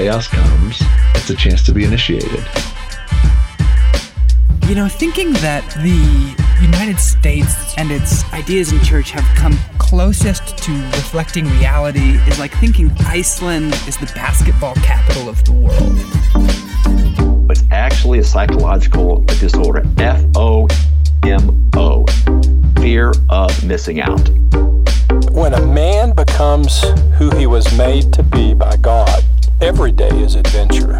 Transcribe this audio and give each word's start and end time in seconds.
chaos 0.00 0.28
comes, 0.28 0.80
it's 1.14 1.28
a 1.28 1.36
chance 1.36 1.62
to 1.62 1.74
be 1.74 1.84
initiated. 1.84 2.42
You 4.66 4.74
know, 4.74 4.88
thinking 4.88 5.34
that 5.44 5.62
the 5.82 6.34
United 6.64 6.98
States 6.98 7.74
and 7.76 7.90
its 7.90 8.24
ideas 8.32 8.72
in 8.72 8.80
church 8.82 9.10
have 9.10 9.26
come 9.36 9.58
closest 9.76 10.56
to 10.56 10.72
reflecting 10.96 11.44
reality 11.58 12.12
is 12.28 12.38
like 12.38 12.54
thinking 12.54 12.90
Iceland 13.00 13.74
is 13.86 13.98
the 13.98 14.10
basketball 14.14 14.74
capital 14.76 15.28
of 15.28 15.44
the 15.44 15.52
world. 15.52 17.50
It's 17.50 17.64
actually 17.70 18.20
a 18.20 18.24
psychological 18.24 19.18
disorder. 19.38 19.82
F 19.98 20.24
O 20.34 20.66
M 21.24 21.70
O. 21.76 22.06
Fear 22.80 23.12
of 23.28 23.64
missing 23.64 24.00
out. 24.00 24.30
When 25.30 25.52
a 25.52 25.66
man 25.66 26.14
becomes 26.14 26.80
who 27.18 27.28
he 27.36 27.46
was 27.46 27.76
made 27.76 28.14
to 28.14 28.22
be 28.22 28.54
by 28.54 28.76
God, 28.76 29.22
every 29.60 29.92
day 29.92 30.08
is 30.08 30.36
adventure. 30.36 30.98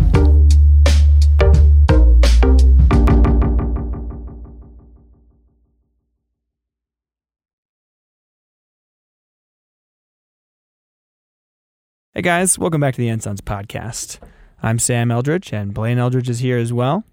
Hey 12.13 12.23
guys, 12.23 12.59
welcome 12.59 12.83
back 12.83 12.95
to 12.95 13.01
the 13.01 13.09
Ensigns 13.09 13.41
podcast. 13.41 14.19
I'm 14.63 14.79
Sam 14.79 15.09
Eldredge, 15.09 15.55
and 15.55 15.73
Blaine 15.73 15.97
Eldredge 15.97 16.29
is 16.29 16.41
here 16.41 16.59
as 16.59 16.71
well. 16.71 17.05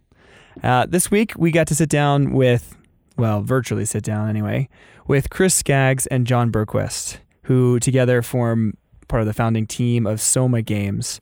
Uh, 0.62 0.86
this 0.86 1.10
week, 1.10 1.32
we 1.38 1.52
got 1.52 1.68
to 1.68 1.76
sit 1.76 1.88
down 1.88 2.34
with, 2.34 2.76
well, 3.16 3.42
virtually 3.42 3.86
sit 3.86 4.04
down 4.04 4.28
anyway, 4.28 4.68
with 5.08 5.30
Chris 5.30 5.56
Skaggs 5.56 6.08
and 6.08 6.28
John 6.28 6.52
Bergquist, 6.52 7.20
who 7.44 7.80
together 7.80 8.22
form 8.22 8.74
part 9.08 9.22
of 9.22 9.28
the 9.28 9.34
founding 9.34 9.68
team 9.68 10.06
of 10.06 10.22
Soma 10.22 10.62
Games. 10.62 11.20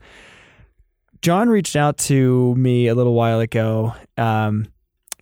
John 1.21 1.49
reached 1.49 1.76
out 1.76 1.98
to 1.99 2.55
me 2.55 2.87
a 2.87 2.96
little 2.96 3.13
while 3.13 3.40
ago, 3.40 3.96
um, 4.18 4.68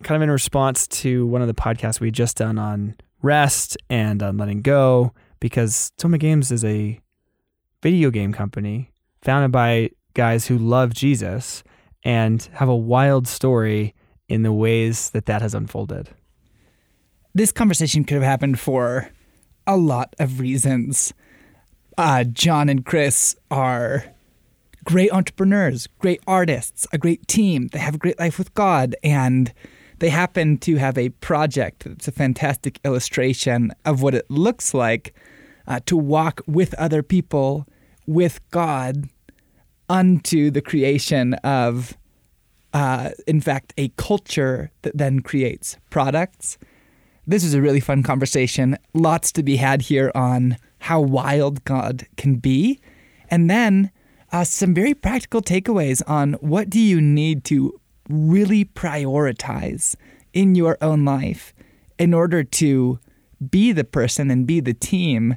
kind 0.02 0.16
of 0.16 0.22
in 0.22 0.30
response 0.30 0.86
to 0.88 1.26
one 1.26 1.40
of 1.40 1.48
the 1.48 1.54
podcasts 1.54 2.00
we 2.00 2.10
just 2.10 2.36
done 2.36 2.58
on 2.58 2.94
rest 3.22 3.76
and 3.88 4.22
on 4.22 4.36
letting 4.36 4.60
go, 4.60 5.12
because 5.40 5.92
Soma 5.98 6.18
Games 6.18 6.50
is 6.50 6.64
a 6.64 7.00
video 7.82 8.10
game 8.10 8.32
company 8.32 8.90
founded 9.22 9.52
by 9.52 9.90
guys 10.14 10.46
who 10.46 10.58
love 10.58 10.92
Jesus 10.92 11.64
and 12.02 12.48
have 12.52 12.68
a 12.68 12.76
wild 12.76 13.26
story 13.26 13.94
in 14.28 14.42
the 14.42 14.52
ways 14.52 15.10
that 15.10 15.26
that 15.26 15.42
has 15.42 15.54
unfolded. 15.54 16.10
This 17.34 17.50
conversation 17.50 18.04
could 18.04 18.14
have 18.14 18.22
happened 18.22 18.60
for 18.60 19.10
a 19.66 19.76
lot 19.76 20.14
of 20.18 20.40
reasons. 20.40 21.12
Uh, 21.96 22.24
John 22.24 22.68
and 22.68 22.84
Chris 22.84 23.36
are 23.50 24.04
great 24.84 25.12
entrepreneurs, 25.12 25.86
great 25.98 26.20
artists, 26.26 26.86
a 26.92 26.98
great 26.98 27.26
team. 27.28 27.68
They 27.68 27.78
have 27.78 27.94
a 27.94 27.98
great 27.98 28.18
life 28.18 28.38
with 28.38 28.52
God, 28.54 28.96
and 29.04 29.52
they 30.00 30.10
happen 30.10 30.58
to 30.58 30.76
have 30.76 30.98
a 30.98 31.10
project 31.10 31.84
that's 31.84 32.08
a 32.08 32.12
fantastic 32.12 32.80
illustration 32.84 33.72
of 33.84 34.02
what 34.02 34.14
it 34.14 34.28
looks 34.28 34.74
like 34.74 35.14
uh, 35.66 35.80
to 35.86 35.96
walk 35.96 36.42
with 36.46 36.74
other 36.74 37.02
people, 37.02 37.66
with 38.06 38.40
God, 38.50 39.08
unto 39.88 40.50
the 40.50 40.60
creation 40.60 41.34
of, 41.34 41.96
uh, 42.72 43.10
in 43.26 43.40
fact, 43.40 43.72
a 43.78 43.88
culture 43.90 44.70
that 44.82 44.98
then 44.98 45.20
creates 45.20 45.76
products. 45.90 46.58
This 47.26 47.44
is 47.44 47.54
a 47.54 47.62
really 47.62 47.80
fun 47.80 48.02
conversation. 48.02 48.76
Lots 48.92 49.32
to 49.32 49.42
be 49.42 49.56
had 49.56 49.82
here 49.82 50.10
on 50.14 50.58
how 50.84 51.00
wild 51.00 51.64
God 51.64 52.06
can 52.18 52.36
be. 52.36 52.78
And 53.30 53.48
then 53.48 53.90
uh, 54.32 54.44
some 54.44 54.74
very 54.74 54.92
practical 54.92 55.40
takeaways 55.40 56.02
on 56.06 56.34
what 56.34 56.68
do 56.68 56.78
you 56.78 57.00
need 57.00 57.42
to 57.44 57.80
really 58.10 58.66
prioritize 58.66 59.96
in 60.34 60.54
your 60.54 60.76
own 60.82 61.06
life 61.06 61.54
in 61.98 62.12
order 62.12 62.44
to 62.44 62.98
be 63.50 63.72
the 63.72 63.84
person 63.84 64.30
and 64.30 64.46
be 64.46 64.60
the 64.60 64.74
team 64.74 65.36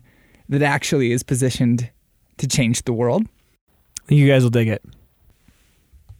that 0.50 0.62
actually 0.62 1.14
is 1.14 1.24
positioned 1.24 1.92
to 2.40 2.48
change 2.48 2.84
the 2.84 2.92
world. 2.92 3.26
You 4.10 4.28
guys 4.28 4.44
will 4.44 4.50
dig 4.50 4.68
it. 4.68 4.84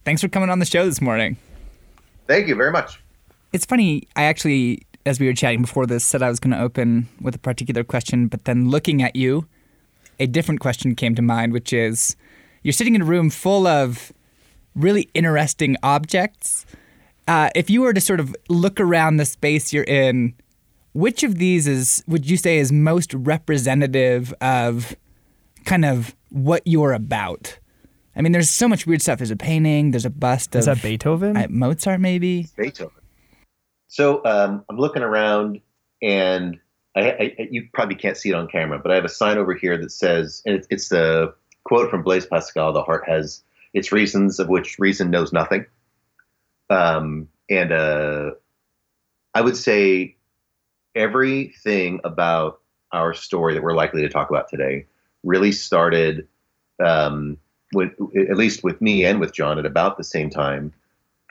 Thanks 0.06 0.22
for 0.22 0.28
coming 0.28 0.48
on 0.48 0.58
the 0.58 0.64
show 0.64 0.86
this 0.86 1.02
morning. 1.02 1.36
Thank 2.26 2.48
you 2.48 2.54
very 2.54 2.70
much. 2.70 3.02
It's 3.52 3.66
funny, 3.66 4.08
I 4.16 4.24
actually, 4.24 4.86
as 5.08 5.18
we 5.18 5.26
were 5.26 5.32
chatting 5.32 5.62
before 5.62 5.86
this, 5.86 6.04
said 6.04 6.22
I 6.22 6.28
was 6.28 6.38
going 6.40 6.52
to 6.52 6.60
open 6.62 7.08
with 7.20 7.34
a 7.34 7.38
particular 7.38 7.82
question, 7.84 8.28
but 8.28 8.44
then 8.44 8.70
looking 8.70 9.02
at 9.02 9.16
you, 9.16 9.46
a 10.20 10.26
different 10.26 10.60
question 10.60 10.94
came 10.94 11.14
to 11.14 11.22
mind, 11.22 11.52
which 11.52 11.72
is 11.72 12.16
you're 12.62 12.72
sitting 12.72 12.94
in 12.94 13.02
a 13.02 13.04
room 13.04 13.30
full 13.30 13.66
of 13.66 14.12
really 14.74 15.08
interesting 15.14 15.76
objects. 15.82 16.66
Uh, 17.26 17.50
if 17.54 17.68
you 17.68 17.82
were 17.82 17.92
to 17.92 18.00
sort 18.00 18.20
of 18.20 18.34
look 18.48 18.80
around 18.80 19.16
the 19.16 19.24
space 19.24 19.72
you're 19.72 19.84
in, 19.84 20.34
which 20.92 21.22
of 21.22 21.36
these 21.36 21.66
is 21.66 22.02
would 22.06 22.28
you 22.28 22.36
say 22.36 22.58
is 22.58 22.72
most 22.72 23.12
representative 23.14 24.32
of 24.40 24.96
kind 25.64 25.84
of 25.84 26.14
what 26.30 26.62
you're 26.64 26.92
about? 26.92 27.58
I 28.16 28.22
mean, 28.22 28.32
there's 28.32 28.50
so 28.50 28.66
much 28.66 28.86
weird 28.86 29.00
stuff. 29.02 29.18
There's 29.18 29.30
a 29.30 29.36
painting. 29.36 29.92
There's 29.92 30.04
a 30.06 30.10
bust 30.10 30.56
Is 30.56 30.66
of 30.66 30.76
that 30.76 30.82
Beethoven? 30.82 31.36
uh, 31.36 31.46
Mozart, 31.48 32.00
maybe. 32.00 32.48
Beethoven. 32.56 32.90
So 33.88 34.22
um, 34.24 34.64
I'm 34.68 34.78
looking 34.78 35.02
around, 35.02 35.60
and 36.02 36.60
I, 36.94 37.10
I, 37.10 37.48
you 37.50 37.68
probably 37.72 37.96
can't 37.96 38.16
see 38.16 38.30
it 38.30 38.34
on 38.34 38.46
camera, 38.46 38.78
but 38.78 38.92
I 38.92 38.94
have 38.94 39.04
a 39.04 39.10
sign 39.10 39.38
over 39.38 39.54
here 39.54 39.78
that 39.78 39.90
says, 39.90 40.42
and 40.46 40.54
it's, 40.54 40.66
it's 40.70 40.88
the 40.90 41.34
quote 41.64 41.90
from 41.90 42.02
Blaise 42.02 42.26
Pascal: 42.26 42.72
"The 42.72 42.82
heart 42.82 43.04
has 43.08 43.42
its 43.72 43.90
reasons, 43.90 44.38
of 44.38 44.48
which 44.48 44.78
reason 44.78 45.10
knows 45.10 45.32
nothing." 45.32 45.66
Um, 46.70 47.28
and 47.48 47.72
uh, 47.72 48.32
I 49.34 49.40
would 49.40 49.56
say 49.56 50.16
everything 50.94 52.00
about 52.04 52.60
our 52.92 53.14
story 53.14 53.54
that 53.54 53.62
we're 53.62 53.74
likely 53.74 54.02
to 54.02 54.08
talk 54.08 54.28
about 54.28 54.48
today 54.48 54.86
really 55.24 55.52
started, 55.52 56.28
um, 56.84 57.38
with, 57.72 57.92
at 58.16 58.36
least 58.36 58.62
with 58.62 58.80
me 58.82 59.04
and 59.04 59.18
with 59.18 59.32
John, 59.32 59.58
at 59.58 59.66
about 59.66 59.96
the 59.96 60.04
same 60.04 60.28
time, 60.28 60.72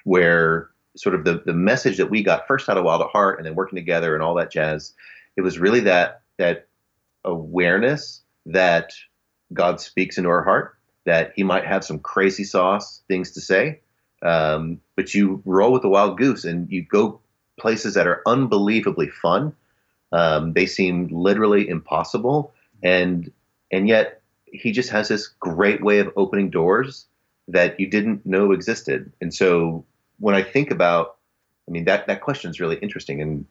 where 0.04 0.70
sort 0.98 1.16
of 1.16 1.24
the, 1.24 1.42
the 1.46 1.54
message 1.54 1.98
that 1.98 2.10
we 2.10 2.24
got 2.24 2.48
first 2.48 2.70
out 2.70 2.78
of 2.78 2.84
Wild 2.84 3.02
at 3.02 3.10
Heart 3.10 3.38
and 3.38 3.46
then 3.46 3.56
working 3.56 3.76
together 3.76 4.14
and 4.14 4.24
all 4.24 4.36
that 4.36 4.52
jazz, 4.52 4.94
it 5.36 5.42
was 5.42 5.60
really 5.60 5.82
that 5.82 6.22
that 6.38 6.68
awareness 7.24 8.22
that 8.46 8.94
God 9.54 9.80
speaks 9.80 10.18
into 10.18 10.30
our 10.30 10.44
heart, 10.44 10.78
that 11.06 11.34
He 11.36 11.44
might 11.44 11.66
have 11.66 11.84
some 11.84 12.00
crazy 12.00 12.44
sauce 12.44 13.02
things 13.08 13.32
to 13.32 13.42
say, 13.42 13.80
um, 14.24 14.80
but 14.96 15.14
you 15.14 15.42
roll 15.46 15.72
with 15.72 15.82
the 15.82 15.90
wild 15.90 16.18
goose 16.18 16.44
and 16.46 16.72
you 16.72 16.84
go 16.84 17.20
places 17.60 17.94
that 17.96 18.08
are 18.08 18.22
unbelievably 18.26 19.10
fun. 19.10 19.54
Um, 20.12 20.54
they 20.54 20.66
seem 20.66 21.10
literally 21.12 21.68
impossible, 21.68 22.54
and 22.82 23.32
and 23.72 23.88
yet 23.88 24.22
He 24.46 24.72
just 24.72 24.90
has 24.90 25.08
this 25.10 25.28
great 25.28 25.84
way 25.84 26.00
of 26.00 26.12
opening 26.16 26.50
doors 26.50 27.06
that 27.48 27.80
you 27.80 27.90
didn't 27.90 28.26
know 28.26 28.52
existed. 28.52 29.12
And 29.22 29.34
so 29.34 29.86
when 30.20 30.36
I 30.36 30.44
think 30.44 30.72
about, 30.72 31.18
I 31.68 31.72
mean, 31.72 31.86
that, 31.86 32.08
that 32.08 32.22
question 32.22 32.52
is 32.52 32.60
really 32.60 32.78
interesting. 32.78 33.22
And, 33.22 33.46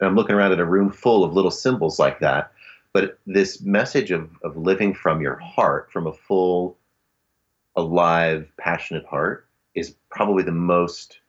and 0.00 0.08
I'm 0.08 0.16
looking 0.16 0.34
around 0.34 0.52
at 0.52 0.60
a 0.60 0.64
room 0.64 0.90
full 0.90 1.24
of 1.24 1.32
little 1.32 1.50
symbols 1.50 1.98
like 1.98 2.20
that. 2.20 2.52
But 2.92 3.18
this 3.26 3.62
message 3.62 4.10
of, 4.10 4.30
of 4.42 4.56
living 4.56 4.92
from 4.94 5.20
your 5.20 5.36
heart, 5.36 5.90
from 5.90 6.06
a 6.06 6.12
full, 6.12 6.76
alive, 7.74 8.50
passionate 8.58 9.06
heart, 9.06 9.46
is 9.74 9.94
probably 10.10 10.42
the 10.42 10.52
most 10.52 11.20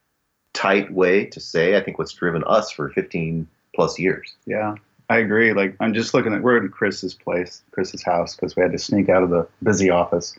tight 0.53 0.91
way 0.93 1.25
to 1.25 1.39
say, 1.39 1.77
I 1.77 1.81
think, 1.81 1.97
what's 1.97 2.13
driven 2.13 2.43
us 2.45 2.71
for 2.71 2.89
15 2.89 3.47
plus 3.75 3.97
years. 3.97 4.35
Yeah, 4.45 4.75
I 5.09 5.17
agree. 5.17 5.53
Like 5.53 5.75
I'm 5.79 5.93
just 5.93 6.13
looking 6.13 6.33
at 6.33 6.41
we're 6.41 6.57
in 6.57 6.69
Chris's 6.69 7.13
place, 7.13 7.63
Chris's 7.71 8.03
house, 8.03 8.35
because 8.35 8.55
we 8.55 8.61
had 8.61 8.71
to 8.71 8.77
sneak 8.77 9.09
out 9.09 9.23
of 9.23 9.29
the 9.29 9.47
busy 9.61 9.89
office. 9.89 10.37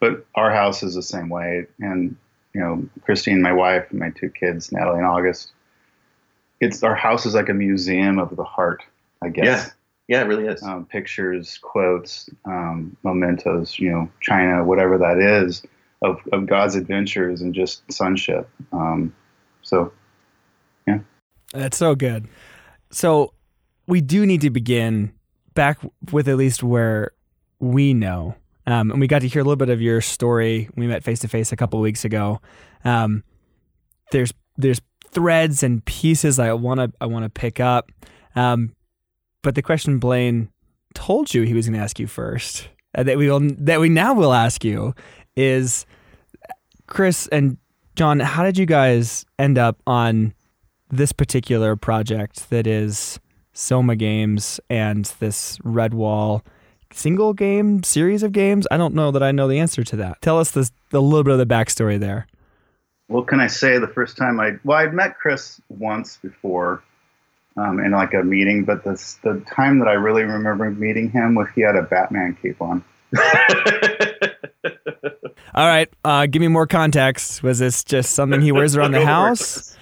But 0.00 0.24
our 0.34 0.52
house 0.52 0.82
is 0.82 0.94
the 0.94 1.02
same 1.02 1.28
way, 1.28 1.66
and 1.80 2.16
you 2.58 2.64
know, 2.64 2.88
Christine, 3.04 3.40
my 3.40 3.52
wife, 3.52 3.86
and 3.90 4.00
my 4.00 4.10
two 4.10 4.30
kids, 4.30 4.72
Natalie 4.72 4.98
and 4.98 5.06
August. 5.06 5.52
It's 6.60 6.82
our 6.82 6.96
house 6.96 7.24
is 7.24 7.32
like 7.32 7.48
a 7.48 7.54
museum 7.54 8.18
of 8.18 8.34
the 8.34 8.42
heart, 8.42 8.82
I 9.22 9.28
guess. 9.28 9.44
Yeah, 9.46 9.70
yeah, 10.08 10.22
it 10.22 10.26
really 10.26 10.46
is. 10.46 10.60
Um, 10.64 10.84
pictures, 10.84 11.56
quotes, 11.62 12.28
um, 12.44 12.96
mementos, 13.04 13.78
you 13.78 13.92
know, 13.92 14.10
China, 14.20 14.64
whatever 14.64 14.98
that 14.98 15.18
is, 15.18 15.62
of, 16.02 16.18
of 16.32 16.48
God's 16.48 16.74
adventures 16.74 17.42
and 17.42 17.54
just 17.54 17.82
sonship. 17.92 18.50
Um, 18.72 19.14
so, 19.62 19.92
yeah. 20.88 20.98
That's 21.52 21.76
so 21.76 21.94
good. 21.94 22.26
So 22.90 23.34
we 23.86 24.00
do 24.00 24.26
need 24.26 24.40
to 24.40 24.50
begin 24.50 25.12
back 25.54 25.78
with 26.10 26.26
at 26.26 26.36
least 26.36 26.64
where 26.64 27.12
we 27.60 27.94
know. 27.94 28.34
Um, 28.68 28.90
and 28.90 29.00
we 29.00 29.06
got 29.06 29.20
to 29.20 29.28
hear 29.28 29.40
a 29.40 29.44
little 29.44 29.56
bit 29.56 29.70
of 29.70 29.80
your 29.80 30.02
story. 30.02 30.68
We 30.76 30.86
met 30.86 31.02
face 31.02 31.20
to 31.20 31.28
face 31.28 31.52
a 31.52 31.56
couple 31.56 31.80
weeks 31.80 32.04
ago. 32.04 32.42
Um, 32.84 33.24
there's 34.12 34.30
there's 34.58 34.82
threads 35.10 35.62
and 35.62 35.82
pieces 35.86 36.38
I 36.38 36.52
want 36.52 36.80
to 36.80 36.92
I 37.00 37.06
want 37.06 37.24
to 37.24 37.30
pick 37.30 37.60
up. 37.60 37.90
Um, 38.36 38.74
but 39.42 39.54
the 39.54 39.62
question 39.62 39.98
Blaine 39.98 40.50
told 40.94 41.32
you 41.32 41.44
he 41.44 41.54
was 41.54 41.66
going 41.66 41.78
to 41.78 41.82
ask 41.82 41.98
you 41.98 42.06
first, 42.06 42.68
uh, 42.94 43.04
that 43.04 43.16
we 43.16 43.30
will 43.30 43.40
that 43.40 43.80
we 43.80 43.88
now 43.88 44.12
will 44.12 44.34
ask 44.34 44.62
you, 44.62 44.94
is 45.34 45.86
Chris 46.86 47.26
and 47.28 47.56
John, 47.96 48.20
how 48.20 48.42
did 48.42 48.58
you 48.58 48.66
guys 48.66 49.24
end 49.38 49.56
up 49.56 49.80
on 49.86 50.34
this 50.90 51.12
particular 51.12 51.74
project 51.74 52.50
that 52.50 52.66
is 52.66 53.18
Soma 53.54 53.96
Games 53.96 54.60
and 54.68 55.06
this 55.20 55.56
Redwall 55.60 56.42
single 56.92 57.32
game 57.32 57.82
series 57.82 58.22
of 58.22 58.32
games? 58.32 58.66
I 58.70 58.76
don't 58.76 58.94
know 58.94 59.10
that 59.10 59.22
I 59.22 59.32
know 59.32 59.48
the 59.48 59.58
answer 59.58 59.84
to 59.84 59.96
that. 59.96 60.20
Tell 60.22 60.38
us 60.38 60.50
this, 60.50 60.70
a 60.92 60.98
little 60.98 61.24
bit 61.24 61.32
of 61.32 61.38
the 61.38 61.46
backstory 61.46 61.98
there. 61.98 62.26
What 63.08 63.26
can 63.26 63.40
I 63.40 63.46
say? 63.46 63.78
The 63.78 63.88
first 63.88 64.16
time 64.16 64.38
I 64.38 64.58
well, 64.64 64.78
I'd 64.78 64.92
met 64.92 65.18
Chris 65.18 65.60
once 65.68 66.18
before 66.18 66.82
um, 67.56 67.80
in 67.80 67.92
like 67.92 68.12
a 68.12 68.22
meeting, 68.22 68.64
but 68.64 68.84
this 68.84 69.14
the 69.22 69.42
time 69.50 69.78
that 69.78 69.88
I 69.88 69.94
really 69.94 70.24
remember 70.24 70.70
meeting 70.70 71.10
him 71.10 71.34
was 71.34 71.48
he 71.54 71.62
had 71.62 71.74
a 71.74 71.82
Batman 71.82 72.36
cape 72.40 72.60
on. 72.60 72.84
All 75.54 75.66
right, 75.66 75.88
uh, 76.04 76.26
give 76.26 76.40
me 76.40 76.48
more 76.48 76.66
context. 76.66 77.42
Was 77.42 77.58
this 77.58 77.82
just 77.82 78.12
something 78.12 78.42
he 78.42 78.52
wears 78.52 78.76
around 78.76 78.92
the 78.92 79.06
house? 79.06 79.74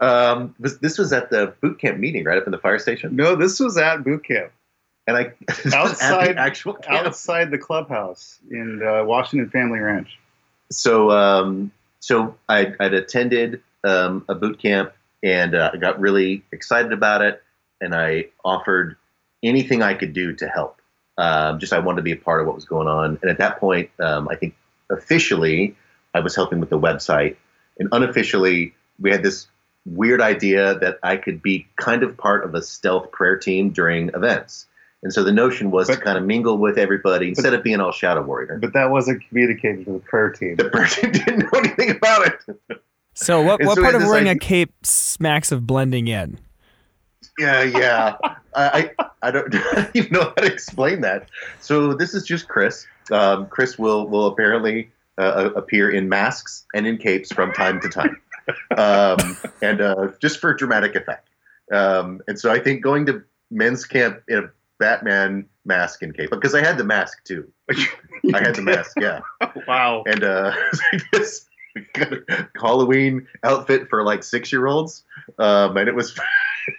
Um, 0.00 0.54
this, 0.58 0.78
this 0.78 0.98
was 0.98 1.12
at 1.12 1.30
the 1.30 1.54
boot 1.60 1.78
camp 1.78 1.98
meeting, 1.98 2.24
right 2.24 2.36
up 2.36 2.44
in 2.44 2.50
the 2.50 2.58
fire 2.58 2.80
station, 2.80 3.14
No, 3.14 3.36
this 3.36 3.60
was 3.60 3.78
at 3.78 4.02
boot 4.02 4.24
camp 4.24 4.50
and 5.06 5.16
I 5.16 5.32
Outside- 5.74 6.36
the 6.36 6.40
actual 6.40 6.74
camp. 6.74 7.06
outside 7.06 7.50
the 7.50 7.58
clubhouse 7.58 8.38
in 8.50 8.82
uh, 8.86 9.04
Washington 9.04 9.50
Family 9.50 9.78
Ranch. 9.78 10.18
so 10.70 11.10
um, 11.10 11.72
so 12.00 12.34
I, 12.48 12.74
I'd 12.80 12.94
attended 12.94 13.62
um, 13.84 14.24
a 14.28 14.34
boot 14.34 14.58
camp 14.60 14.92
and 15.22 15.54
uh, 15.54 15.70
I 15.72 15.76
got 15.76 16.00
really 16.00 16.44
excited 16.52 16.92
about 16.92 17.22
it, 17.22 17.42
and 17.80 17.94
I 17.94 18.26
offered 18.44 18.96
anything 19.42 19.82
I 19.82 19.94
could 19.94 20.12
do 20.12 20.32
to 20.34 20.48
help. 20.48 20.80
Um, 21.18 21.60
just 21.60 21.72
I 21.72 21.78
wanted 21.78 21.96
to 21.96 22.02
be 22.02 22.12
a 22.12 22.16
part 22.16 22.40
of 22.40 22.46
what 22.46 22.56
was 22.56 22.64
going 22.64 22.88
on, 22.88 23.18
and 23.22 23.30
at 23.30 23.38
that 23.38 23.60
point, 23.60 23.90
um, 24.00 24.28
I 24.28 24.36
think 24.36 24.54
officially 24.90 25.76
I 26.14 26.20
was 26.20 26.34
helping 26.34 26.58
with 26.60 26.70
the 26.70 26.78
website, 26.78 27.36
and 27.78 27.88
unofficially 27.92 28.74
we 29.00 29.10
had 29.10 29.22
this 29.22 29.46
weird 29.84 30.20
idea 30.20 30.78
that 30.78 30.98
I 31.02 31.16
could 31.16 31.42
be 31.42 31.66
kind 31.76 32.02
of 32.02 32.16
part 32.16 32.44
of 32.44 32.54
a 32.54 32.62
stealth 32.62 33.10
prayer 33.10 33.36
team 33.36 33.70
during 33.70 34.08
events. 34.10 34.66
And 35.02 35.12
so 35.12 35.24
the 35.24 35.32
notion 35.32 35.70
was 35.70 35.88
to 35.88 35.96
kind 35.96 36.16
of 36.16 36.24
mingle 36.24 36.58
with 36.58 36.78
everybody 36.78 37.28
instead 37.28 37.54
of 37.54 37.64
being 37.64 37.80
all 37.80 37.90
shadow 37.90 38.22
warrior. 38.22 38.58
But 38.60 38.72
that 38.74 38.90
wasn't 38.90 39.26
communicated 39.28 39.84
to 39.86 39.94
the 39.94 39.98
prayer 39.98 40.30
team. 40.30 40.56
the 40.56 40.70
prayer 40.70 40.86
team 40.86 41.10
didn't 41.12 41.40
know 41.40 41.58
anything 41.58 41.90
about 41.90 42.28
it. 42.28 42.80
So, 43.14 43.42
what, 43.42 43.62
what 43.62 43.74
so 43.74 43.82
part 43.82 43.94
of 43.94 44.00
had 44.00 44.02
this 44.02 44.08
wearing 44.08 44.28
a 44.28 44.38
cape 44.38 44.72
smacks 44.84 45.50
of 45.50 45.66
blending 45.66 46.08
in? 46.08 46.38
Yeah, 47.38 47.62
yeah. 47.62 48.16
I, 48.54 48.92
I 48.98 49.06
I 49.22 49.30
don't, 49.30 49.54
I 49.72 49.74
don't 49.74 49.90
even 49.94 50.12
know 50.12 50.24
how 50.24 50.42
to 50.42 50.46
explain 50.46 51.00
that. 51.02 51.28
So 51.60 51.94
this 51.94 52.14
is 52.14 52.24
just 52.24 52.48
Chris. 52.48 52.86
Um, 53.10 53.46
Chris 53.46 53.78
will 53.78 54.08
will 54.08 54.26
apparently 54.26 54.90
uh, 55.18 55.50
appear 55.56 55.90
in 55.90 56.08
masks 56.08 56.66
and 56.74 56.86
in 56.86 56.98
capes 56.98 57.32
from 57.32 57.52
time 57.52 57.80
to 57.80 57.88
time, 57.88 58.20
um, 58.76 59.36
and 59.60 59.80
uh, 59.80 60.08
just 60.20 60.38
for 60.38 60.54
dramatic 60.54 60.94
effect. 60.94 61.28
Um, 61.72 62.20
and 62.28 62.38
so 62.38 62.50
I 62.52 62.58
think 62.58 62.82
going 62.82 63.06
to 63.06 63.22
men's 63.50 63.84
camp 63.84 64.22
in 64.28 64.38
a 64.38 64.50
Batman 64.82 65.46
mask 65.64 66.02
and 66.02 66.12
cape 66.16 66.30
because 66.30 66.56
I 66.56 66.60
had 66.60 66.76
the 66.76 66.82
mask 66.82 67.22
too. 67.22 67.48
I 67.70 68.40
had 68.40 68.56
the 68.56 68.62
mask, 68.62 68.96
yeah. 69.00 69.20
wow. 69.68 70.02
and 70.08 70.24
uh, 70.24 70.52
I 70.92 71.00
guess 71.12 71.46
Halloween 72.60 73.28
outfit 73.44 73.88
for 73.88 74.02
like 74.02 74.24
six 74.24 74.50
year 74.50 74.66
olds, 74.66 75.04
um, 75.38 75.76
and 75.76 75.88
it 75.88 75.94
was 75.94 76.18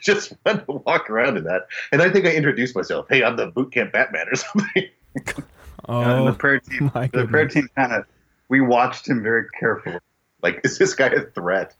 just 0.02 0.34
fun 0.44 0.66
to 0.66 0.72
walk 0.86 1.10
around 1.10 1.38
in 1.38 1.46
that. 1.46 1.68
And 1.94 2.02
I 2.02 2.10
think 2.10 2.26
I 2.26 2.32
introduced 2.32 2.76
myself. 2.76 3.06
Hey, 3.10 3.24
I'm 3.24 3.38
the 3.38 3.48
boot 3.48 3.72
camp 3.72 3.94
Batman 3.94 4.28
or 4.30 4.36
something. 4.36 4.90
Oh, 5.88 6.02
and 6.02 6.28
the 6.28 6.34
prayer 6.34 6.60
team, 6.60 6.92
my 6.94 7.08
the 7.08 7.26
prayer 7.26 7.48
team 7.48 7.70
kind 7.74 7.94
of, 7.94 8.06
we 8.50 8.60
watched 8.60 9.08
him 9.08 9.24
very 9.24 9.46
carefully. 9.58 10.00
Like, 10.42 10.60
is 10.66 10.78
this 10.78 10.94
guy 10.94 11.08
a 11.08 11.22
threat? 11.22 11.74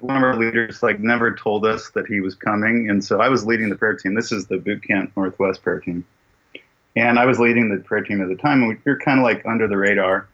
One 0.00 0.16
of 0.16 0.22
our 0.22 0.36
leaders 0.36 0.82
like 0.82 1.00
never 1.00 1.34
told 1.34 1.64
us 1.64 1.90
that 1.90 2.06
he 2.06 2.20
was 2.20 2.34
coming, 2.34 2.90
and 2.90 3.02
so 3.02 3.20
I 3.20 3.30
was 3.30 3.46
leading 3.46 3.70
the 3.70 3.76
prayer 3.76 3.96
team. 3.96 4.14
This 4.14 4.30
is 4.30 4.46
the 4.46 4.58
Boot 4.58 4.82
Camp 4.82 5.12
Northwest 5.16 5.62
prayer 5.62 5.80
team, 5.80 6.04
and 6.94 7.18
I 7.18 7.24
was 7.24 7.40
leading 7.40 7.70
the 7.70 7.82
prayer 7.82 8.02
team 8.02 8.20
at 8.20 8.28
the 8.28 8.36
time. 8.36 8.62
And 8.62 8.68
we 8.68 8.76
were 8.84 8.98
kind 8.98 9.18
of 9.18 9.24
like 9.24 9.46
under 9.46 9.66
the 9.66 9.78
radar, 9.78 10.28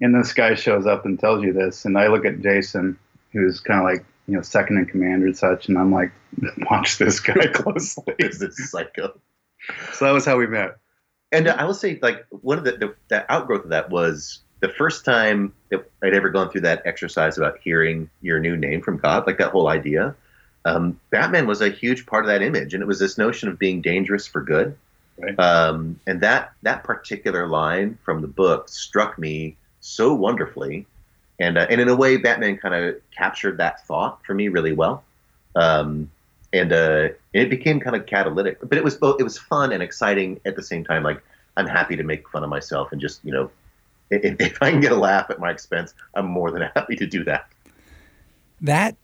and 0.00 0.14
this 0.14 0.32
guy 0.32 0.54
shows 0.54 0.86
up 0.86 1.04
and 1.04 1.20
tells 1.20 1.44
you 1.44 1.52
this, 1.52 1.84
and 1.84 1.98
I 1.98 2.06
look 2.06 2.24
at 2.24 2.40
Jason, 2.40 2.98
who's 3.32 3.60
kind 3.60 3.80
of 3.80 3.84
like 3.84 4.02
you 4.26 4.34
know 4.34 4.42
second 4.42 4.78
in 4.78 4.86
command 4.86 5.24
or 5.24 5.34
such, 5.34 5.68
and 5.68 5.76
I'm 5.76 5.92
like, 5.92 6.10
watch 6.70 6.96
this 6.96 7.20
guy 7.20 7.46
closely. 7.52 8.14
Is 8.18 8.38
this 8.38 8.70
psycho? 8.70 9.20
so 9.92 10.06
that 10.06 10.12
was 10.12 10.24
how 10.24 10.38
we 10.38 10.46
met. 10.46 10.78
And 11.32 11.48
uh, 11.48 11.56
I 11.58 11.64
will 11.64 11.74
say, 11.74 11.98
like, 12.00 12.24
one 12.30 12.56
of 12.56 12.64
the, 12.64 12.72
the 12.72 12.94
the 13.08 13.30
outgrowth 13.30 13.64
of 13.64 13.70
that 13.70 13.90
was 13.90 14.40
the 14.62 14.68
first 14.68 15.04
time 15.04 15.52
that 15.70 15.90
I'd 16.02 16.14
ever 16.14 16.30
gone 16.30 16.48
through 16.48 16.60
that 16.62 16.82
exercise 16.86 17.36
about 17.36 17.58
hearing 17.62 18.08
your 18.22 18.38
new 18.38 18.56
name 18.56 18.80
from 18.80 18.96
God, 18.96 19.26
like 19.26 19.36
that 19.38 19.50
whole 19.50 19.68
idea. 19.68 20.14
Um, 20.64 21.00
Batman 21.10 21.48
was 21.48 21.60
a 21.60 21.68
huge 21.68 22.06
part 22.06 22.24
of 22.24 22.28
that 22.28 22.42
image, 22.42 22.72
and 22.72 22.80
it 22.80 22.86
was 22.86 23.00
this 23.00 23.18
notion 23.18 23.48
of 23.48 23.58
being 23.58 23.82
dangerous 23.82 24.26
for 24.26 24.40
good. 24.40 24.78
Right. 25.18 25.38
Um, 25.38 26.00
and 26.06 26.20
that 26.20 26.52
that 26.62 26.84
particular 26.84 27.48
line 27.48 27.98
from 28.04 28.22
the 28.22 28.28
book 28.28 28.68
struck 28.68 29.18
me 29.18 29.56
so 29.80 30.14
wonderfully, 30.14 30.86
and 31.40 31.58
uh, 31.58 31.66
and 31.68 31.80
in 31.80 31.88
a 31.88 31.96
way, 31.96 32.16
Batman 32.16 32.56
kind 32.56 32.74
of 32.74 32.94
captured 33.16 33.58
that 33.58 33.84
thought 33.86 34.24
for 34.24 34.32
me 34.32 34.46
really 34.46 34.72
well. 34.72 35.02
Um, 35.56 36.08
and 36.52 36.72
uh, 36.72 37.08
it 37.32 37.50
became 37.50 37.80
kind 37.80 37.96
of 37.96 38.06
catalytic, 38.06 38.58
but 38.60 38.78
it 38.78 38.84
was 38.84 38.94
both 38.94 39.20
it 39.20 39.24
was 39.24 39.38
fun 39.38 39.72
and 39.72 39.82
exciting 39.82 40.40
at 40.44 40.54
the 40.54 40.62
same 40.62 40.84
time. 40.84 41.02
Like 41.02 41.20
I'm 41.56 41.66
happy 41.66 41.96
to 41.96 42.04
make 42.04 42.28
fun 42.28 42.44
of 42.44 42.48
myself 42.48 42.92
and 42.92 43.00
just 43.00 43.24
you 43.24 43.32
know, 43.32 43.50
if, 44.22 44.40
if 44.40 44.62
I 44.62 44.70
can 44.70 44.80
get 44.80 44.92
a 44.92 44.96
laugh 44.96 45.30
at 45.30 45.40
my 45.40 45.50
expense, 45.50 45.94
I'm 46.14 46.26
more 46.26 46.50
than 46.50 46.62
happy 46.74 46.96
to 46.96 47.06
do 47.06 47.24
that. 47.24 47.48
That 48.60 48.96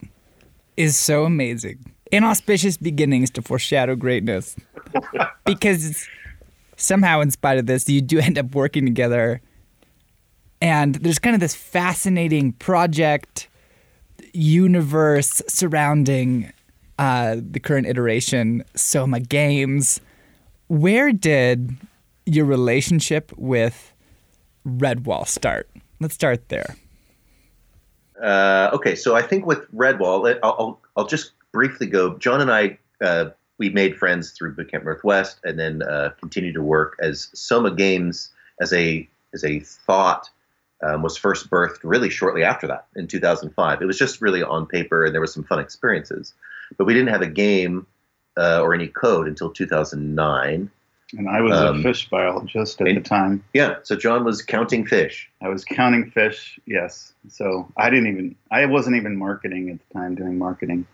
is 0.77 0.95
so 0.95 1.25
amazing. 1.25 1.93
Inauspicious 2.11 2.77
beginnings 2.77 3.29
to 3.31 3.41
foreshadow 3.41 3.95
greatness. 3.95 4.55
because 5.45 6.07
somehow, 6.77 7.21
in 7.21 7.31
spite 7.31 7.57
of 7.57 7.65
this, 7.65 7.87
you 7.89 8.01
do 8.01 8.19
end 8.19 8.37
up 8.37 8.55
working 8.55 8.85
together. 8.85 9.41
And 10.61 10.95
there's 10.95 11.19
kind 11.19 11.33
of 11.33 11.39
this 11.39 11.55
fascinating 11.55 12.53
project 12.53 13.47
universe 14.33 15.41
surrounding 15.47 16.51
uh, 16.97 17.37
the 17.39 17.59
current 17.59 17.87
iteration, 17.87 18.63
Soma 18.75 19.19
Games. 19.19 20.01
Where 20.67 21.11
did 21.11 21.75
your 22.25 22.45
relationship 22.45 23.31
with 23.37 23.93
Redwall 24.67 25.27
start? 25.27 25.69
Let's 25.99 26.13
start 26.13 26.49
there. 26.49 26.75
Uh, 28.21 28.69
okay, 28.73 28.95
so 28.95 29.15
I 29.15 29.21
think 29.21 29.45
with 29.45 29.71
Redwall, 29.73 30.37
I'll, 30.43 30.55
I'll, 30.59 30.81
I'll 30.97 31.07
just 31.07 31.31
briefly 31.51 31.87
go. 31.87 32.17
John 32.17 32.41
and 32.41 32.51
I, 32.51 32.77
uh, 33.01 33.29
we 33.57 33.69
made 33.69 33.97
friends 33.97 34.31
through 34.31 34.55
Bootcamp 34.55 34.83
Northwest, 34.83 35.39
and 35.43 35.57
then 35.57 35.83
uh, 35.83 36.11
continued 36.19 36.55
to 36.55 36.61
work 36.61 36.97
as 37.01 37.29
Soma 37.33 37.71
Games 37.71 38.31
as 38.61 38.73
a 38.73 39.07
as 39.33 39.43
a 39.43 39.59
thought 39.59 40.29
um, 40.81 41.01
was 41.01 41.17
first 41.17 41.49
birthed 41.49 41.79
really 41.83 42.09
shortly 42.09 42.43
after 42.43 42.67
that 42.67 42.87
in 42.95 43.07
2005. 43.07 43.81
It 43.81 43.85
was 43.85 43.97
just 43.97 44.21
really 44.21 44.43
on 44.43 44.65
paper, 44.65 45.05
and 45.05 45.13
there 45.13 45.21
was 45.21 45.33
some 45.33 45.43
fun 45.43 45.59
experiences, 45.59 46.33
but 46.77 46.85
we 46.85 46.93
didn't 46.93 47.09
have 47.09 47.21
a 47.21 47.27
game 47.27 47.85
uh, 48.37 48.61
or 48.61 48.73
any 48.73 48.87
code 48.87 49.27
until 49.27 49.49
2009. 49.49 50.71
And 51.17 51.27
I 51.27 51.41
was 51.41 51.57
Um, 51.57 51.79
a 51.79 51.83
fish 51.83 52.07
biologist 52.09 52.79
at 52.81 52.87
and- 52.87 52.97
the 52.97 53.01
time. 53.01 53.43
Yeah, 53.53 53.75
so 53.83 53.95
John 53.95 54.23
was 54.23 54.41
counting 54.41 54.85
fish. 54.85 55.29
I 55.41 55.49
was 55.49 55.65
counting 55.65 56.11
fish, 56.11 56.59
yes. 56.65 57.13
So 57.29 57.71
I 57.77 57.89
didn't 57.89 58.07
even, 58.07 58.35
I 58.51 58.65
wasn't 58.67 58.95
even 58.95 59.17
marketing 59.17 59.69
at 59.71 59.79
the 59.87 59.93
time, 59.93 60.15
doing 60.15 60.37
marketing. 60.37 60.85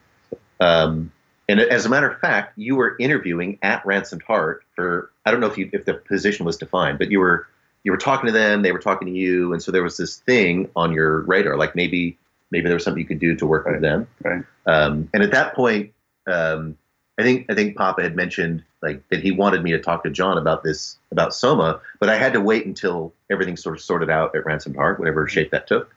Um, 0.59 1.11
and 1.49 1.59
as 1.59 1.85
a 1.85 1.89
matter 1.89 2.09
of 2.09 2.19
fact, 2.19 2.53
you 2.57 2.75
were 2.75 2.95
interviewing 2.99 3.59
at 3.61 3.85
Ransomed 3.85 4.23
Heart 4.23 4.63
for 4.75 5.11
I 5.25 5.31
don't 5.31 5.39
know 5.41 5.47
if 5.47 5.57
you 5.57 5.69
if 5.73 5.85
the 5.85 5.93
position 5.95 6.45
was 6.45 6.57
defined, 6.57 6.97
but 6.97 7.11
you 7.11 7.19
were 7.19 7.47
you 7.83 7.91
were 7.91 7.97
talking 7.97 8.25
to 8.27 8.31
them, 8.31 8.61
they 8.63 8.71
were 8.71 8.79
talking 8.79 9.07
to 9.07 9.13
you, 9.13 9.53
and 9.53 9.61
so 9.61 9.71
there 9.71 9.83
was 9.83 9.97
this 9.97 10.17
thing 10.17 10.69
on 10.75 10.91
your 10.91 11.21
radar, 11.21 11.55
like 11.57 11.75
maybe 11.75 12.17
maybe 12.51 12.65
there 12.67 12.73
was 12.75 12.83
something 12.83 13.01
you 13.01 13.07
could 13.07 13.19
do 13.19 13.35
to 13.35 13.45
work 13.45 13.65
with 13.67 13.81
them. 13.81 14.07
right. 14.23 14.43
Um, 14.65 15.09
and 15.13 15.21
at 15.21 15.31
that 15.31 15.53
point, 15.55 15.91
um, 16.25 16.77
I 17.17 17.23
think 17.23 17.45
I 17.49 17.55
think 17.55 17.77
Papa 17.77 18.01
had 18.01 18.15
mentioned 18.15 18.63
like 18.81 19.07
that 19.09 19.21
he 19.21 19.31
wanted 19.31 19.63
me 19.63 19.71
to 19.71 19.79
talk 19.79 20.03
to 20.03 20.09
John 20.09 20.37
about 20.37 20.63
this 20.63 20.97
about 21.11 21.33
Soma, 21.33 21.79
but 21.99 22.09
I 22.09 22.17
had 22.17 22.33
to 22.33 22.41
wait 22.41 22.65
until 22.65 23.13
everything 23.31 23.55
sort 23.55 23.75
of 23.75 23.81
sorted 23.81 24.09
out 24.09 24.35
at 24.35 24.45
Ransomed 24.45 24.75
Heart, 24.75 24.99
whatever 24.99 25.27
shape 25.27 25.51
that 25.51 25.67
took. 25.67 25.93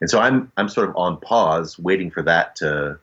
And 0.00 0.08
so 0.08 0.20
I'm 0.20 0.50
I'm 0.56 0.68
sort 0.68 0.88
of 0.88 0.96
on 0.96 1.18
pause, 1.18 1.78
waiting 1.78 2.10
for 2.10 2.22
that 2.22 2.56
to 2.56 2.98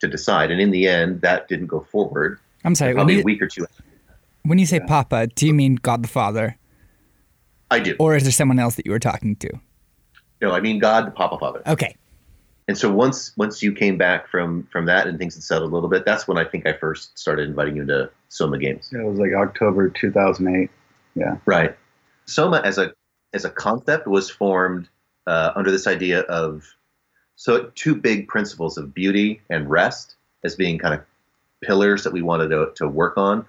to 0.00 0.08
decide. 0.08 0.50
And 0.50 0.60
in 0.60 0.70
the 0.70 0.86
end, 0.86 1.20
that 1.22 1.48
didn't 1.48 1.66
go 1.66 1.80
forward. 1.80 2.38
I'm 2.64 2.74
sorry. 2.74 2.94
Probably 2.94 3.20
a 3.20 3.24
week 3.24 3.42
or 3.42 3.48
two. 3.48 3.66
when 4.42 4.58
you 4.58 4.66
say 4.66 4.80
Papa, 4.80 5.26
do 5.26 5.46
you 5.46 5.54
mean 5.54 5.76
God 5.76 6.02
the 6.02 6.08
Father? 6.08 6.56
I 7.70 7.80
do. 7.80 7.96
Or 7.98 8.16
is 8.16 8.22
there 8.22 8.32
someone 8.32 8.58
else 8.58 8.76
that 8.76 8.86
you 8.86 8.92
were 8.92 8.98
talking 8.98 9.36
to? 9.36 9.50
No, 10.40 10.52
I 10.52 10.60
mean 10.60 10.78
God, 10.78 11.06
the 11.06 11.10
Papa 11.10 11.38
Father. 11.38 11.62
Okay. 11.66 11.96
And 12.70 12.78
so 12.78 12.88
once 12.88 13.36
once 13.36 13.64
you 13.64 13.72
came 13.72 13.98
back 13.98 14.28
from 14.28 14.62
from 14.70 14.86
that 14.86 15.08
and 15.08 15.18
things 15.18 15.34
had 15.34 15.42
settled 15.42 15.72
a 15.72 15.74
little 15.74 15.88
bit, 15.88 16.04
that's 16.04 16.28
when 16.28 16.38
I 16.38 16.44
think 16.44 16.68
I 16.68 16.72
first 16.72 17.18
started 17.18 17.48
inviting 17.48 17.74
you 17.74 17.84
to 17.86 18.08
Soma 18.28 18.58
games. 18.58 18.90
Yeah, 18.92 19.00
it 19.00 19.06
was 19.06 19.18
like 19.18 19.32
October 19.32 19.88
2008. 19.88 20.70
Yeah. 21.16 21.38
Right. 21.46 21.76
Soma 22.26 22.62
as 22.64 22.78
a 22.78 22.92
as 23.32 23.44
a 23.44 23.50
concept 23.50 24.06
was 24.06 24.30
formed 24.30 24.88
uh, 25.26 25.50
under 25.56 25.72
this 25.72 25.88
idea 25.88 26.20
of 26.20 26.62
so 27.34 27.72
two 27.74 27.96
big 27.96 28.28
principles 28.28 28.78
of 28.78 28.94
beauty 28.94 29.40
and 29.50 29.68
rest 29.68 30.14
as 30.44 30.54
being 30.54 30.78
kind 30.78 30.94
of 30.94 31.00
pillars 31.64 32.04
that 32.04 32.12
we 32.12 32.22
wanted 32.22 32.50
to, 32.50 32.70
to 32.76 32.86
work 32.86 33.16
on. 33.16 33.44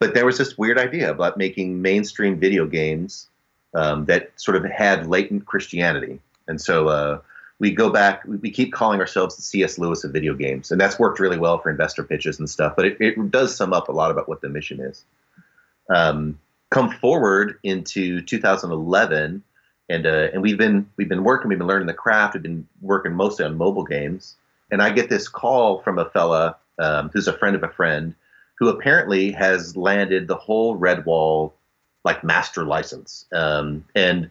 But 0.00 0.12
there 0.12 0.26
was 0.26 0.36
this 0.36 0.58
weird 0.58 0.76
idea 0.76 1.10
about 1.10 1.38
making 1.38 1.80
mainstream 1.80 2.38
video 2.38 2.66
games 2.66 3.26
um, 3.72 4.04
that 4.04 4.32
sort 4.36 4.58
of 4.58 4.66
had 4.66 5.06
latent 5.06 5.46
Christianity. 5.46 6.20
And 6.46 6.60
so 6.60 6.88
uh, 6.88 7.20
we 7.58 7.70
go 7.70 7.90
back, 7.90 8.22
we 8.26 8.50
keep 8.50 8.72
calling 8.72 9.00
ourselves 9.00 9.36
the 9.36 9.42
C.S. 9.42 9.78
Lewis 9.78 10.04
of 10.04 10.12
video 10.12 10.34
games. 10.34 10.70
And 10.70 10.80
that's 10.80 10.98
worked 10.98 11.18
really 11.18 11.38
well 11.38 11.58
for 11.58 11.70
investor 11.70 12.04
pitches 12.04 12.38
and 12.38 12.50
stuff. 12.50 12.74
But 12.76 12.86
it, 12.86 12.96
it 13.00 13.30
does 13.30 13.56
sum 13.56 13.72
up 13.72 13.88
a 13.88 13.92
lot 13.92 14.10
about 14.10 14.28
what 14.28 14.42
the 14.42 14.48
mission 14.48 14.80
is. 14.80 15.04
Um, 15.88 16.38
come 16.70 16.90
forward 16.90 17.58
into 17.62 18.20
2011 18.22 19.42
and 19.88 20.06
uh, 20.06 20.28
and 20.32 20.42
we've 20.42 20.58
been 20.58 20.88
we've 20.96 21.08
been 21.08 21.24
working 21.24 21.48
we've 21.48 21.58
been 21.58 21.66
learning 21.66 21.86
the 21.86 21.94
craft 21.94 22.34
we've 22.34 22.42
been 22.42 22.66
working 22.80 23.12
mostly 23.12 23.44
on 23.44 23.56
mobile 23.56 23.84
games 23.84 24.34
and 24.70 24.82
i 24.82 24.90
get 24.90 25.08
this 25.08 25.28
call 25.28 25.80
from 25.82 25.98
a 25.98 26.10
fella 26.10 26.56
um, 26.78 27.08
who's 27.12 27.28
a 27.28 27.32
friend 27.32 27.54
of 27.54 27.62
a 27.62 27.68
friend 27.68 28.14
who 28.58 28.68
apparently 28.68 29.30
has 29.30 29.76
landed 29.76 30.26
the 30.26 30.36
whole 30.36 30.76
redwall 30.76 31.52
like 32.04 32.24
master 32.24 32.64
license 32.64 33.26
um, 33.32 33.84
and 33.94 34.30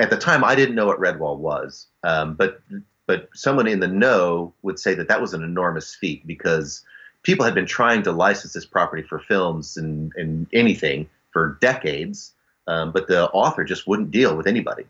at 0.00 0.10
the 0.10 0.16
time 0.16 0.44
i 0.44 0.54
didn't 0.54 0.74
know 0.74 0.86
what 0.86 1.00
redwall 1.00 1.38
was 1.38 1.86
um, 2.04 2.34
but 2.34 2.60
but 3.06 3.28
someone 3.34 3.68
in 3.68 3.80
the 3.80 3.88
know 3.88 4.52
would 4.62 4.78
say 4.78 4.94
that 4.94 5.08
that 5.08 5.20
was 5.20 5.32
an 5.32 5.42
enormous 5.42 5.94
feat 5.94 6.26
because 6.26 6.84
people 7.22 7.44
had 7.44 7.54
been 7.54 7.66
trying 7.66 8.02
to 8.02 8.12
license 8.12 8.52
this 8.52 8.64
property 8.64 9.02
for 9.02 9.18
films 9.18 9.76
and, 9.76 10.12
and 10.16 10.46
anything 10.52 11.08
for 11.32 11.58
decades, 11.60 12.32
um, 12.66 12.92
but 12.92 13.08
the 13.08 13.28
author 13.30 13.64
just 13.64 13.86
wouldn't 13.86 14.10
deal 14.10 14.36
with 14.36 14.46
anybody. 14.46 14.84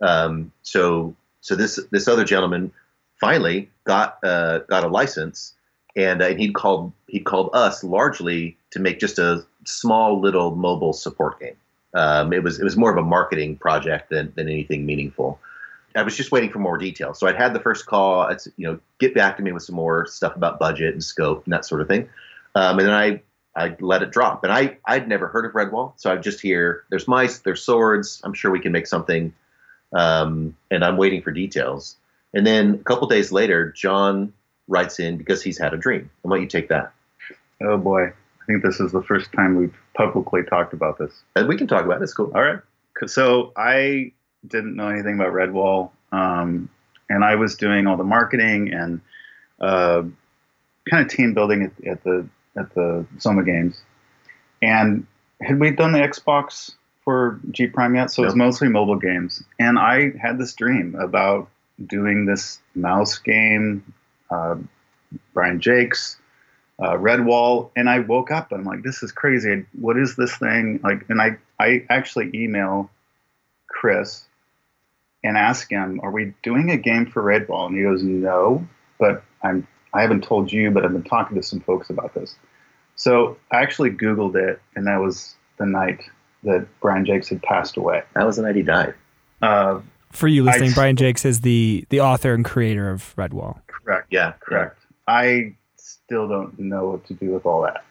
Um, 0.00 0.52
so 0.62 1.14
so 1.40 1.54
this 1.54 1.78
this 1.90 2.08
other 2.08 2.24
gentleman 2.24 2.72
finally 3.20 3.70
got 3.84 4.18
uh, 4.22 4.58
got 4.70 4.84
a 4.84 4.88
license, 4.88 5.54
and, 5.96 6.22
uh, 6.22 6.26
and 6.26 6.38
he'd 6.38 6.54
called 6.54 6.92
he 7.08 7.20
called 7.20 7.50
us 7.52 7.82
largely 7.82 8.56
to 8.70 8.78
make 8.78 9.00
just 9.00 9.18
a 9.18 9.44
small 9.64 10.20
little 10.20 10.54
mobile 10.54 10.92
support 10.92 11.40
game. 11.40 11.56
Um, 11.94 12.32
it 12.32 12.42
was 12.42 12.60
it 12.60 12.64
was 12.64 12.76
more 12.76 12.90
of 12.90 12.96
a 12.96 13.02
marketing 13.02 13.56
project 13.56 14.10
than 14.10 14.32
than 14.36 14.48
anything 14.48 14.86
meaningful. 14.86 15.40
I 15.94 16.02
was 16.02 16.16
just 16.16 16.30
waiting 16.30 16.50
for 16.50 16.58
more 16.58 16.78
details. 16.78 17.18
So 17.18 17.26
I'd 17.26 17.36
had 17.36 17.54
the 17.54 17.60
first 17.60 17.86
call. 17.86 18.28
It's, 18.28 18.46
you 18.56 18.66
know, 18.66 18.78
get 18.98 19.14
back 19.14 19.36
to 19.38 19.42
me 19.42 19.52
with 19.52 19.62
some 19.62 19.74
more 19.74 20.06
stuff 20.06 20.36
about 20.36 20.58
budget 20.58 20.92
and 20.92 21.02
scope 21.02 21.44
and 21.44 21.52
that 21.52 21.64
sort 21.64 21.80
of 21.80 21.88
thing. 21.88 22.08
Um, 22.54 22.78
and 22.78 22.88
then 22.88 22.94
I 22.94 23.22
I 23.56 23.76
let 23.80 24.02
it 24.02 24.10
drop. 24.10 24.44
And 24.44 24.52
I 24.52 24.78
I'd 24.84 25.08
never 25.08 25.28
heard 25.28 25.44
of 25.44 25.52
Redwall, 25.52 25.94
so 25.96 26.12
I 26.12 26.16
just 26.16 26.40
hear 26.40 26.84
there's 26.90 27.08
mice, 27.08 27.38
there's 27.38 27.62
swords. 27.62 28.20
I'm 28.24 28.34
sure 28.34 28.50
we 28.50 28.60
can 28.60 28.72
make 28.72 28.86
something. 28.86 29.32
Um, 29.92 30.56
and 30.70 30.84
I'm 30.84 30.98
waiting 30.98 31.22
for 31.22 31.30
details. 31.30 31.96
And 32.34 32.46
then 32.46 32.74
a 32.74 32.84
couple 32.84 33.08
days 33.08 33.32
later, 33.32 33.72
John 33.72 34.34
writes 34.68 35.00
in 35.00 35.16
because 35.16 35.42
he's 35.42 35.58
had 35.58 35.72
a 35.72 35.78
dream. 35.78 36.10
Why 36.22 36.36
don't 36.36 36.42
you 36.42 36.48
take 36.48 36.68
that? 36.68 36.92
Oh 37.62 37.78
boy, 37.78 38.04
I 38.04 38.12
think 38.48 38.62
this 38.62 38.80
is 38.80 38.90
the 38.92 39.02
first 39.02 39.30
time 39.32 39.56
we've 39.56 39.76
publicly 39.94 40.42
talked 40.42 40.72
about 40.72 40.98
this. 40.98 41.12
And 41.36 41.46
we 41.46 41.56
can 41.56 41.66
talk 41.66 41.84
about 41.84 42.00
it. 42.00 42.04
It's 42.04 42.14
cool. 42.14 42.32
All 42.34 42.42
right. 42.42 42.58
So 43.06 43.52
I 43.56 44.12
didn't 44.46 44.74
know 44.74 44.88
anything 44.88 45.14
about 45.14 45.32
Redwall, 45.32 45.90
um, 46.10 46.68
and 47.08 47.24
I 47.24 47.36
was 47.36 47.56
doing 47.56 47.86
all 47.86 47.96
the 47.96 48.04
marketing 48.04 48.72
and 48.72 49.00
uh, 49.60 50.02
kind 50.90 51.04
of 51.04 51.08
team 51.08 51.34
building 51.34 51.62
at, 51.62 51.86
at 51.86 52.02
the 52.02 52.26
at 52.56 52.74
the 52.74 53.06
Soma 53.18 53.44
Games. 53.44 53.80
And 54.62 55.06
had 55.40 55.60
we 55.60 55.70
done 55.70 55.92
the 55.92 56.00
Xbox 56.00 56.72
for 57.04 57.38
G 57.52 57.68
Prime 57.68 57.94
yet? 57.94 58.10
So 58.10 58.22
it 58.22 58.26
was 58.26 58.34
mostly 58.34 58.68
mobile 58.68 58.96
games. 58.96 59.44
And 59.60 59.78
I 59.78 60.10
had 60.20 60.38
this 60.38 60.54
dream 60.54 60.96
about 60.96 61.48
doing 61.86 62.26
this 62.26 62.60
mouse 62.74 63.18
game, 63.18 63.94
uh, 64.30 64.56
Brian 65.34 65.60
Jacques, 65.60 66.18
uh, 66.80 66.92
Redwall, 66.92 67.70
and 67.76 67.88
I 67.88 67.98
woke 68.00 68.30
up 68.30 68.52
and 68.52 68.60
I'm 68.60 68.66
like, 68.66 68.82
this 68.82 69.02
is 69.02 69.10
crazy. 69.12 69.64
What 69.78 69.96
is 69.98 70.16
this 70.16 70.34
thing? 70.36 70.80
Like, 70.82 71.04
and 71.08 71.20
I 71.20 71.36
I 71.58 71.84
actually 71.90 72.30
email 72.34 72.90
Chris 73.68 74.24
and 75.24 75.36
ask 75.36 75.70
him, 75.70 76.00
are 76.02 76.10
we 76.12 76.32
doing 76.42 76.70
a 76.70 76.76
game 76.76 77.06
for 77.06 77.22
Redwall? 77.22 77.66
And 77.66 77.76
he 77.76 77.82
goes, 77.82 78.02
no, 78.02 78.66
but 78.98 79.24
I'm 79.42 79.66
I 79.92 80.02
haven't 80.02 80.22
told 80.24 80.52
you, 80.52 80.70
but 80.70 80.84
I've 80.84 80.92
been 80.92 81.02
talking 81.02 81.36
to 81.36 81.42
some 81.42 81.60
folks 81.60 81.90
about 81.90 82.14
this. 82.14 82.36
So 82.96 83.36
I 83.50 83.62
actually 83.62 83.90
Googled 83.90 84.36
it, 84.36 84.60
and 84.76 84.86
that 84.86 84.98
was 85.00 85.34
the 85.58 85.66
night 85.66 86.02
that 86.44 86.66
Brian 86.80 87.04
Jacques 87.04 87.26
had 87.28 87.42
passed 87.42 87.76
away. 87.76 88.02
That 88.14 88.24
was 88.26 88.36
the 88.36 88.42
night 88.42 88.54
he 88.56 88.62
died. 88.62 88.94
Uh, 89.42 89.80
For 90.12 90.28
you 90.28 90.44
listening, 90.44 90.70
I- 90.70 90.74
Brian 90.74 90.96
Jacques 90.96 91.24
is 91.24 91.40
the 91.40 91.84
the 91.88 92.00
author 92.00 92.34
and 92.34 92.44
creator 92.44 92.88
of 92.90 93.14
Redwall. 93.16 93.60
correct. 93.66 94.08
Yeah, 94.10 94.32
Correct. 94.40 94.78
I 95.08 95.54
still 95.80 96.28
don't 96.28 96.58
know 96.58 96.90
what 96.90 97.06
to 97.06 97.14
do 97.14 97.30
with 97.30 97.46
all 97.46 97.62
that. 97.62 97.84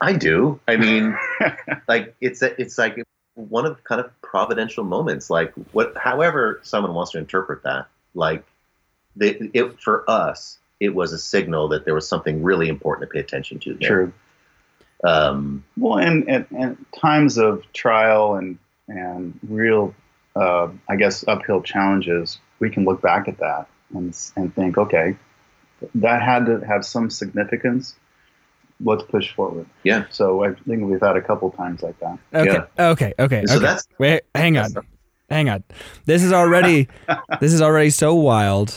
I 0.00 0.14
do. 0.14 0.60
I 0.66 0.76
mean, 0.76 1.16
like 1.88 2.14
it's 2.20 2.42
a, 2.42 2.58
it's 2.60 2.78
like 2.78 3.02
one 3.34 3.66
of 3.66 3.82
kind 3.84 4.00
of 4.00 4.10
providential 4.22 4.84
moments. 4.84 5.30
Like 5.30 5.52
what, 5.72 5.96
however, 5.96 6.60
someone 6.62 6.94
wants 6.94 7.12
to 7.12 7.18
interpret 7.18 7.62
that. 7.64 7.86
Like, 8.14 8.44
the, 9.16 9.50
it 9.52 9.80
for 9.80 10.08
us, 10.08 10.58
it 10.78 10.94
was 10.94 11.12
a 11.12 11.18
signal 11.18 11.68
that 11.68 11.84
there 11.84 11.94
was 11.94 12.08
something 12.08 12.42
really 12.42 12.68
important 12.68 13.08
to 13.08 13.12
pay 13.12 13.20
attention 13.20 13.58
to. 13.60 13.74
there. 13.74 13.88
True. 13.88 14.12
Um, 15.04 15.64
Well, 15.76 15.98
and, 15.98 16.28
and, 16.28 16.46
and 16.50 16.86
times 16.98 17.38
of 17.38 17.70
trial 17.72 18.34
and 18.34 18.58
and 18.88 19.38
real, 19.48 19.94
uh, 20.34 20.68
I 20.88 20.96
guess, 20.96 21.24
uphill 21.28 21.62
challenges, 21.62 22.40
we 22.58 22.70
can 22.70 22.84
look 22.84 23.00
back 23.00 23.28
at 23.28 23.38
that 23.38 23.68
and 23.94 24.16
and 24.36 24.54
think, 24.54 24.78
okay, 24.78 25.16
that 25.96 26.22
had 26.22 26.46
to 26.46 26.60
have 26.60 26.84
some 26.84 27.10
significance. 27.10 27.96
Let's 28.82 29.02
push 29.02 29.32
forward. 29.34 29.66
Yeah. 29.84 30.04
So 30.10 30.44
I 30.44 30.54
think 30.54 30.84
we've 30.84 31.00
had 31.00 31.16
a 31.16 31.20
couple 31.20 31.50
times 31.50 31.82
like 31.82 31.98
that. 32.00 32.18
Okay, 32.32 32.52
Yeah. 32.78 32.88
okay, 32.90 33.12
okay. 33.18 33.44
so 33.46 33.56
okay. 33.56 33.64
that's 33.66 33.86
Wait, 33.98 34.22
hang 34.34 34.56
on, 34.56 34.72
hang 35.28 35.50
on. 35.50 35.62
This 36.06 36.22
is 36.22 36.32
already 36.32 36.88
this 37.40 37.52
is 37.52 37.60
already 37.60 37.90
so 37.90 38.14
wild 38.14 38.74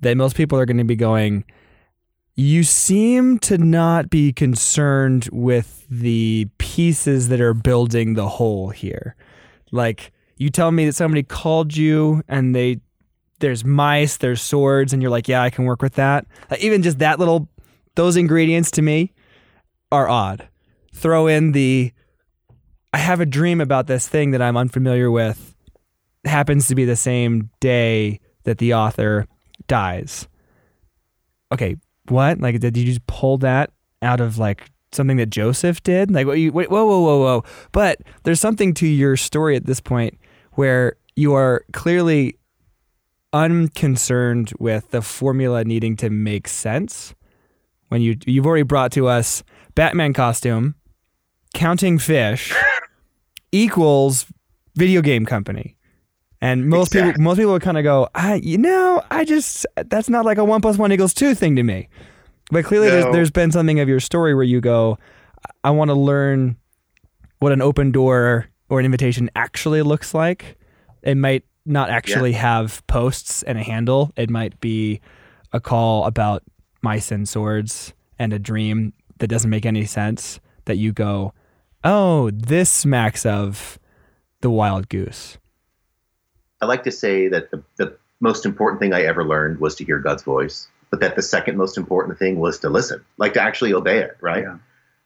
that 0.00 0.16
most 0.16 0.36
people 0.36 0.58
are 0.58 0.66
going 0.66 0.78
to 0.78 0.84
be 0.84 0.96
going. 0.96 1.44
You 2.36 2.64
seem 2.64 3.38
to 3.40 3.58
not 3.58 4.10
be 4.10 4.32
concerned 4.32 5.28
with 5.30 5.86
the 5.88 6.48
pieces 6.58 7.28
that 7.28 7.40
are 7.40 7.54
building 7.54 8.14
the 8.14 8.28
whole 8.28 8.70
here. 8.70 9.14
Like 9.70 10.10
you 10.36 10.50
tell 10.50 10.72
me 10.72 10.86
that 10.86 10.94
somebody 10.94 11.22
called 11.22 11.76
you 11.76 12.22
and 12.28 12.56
they 12.56 12.80
there's 13.44 13.62
mice, 13.62 14.16
there's 14.16 14.40
swords, 14.40 14.94
and 14.94 15.02
you're 15.02 15.10
like, 15.10 15.28
yeah, 15.28 15.42
I 15.42 15.50
can 15.50 15.66
work 15.66 15.82
with 15.82 15.96
that. 15.96 16.24
Even 16.60 16.82
just 16.82 16.98
that 17.00 17.18
little 17.18 17.46
those 17.94 18.16
ingredients 18.16 18.70
to 18.72 18.82
me 18.82 19.12
are 19.92 20.08
odd. 20.08 20.48
Throw 20.94 21.26
in 21.26 21.52
the 21.52 21.92
I 22.94 22.98
have 22.98 23.20
a 23.20 23.26
dream 23.26 23.60
about 23.60 23.86
this 23.86 24.08
thing 24.08 24.30
that 24.30 24.40
I'm 24.40 24.56
unfamiliar 24.56 25.10
with. 25.10 25.54
Happens 26.24 26.68
to 26.68 26.74
be 26.74 26.86
the 26.86 26.96
same 26.96 27.50
day 27.60 28.18
that 28.44 28.56
the 28.56 28.72
author 28.72 29.26
dies. 29.68 30.26
Okay, 31.52 31.76
what? 32.08 32.40
Like, 32.40 32.58
did 32.60 32.78
you 32.78 32.86
just 32.86 33.06
pull 33.06 33.36
that 33.38 33.72
out 34.00 34.22
of 34.22 34.38
like 34.38 34.70
something 34.90 35.18
that 35.18 35.28
Joseph 35.28 35.82
did? 35.82 36.10
Like, 36.10 36.26
what 36.26 36.38
you, 36.38 36.50
wait, 36.50 36.70
whoa, 36.70 36.86
whoa, 36.86 37.00
whoa, 37.00 37.18
whoa. 37.18 37.44
But 37.72 37.98
there's 38.22 38.40
something 38.40 38.72
to 38.74 38.86
your 38.86 39.18
story 39.18 39.54
at 39.54 39.66
this 39.66 39.80
point 39.80 40.18
where 40.52 40.96
you 41.14 41.34
are 41.34 41.66
clearly 41.74 42.38
unconcerned 43.34 44.52
with 44.58 44.92
the 44.92 45.02
formula 45.02 45.64
needing 45.64 45.96
to 45.96 46.08
make 46.08 46.48
sense. 46.48 47.14
When 47.88 48.00
you 48.00 48.16
you've 48.24 48.46
already 48.46 48.62
brought 48.62 48.92
to 48.92 49.08
us 49.08 49.42
Batman 49.74 50.14
costume, 50.14 50.76
counting 51.52 51.98
fish 51.98 52.54
equals 53.52 54.26
video 54.76 55.02
game 55.02 55.26
company. 55.26 55.76
And 56.40 56.68
most 56.68 56.92
people 56.92 57.12
most 57.18 57.36
people 57.36 57.52
would 57.52 57.62
kind 57.62 57.76
of 57.76 57.84
go, 57.84 58.08
I 58.14 58.36
you 58.36 58.56
know, 58.56 59.02
I 59.10 59.24
just 59.24 59.66
that's 59.76 60.08
not 60.08 60.24
like 60.24 60.38
a 60.38 60.44
one 60.44 60.60
plus 60.60 60.78
one 60.78 60.92
equals 60.92 61.12
two 61.12 61.34
thing 61.34 61.56
to 61.56 61.62
me. 61.62 61.88
But 62.50 62.64
clearly 62.64 62.88
there's 62.88 63.12
there's 63.12 63.30
been 63.30 63.50
something 63.50 63.80
of 63.80 63.88
your 63.88 64.00
story 64.00 64.34
where 64.34 64.44
you 64.44 64.60
go, 64.60 64.98
I 65.64 65.70
want 65.70 65.88
to 65.88 65.94
learn 65.94 66.56
what 67.40 67.52
an 67.52 67.62
open 67.62 67.90
door 67.90 68.46
or 68.68 68.78
an 68.78 68.84
invitation 68.84 69.30
actually 69.34 69.82
looks 69.82 70.14
like. 70.14 70.56
It 71.02 71.16
might 71.16 71.44
not 71.66 71.90
actually 71.90 72.32
have 72.32 72.86
posts 72.86 73.42
and 73.42 73.58
a 73.58 73.62
handle. 73.62 74.12
It 74.16 74.30
might 74.30 74.60
be 74.60 75.00
a 75.52 75.60
call 75.60 76.04
about 76.04 76.42
mice 76.82 77.10
and 77.10 77.28
swords 77.28 77.94
and 78.18 78.32
a 78.32 78.38
dream 78.38 78.92
that 79.18 79.28
doesn't 79.28 79.50
make 79.50 79.64
any 79.64 79.84
sense 79.84 80.40
that 80.66 80.76
you 80.76 80.92
go, 80.92 81.32
oh, 81.82 82.30
this 82.30 82.70
smacks 82.70 83.24
of 83.24 83.78
the 84.40 84.50
wild 84.50 84.88
goose. 84.88 85.38
I 86.60 86.66
like 86.66 86.84
to 86.84 86.92
say 86.92 87.28
that 87.28 87.50
the, 87.50 87.62
the 87.76 87.96
most 88.20 88.46
important 88.46 88.80
thing 88.80 88.92
I 88.92 89.02
ever 89.02 89.24
learned 89.24 89.60
was 89.60 89.74
to 89.76 89.84
hear 89.84 89.98
God's 89.98 90.22
voice, 90.22 90.68
but 90.90 91.00
that 91.00 91.16
the 91.16 91.22
second 91.22 91.56
most 91.56 91.76
important 91.76 92.18
thing 92.18 92.38
was 92.38 92.58
to 92.60 92.70
listen, 92.70 93.04
like 93.18 93.34
to 93.34 93.42
actually 93.42 93.72
obey 93.72 93.98
it, 93.98 94.16
right? 94.20 94.44
Yeah. 94.44 94.58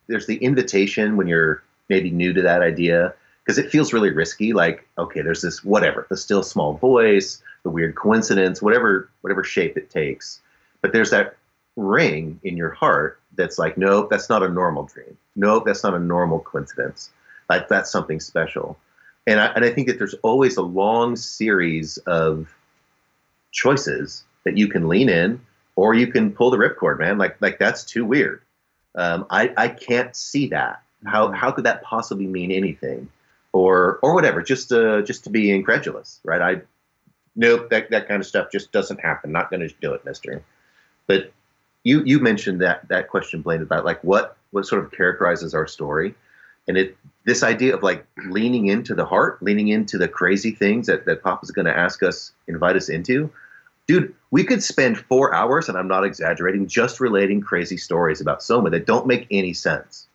There's 0.07 0.27
the 0.27 0.37
invitation 0.37 1.17
when 1.17 1.27
you're 1.27 1.63
maybe 1.89 2.11
new 2.11 2.33
to 2.33 2.43
that 2.43 2.63
idea, 2.63 3.15
because 3.49 3.57
it 3.57 3.71
feels 3.71 3.95
really 3.95 4.11
risky. 4.11 4.53
Like, 4.53 4.87
okay, 4.99 5.23
there's 5.23 5.41
this 5.41 5.65
whatever, 5.65 6.07
the 6.11 6.19
still 6.19 6.43
small 6.43 6.75
voice, 6.75 7.43
the 7.63 7.71
weird 7.71 7.95
coincidence, 7.95 8.61
whatever 8.61 9.09
whatever 9.23 9.43
shape 9.43 9.79
it 9.79 9.89
takes. 9.89 10.43
But 10.83 10.93
there's 10.93 11.09
that 11.11 11.35
ring 11.75 12.41
in 12.45 12.59
your 12.59 12.69
heart 12.69 13.19
that's 13.37 13.59
like, 13.59 13.79
nope, 13.79 14.11
that's 14.11 14.29
not 14.29 14.43
a 14.43 14.51
normal 14.51 14.85
dream. 14.85 15.17
Nope, 15.35 15.65
that's 15.65 15.83
not 15.83 15.95
a 15.95 15.99
normal 15.99 16.41
coincidence. 16.41 17.09
Like 17.49 17.69
that's 17.69 17.91
something 17.91 18.21
special. 18.21 18.79
And 19.27 19.41
I, 19.41 19.47
and 19.47 19.65
I 19.65 19.71
think 19.71 19.87
that 19.87 19.97
there's 19.97 20.15
always 20.23 20.59
a 20.59 20.63
long 20.63 21.17
series 21.17 21.97
of 21.99 22.55
choices 23.51 24.25
that 24.45 24.59
you 24.59 24.69
can 24.69 24.89
lean 24.89 25.09
in 25.09 25.41
or 25.75 25.95
you 25.95 26.09
can 26.09 26.33
pull 26.33 26.51
the 26.51 26.59
ripcord, 26.59 26.99
man. 26.99 27.17
Like 27.17 27.41
like 27.41 27.59
that's 27.59 27.85
too 27.85 28.05
weird. 28.05 28.43
Um, 28.95 29.25
I 29.31 29.55
I 29.57 29.69
can't 29.69 30.15
see 30.15 30.49
that. 30.49 30.83
How 31.07 31.33
how 31.33 31.51
could 31.51 31.65
that 31.65 31.83
possibly 31.83 32.27
mean 32.27 32.53
anything, 32.53 33.09
or 33.59 33.99
or 34.03 34.15
whatever? 34.15 34.43
Just 34.43 34.73
uh 34.73 35.03
just 35.03 35.25
to 35.25 35.31
be 35.31 35.51
incredulous, 35.51 36.21
right? 36.25 36.41
I 36.41 36.63
nope 37.35 37.71
that 37.71 37.91
that 37.91 38.09
kind 38.09 38.21
of 38.21 38.27
stuff 38.27 38.51
just 38.53 38.73
doesn't 38.73 39.01
happen. 39.01 39.33
Not 39.33 39.51
going 39.51 39.67
to 39.67 39.75
do 39.81 39.93
it, 39.95 40.05
Mister. 40.05 40.43
But 41.07 41.33
you 41.85 42.03
you 42.05 42.21
mentioned 42.21 42.61
that 42.61 42.87
that 42.89 43.09
question, 43.09 43.43
Blaine, 43.43 43.63
about 43.63 43.85
like 43.85 44.03
what 44.05 44.37
what 44.51 44.67
sort 44.67 44.85
of 44.85 44.93
characterizes 44.93 45.55
our 45.55 45.67
story, 45.67 46.15
and 46.67 46.77
it 46.77 46.97
this 47.25 47.43
idea 47.43 47.75
of 47.75 47.83
like 47.83 48.07
leaning 48.29 48.67
into 48.67 48.95
the 48.95 49.05
heart, 49.05 49.43
leaning 49.43 49.69
into 49.69 49.99
the 49.99 50.09
crazy 50.09 50.53
things 50.53 50.87
that 50.87 51.05
that 51.07 51.23
Papa's 51.23 51.51
going 51.51 51.67
to 51.67 51.77
ask 51.77 52.03
us, 52.03 52.33
invite 52.47 52.77
us 52.77 52.89
into 52.89 53.31
dude, 53.89 54.15
we 54.31 54.45
could 54.45 54.63
spend 54.63 54.99
four 54.99 55.35
hours, 55.35 55.69
and 55.69 55.77
I'm 55.77 55.89
not 55.89 56.05
exaggerating, 56.05 56.69
just 56.69 57.01
relating 57.01 57.41
crazy 57.41 57.79
stories 57.79 58.21
about 58.21 58.43
Soma 58.43 58.71
that 58.71 58.87
don't 58.87 59.07
make 59.07 59.27
any 59.31 59.55
sense. 59.55 60.08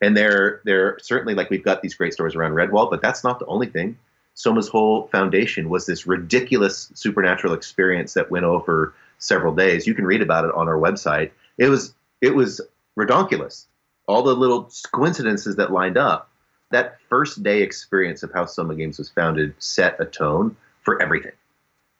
And 0.00 0.16
they're 0.16 0.60
they're 0.64 0.98
certainly 1.00 1.34
like 1.34 1.50
we've 1.50 1.64
got 1.64 1.82
these 1.82 1.94
great 1.94 2.12
stories 2.12 2.34
around 2.34 2.52
Redwall, 2.52 2.90
but 2.90 3.02
that's 3.02 3.24
not 3.24 3.38
the 3.38 3.46
only 3.46 3.66
thing. 3.66 3.98
Soma's 4.34 4.68
whole 4.68 5.08
foundation 5.08 5.68
was 5.68 5.86
this 5.86 6.06
ridiculous 6.06 6.90
supernatural 6.94 7.52
experience 7.52 8.14
that 8.14 8.30
went 8.30 8.44
over 8.44 8.94
several 9.18 9.52
days. 9.54 9.86
You 9.86 9.94
can 9.94 10.04
read 10.04 10.22
about 10.22 10.44
it 10.44 10.54
on 10.54 10.68
our 10.68 10.78
website. 10.78 11.32
It 11.56 11.68
was 11.68 11.94
it 12.20 12.34
was 12.34 12.60
redonkulous. 12.98 13.66
All 14.06 14.22
the 14.22 14.34
little 14.34 14.70
coincidences 14.92 15.56
that 15.56 15.72
lined 15.72 15.98
up. 15.98 16.30
That 16.70 16.98
first 17.08 17.42
day 17.42 17.62
experience 17.62 18.22
of 18.22 18.32
how 18.32 18.44
Soma 18.44 18.74
Games 18.74 18.98
was 18.98 19.08
founded 19.08 19.54
set 19.58 19.98
a 20.00 20.04
tone 20.04 20.56
for 20.82 21.00
everything 21.02 21.32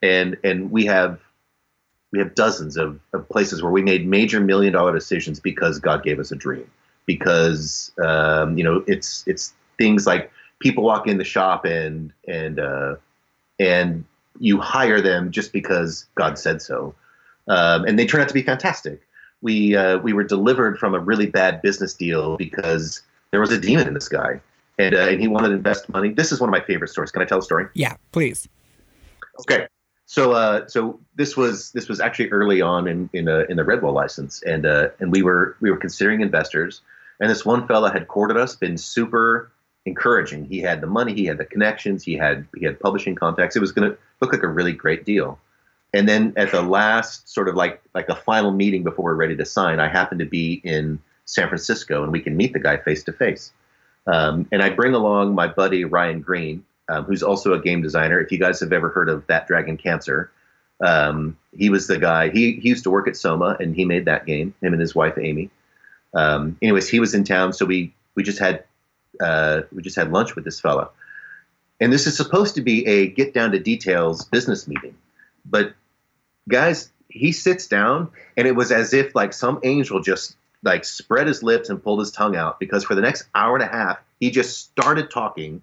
and 0.03 0.37
and 0.45 0.71
we 0.71 0.87
have 0.87 1.21
we 2.13 2.19
have 2.21 2.35
dozens 2.35 2.77
of, 2.77 3.01
of 3.13 3.29
places 3.29 3.63
where 3.63 3.73
we 3.73 3.83
made 3.83 4.07
major 4.07 4.41
million 4.41 4.73
dollar 4.73 4.95
decisions 4.95 5.41
because 5.41 5.79
God 5.79 6.03
gave 6.03 6.19
us 6.19 6.33
a 6.33 6.37
dream. 6.37 6.71
Because 7.09 7.91
um, 8.05 8.57
you 8.57 8.63
know, 8.63 8.85
it's 8.87 9.25
it's 9.27 9.55
things 9.79 10.07
like 10.07 10.31
people 10.61 10.85
walk 10.85 11.09
in 11.09 11.17
the 11.17 11.25
shop 11.25 11.65
and 11.65 12.13
and 12.29 12.61
uh, 12.61 12.97
and 13.59 14.05
you 14.39 14.61
hire 14.61 15.01
them 15.01 15.33
just 15.33 15.53
because 15.53 16.07
God 16.15 16.39
said 16.39 16.63
so, 16.63 16.95
um, 17.49 17.85
and 17.87 17.99
they 17.99 18.07
turn 18.07 18.21
out 18.21 18.29
to 18.29 18.35
be 18.35 18.43
fantastic. 18.43 19.01
We 19.41 19.75
uh, 19.75 19.99
we 19.99 20.13
were 20.13 20.25
delivered 20.25 20.79
from 20.79 20.95
a 20.95 21.01
really 21.01 21.27
bad 21.27 21.63
business 21.63 21.95
deal 21.95 22.37
because 22.37 23.03
there 23.31 23.41
was 23.41 23.51
a 23.51 23.59
demon 23.59 23.89
in 23.89 23.95
this 23.95 24.09
guy, 24.09 24.41
and 24.79 24.95
uh, 24.95 25.09
and 25.09 25.21
he 25.21 25.29
wanted 25.29 25.49
to 25.49 25.55
invest 25.55 25.89
money. 25.89 26.11
This 26.11 26.31
is 26.31 26.41
one 26.41 26.51
of 26.51 26.53
my 26.53 26.65
favorite 26.65 26.89
stories. 26.89 27.11
Can 27.11 27.23
I 27.23 27.25
tell 27.25 27.39
a 27.39 27.43
story? 27.43 27.67
Yeah, 27.73 27.95
please. 28.13 28.49
Okay. 29.41 29.67
So, 30.11 30.33
uh, 30.33 30.67
so 30.67 30.99
this 31.17 31.37
was 31.37 31.71
this 31.73 31.87
was 31.87 32.01
actually 32.01 32.31
early 32.31 32.63
on 32.63 32.89
in 32.89 33.11
in, 33.13 33.29
uh, 33.29 33.45
in 33.51 33.59
the 33.59 33.63
Redwall 33.63 33.93
license, 33.93 34.43
and 34.43 34.65
uh, 34.65 34.89
and 35.01 35.13
we 35.13 35.21
were 35.21 35.55
we 35.61 35.71
were 35.71 35.77
considering 35.77 36.23
investors, 36.23 36.81
and 37.21 37.31
this 37.31 37.45
one 37.45 37.67
fella 37.67 37.93
had 37.93 38.09
courted 38.09 38.37
us, 38.37 38.57
been 38.57 38.79
super 38.79 39.53
encouraging. 39.85 40.45
He 40.45 40.59
had 40.61 40.81
the 40.81 40.87
money, 40.87 41.15
he 41.15 41.27
had 41.27 41.39
the 41.39 41.45
connections, 41.45 42.05
he 42.05 42.15
had 42.15 42.47
he 42.57 42.65
had 42.65 42.79
publishing 42.81 43.15
contacts. 43.15 43.57
It 43.57 43.61
was 43.61 43.73
going 43.73 43.91
to 43.91 43.99
look 44.21 44.33
like 44.33 44.43
a 44.43 44.49
really 44.49 44.73
great 44.73 45.05
deal. 45.05 45.39
And 45.95 46.09
then 46.09 46.35
at 46.37 46.51
the 46.53 46.63
last 46.63 47.33
sort 47.33 47.49
of 47.49 47.55
like 47.55 47.81
like 47.95 48.09
a 48.09 48.15
final 48.15 48.51
meeting 48.51 48.85
before 48.85 49.07
we're 49.07 49.15
ready 49.15 49.37
to 49.37 49.45
sign, 49.45 49.81
I 49.81 49.89
happened 49.89 50.21
to 50.21 50.27
be 50.27 50.61
in 50.65 51.01
San 51.25 51.49
Francisco, 51.49 52.03
and 52.03 52.13
we 52.13 52.21
can 52.21 52.37
meet 52.37 52.53
the 52.53 52.61
guy 52.61 52.77
face 52.77 53.05
to 53.05 53.13
face. 53.13 53.53
And 54.07 54.63
I 54.63 54.71
bring 54.71 54.95
along 54.95 55.35
my 55.35 55.47
buddy 55.47 55.85
Ryan 55.85 56.21
Green, 56.21 56.65
um, 56.89 57.05
who's 57.05 57.23
also 57.23 57.53
a 57.53 57.61
game 57.61 57.83
designer. 57.83 58.21
If 58.21 58.33
you 58.33 58.39
guys 58.39 58.61
have 58.61 58.73
ever 58.73 58.89
heard 58.89 59.09
of 59.09 59.27
That 59.27 59.47
Dragon 59.47 59.77
Cancer, 59.77 60.31
um, 60.81 61.37
he 61.57 61.69
was 61.69 61.87
the 61.87 61.99
guy. 61.99 62.31
He, 62.31 62.53
he 62.53 62.69
used 62.69 62.85
to 62.85 62.91
work 62.91 63.09
at 63.09 63.17
Soma, 63.17 63.57
and 63.61 63.75
he 63.75 63.85
made 63.85 64.07
that 64.07 64.25
game. 64.25 64.55
Him 64.63 64.73
and 64.73 64.81
his 64.81 64.95
wife 64.95 65.19
Amy. 65.19 65.51
Um, 66.15 66.57
anyways, 66.63 66.89
he 66.89 67.01
was 67.01 67.15
in 67.15 67.25
town, 67.25 67.53
so 67.53 67.65
we 67.67 67.95
we 68.15 68.23
just 68.23 68.39
had 68.39 68.65
uh, 69.21 69.63
we 69.73 69.83
just 69.83 69.97
had 69.97 70.13
lunch 70.13 70.35
with 70.35 70.45
this 70.45 70.61
fella. 70.61 70.91
And 71.81 71.93
this 71.93 72.07
is 72.07 72.17
supposed 72.17 72.57
to 72.57 72.61
be 72.61 72.85
a 72.87 73.09
get 73.09 73.35
down 73.35 73.53
to 73.53 73.59
details 73.59 74.25
business 74.25 74.67
meeting, 74.67 74.97
but 75.45 75.75
guys, 76.49 76.91
he 77.09 77.33
sits 77.33 77.69
down, 77.69 78.11
and 78.37 78.49
it 78.49 78.57
was 78.57 78.73
as 78.73 78.93
if 78.93 79.15
like 79.15 79.33
some 79.33 79.61
angel 79.63 80.01
just 80.01 80.37
like 80.65 80.85
spread 80.85 81.27
his 81.27 81.43
lips 81.43 81.69
and 81.69 81.83
pulled 81.83 82.01
his 82.01 82.11
tongue 82.11 82.35
out 82.35 82.59
because 82.59 82.83
for 82.83 82.97
the 82.97 83.01
next 83.01 83.29
hour 83.33 83.55
and 83.55 83.63
a 83.63 83.69
half 83.69 83.99
he 84.21 84.31
just 84.31 84.59
started 84.59 85.11
talking 85.11 85.63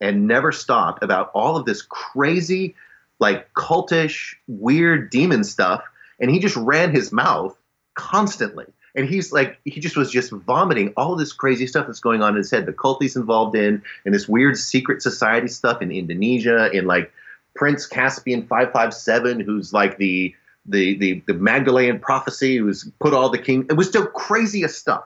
and 0.00 0.26
never 0.26 0.50
stopped 0.52 1.02
about 1.02 1.30
all 1.32 1.56
of 1.56 1.64
this 1.64 1.82
crazy, 1.82 2.74
like 3.20 3.52
cultish, 3.54 4.34
weird 4.48 5.10
demon 5.10 5.44
stuff. 5.44 5.84
And 6.20 6.30
he 6.30 6.40
just 6.40 6.56
ran 6.56 6.92
his 6.92 7.12
mouth 7.12 7.56
constantly. 7.94 8.66
And 8.94 9.08
he's 9.08 9.32
like, 9.32 9.58
he 9.64 9.80
just 9.80 9.96
was 9.96 10.10
just 10.10 10.30
vomiting 10.30 10.92
all 10.96 11.16
this 11.16 11.32
crazy 11.32 11.66
stuff 11.66 11.86
that's 11.86 12.00
going 12.00 12.22
on 12.22 12.30
in 12.30 12.36
his 12.36 12.50
head. 12.50 12.66
The 12.66 12.72
cult 12.72 13.02
he's 13.02 13.16
involved 13.16 13.56
in, 13.56 13.82
and 14.04 14.14
this 14.14 14.28
weird 14.28 14.56
secret 14.56 15.02
society 15.02 15.48
stuff 15.48 15.80
in 15.80 15.90
Indonesia, 15.90 16.70
and 16.74 16.86
like 16.86 17.10
Prince 17.54 17.86
Caspian 17.86 18.46
557, 18.46 19.40
who's 19.40 19.72
like 19.72 19.96
the 19.96 20.34
the 20.66 20.96
the 20.98 21.22
the 21.26 21.34
Magdalene 21.34 21.98
prophecy, 21.98 22.58
who's 22.58 22.90
put 23.00 23.14
all 23.14 23.30
the 23.30 23.38
king. 23.38 23.66
It 23.70 23.74
was 23.74 23.90
the 23.90 24.06
craziest 24.06 24.78
stuff, 24.78 25.04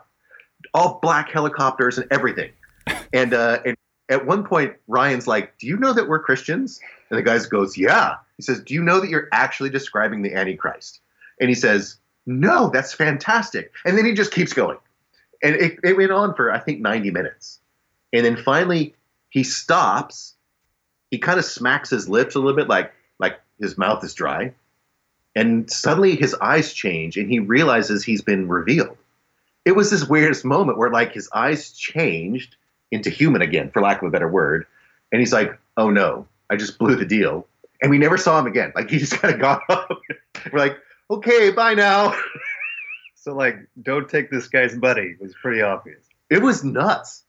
all 0.74 0.98
black 1.00 1.30
helicopters 1.30 1.98
and 1.98 2.06
everything. 2.10 2.50
And 3.12 3.34
uh, 3.34 3.60
and 3.64 3.76
at 4.08 4.26
one 4.26 4.44
point, 4.44 4.74
Ryan's 4.88 5.26
like, 5.26 5.56
"Do 5.58 5.66
you 5.66 5.76
know 5.76 5.92
that 5.92 6.08
we're 6.08 6.18
Christians?" 6.18 6.80
And 7.10 7.18
the 7.18 7.22
guy 7.22 7.38
goes, 7.48 7.76
"Yeah." 7.78 8.16
He 8.36 8.42
says, 8.42 8.60
"Do 8.62 8.74
you 8.74 8.82
know 8.82 9.00
that 9.00 9.08
you're 9.08 9.28
actually 9.32 9.70
describing 9.70 10.22
the 10.22 10.34
Antichrist?" 10.34 11.00
And 11.40 11.48
he 11.48 11.54
says, 11.54 11.98
"No, 12.26 12.70
that's 12.70 12.92
fantastic." 12.92 13.72
And 13.84 13.96
then 13.96 14.04
he 14.04 14.12
just 14.12 14.32
keeps 14.32 14.52
going, 14.52 14.78
and 15.42 15.54
it, 15.54 15.78
it 15.82 15.96
went 15.96 16.12
on 16.12 16.34
for 16.34 16.50
I 16.50 16.58
think 16.58 16.80
90 16.80 17.10
minutes, 17.10 17.60
and 18.12 18.24
then 18.24 18.36
finally 18.36 18.94
he 19.30 19.42
stops. 19.42 20.34
He 21.10 21.18
kind 21.18 21.38
of 21.38 21.44
smacks 21.44 21.90
his 21.90 22.08
lips 22.08 22.34
a 22.34 22.38
little 22.38 22.56
bit, 22.56 22.68
like 22.68 22.92
like 23.18 23.40
his 23.60 23.78
mouth 23.78 24.02
is 24.04 24.14
dry, 24.14 24.52
and 25.34 25.70
suddenly 25.70 26.16
his 26.16 26.34
eyes 26.40 26.72
change, 26.72 27.16
and 27.16 27.30
he 27.30 27.38
realizes 27.38 28.02
he's 28.02 28.22
been 28.22 28.48
revealed. 28.48 28.96
It 29.64 29.76
was 29.76 29.90
this 29.90 30.08
weirdest 30.08 30.44
moment 30.44 30.78
where 30.78 30.90
like 30.90 31.12
his 31.12 31.28
eyes 31.34 31.72
changed 31.72 32.56
into 32.90 33.10
human 33.10 33.42
again, 33.42 33.70
for 33.70 33.82
lack 33.82 34.00
of 34.00 34.08
a 34.08 34.10
better 34.10 34.28
word. 34.28 34.66
And 35.12 35.20
he's 35.20 35.32
like, 35.32 35.58
"Oh 35.76 35.90
no, 35.90 36.26
I 36.50 36.56
just 36.56 36.78
blew 36.78 36.96
the 36.96 37.04
deal," 37.04 37.46
and 37.82 37.90
we 37.90 37.98
never 37.98 38.16
saw 38.16 38.38
him 38.38 38.46
again. 38.46 38.72
Like 38.74 38.90
he 38.90 38.98
just 38.98 39.20
kind 39.20 39.34
of 39.34 39.40
got 39.48 39.62
up. 39.68 39.90
We're 40.52 40.58
like, 40.58 40.78
"Okay, 41.10 41.50
bye 41.50 41.74
now." 41.74 42.14
So 43.26 43.34
like, 43.34 43.58
don't 43.82 44.08
take 44.08 44.30
this 44.30 44.46
guy's 44.46 44.78
buddy. 44.78 45.16
It 45.18 45.20
was 45.20 45.34
pretty 45.42 45.60
obvious. 45.60 46.04
It 46.30 46.42
was 46.42 46.62
nuts. 46.62 47.24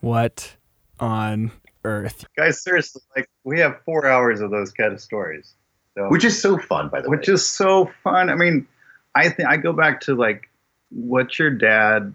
What 0.00 0.54
on 1.00 1.50
earth? 1.84 2.24
Guys, 2.36 2.62
seriously, 2.62 3.02
like 3.16 3.28
we 3.42 3.58
have 3.58 3.80
four 3.84 4.06
hours 4.06 4.40
of 4.40 4.52
those 4.52 4.70
kind 4.70 4.92
of 4.92 5.00
stories. 5.00 5.54
So, 5.96 6.08
Which 6.08 6.24
is 6.24 6.40
so 6.40 6.56
fun, 6.56 6.88
by 6.88 7.00
the 7.00 7.08
which 7.10 7.16
way. 7.16 7.20
Which 7.20 7.28
is 7.30 7.48
so 7.48 7.90
fun. 8.04 8.30
I 8.30 8.36
mean, 8.36 8.68
I 9.16 9.28
think 9.28 9.48
I 9.48 9.56
go 9.56 9.72
back 9.72 10.02
to 10.02 10.14
like 10.14 10.48
what 10.90 11.36
your 11.36 11.50
dad 11.50 12.14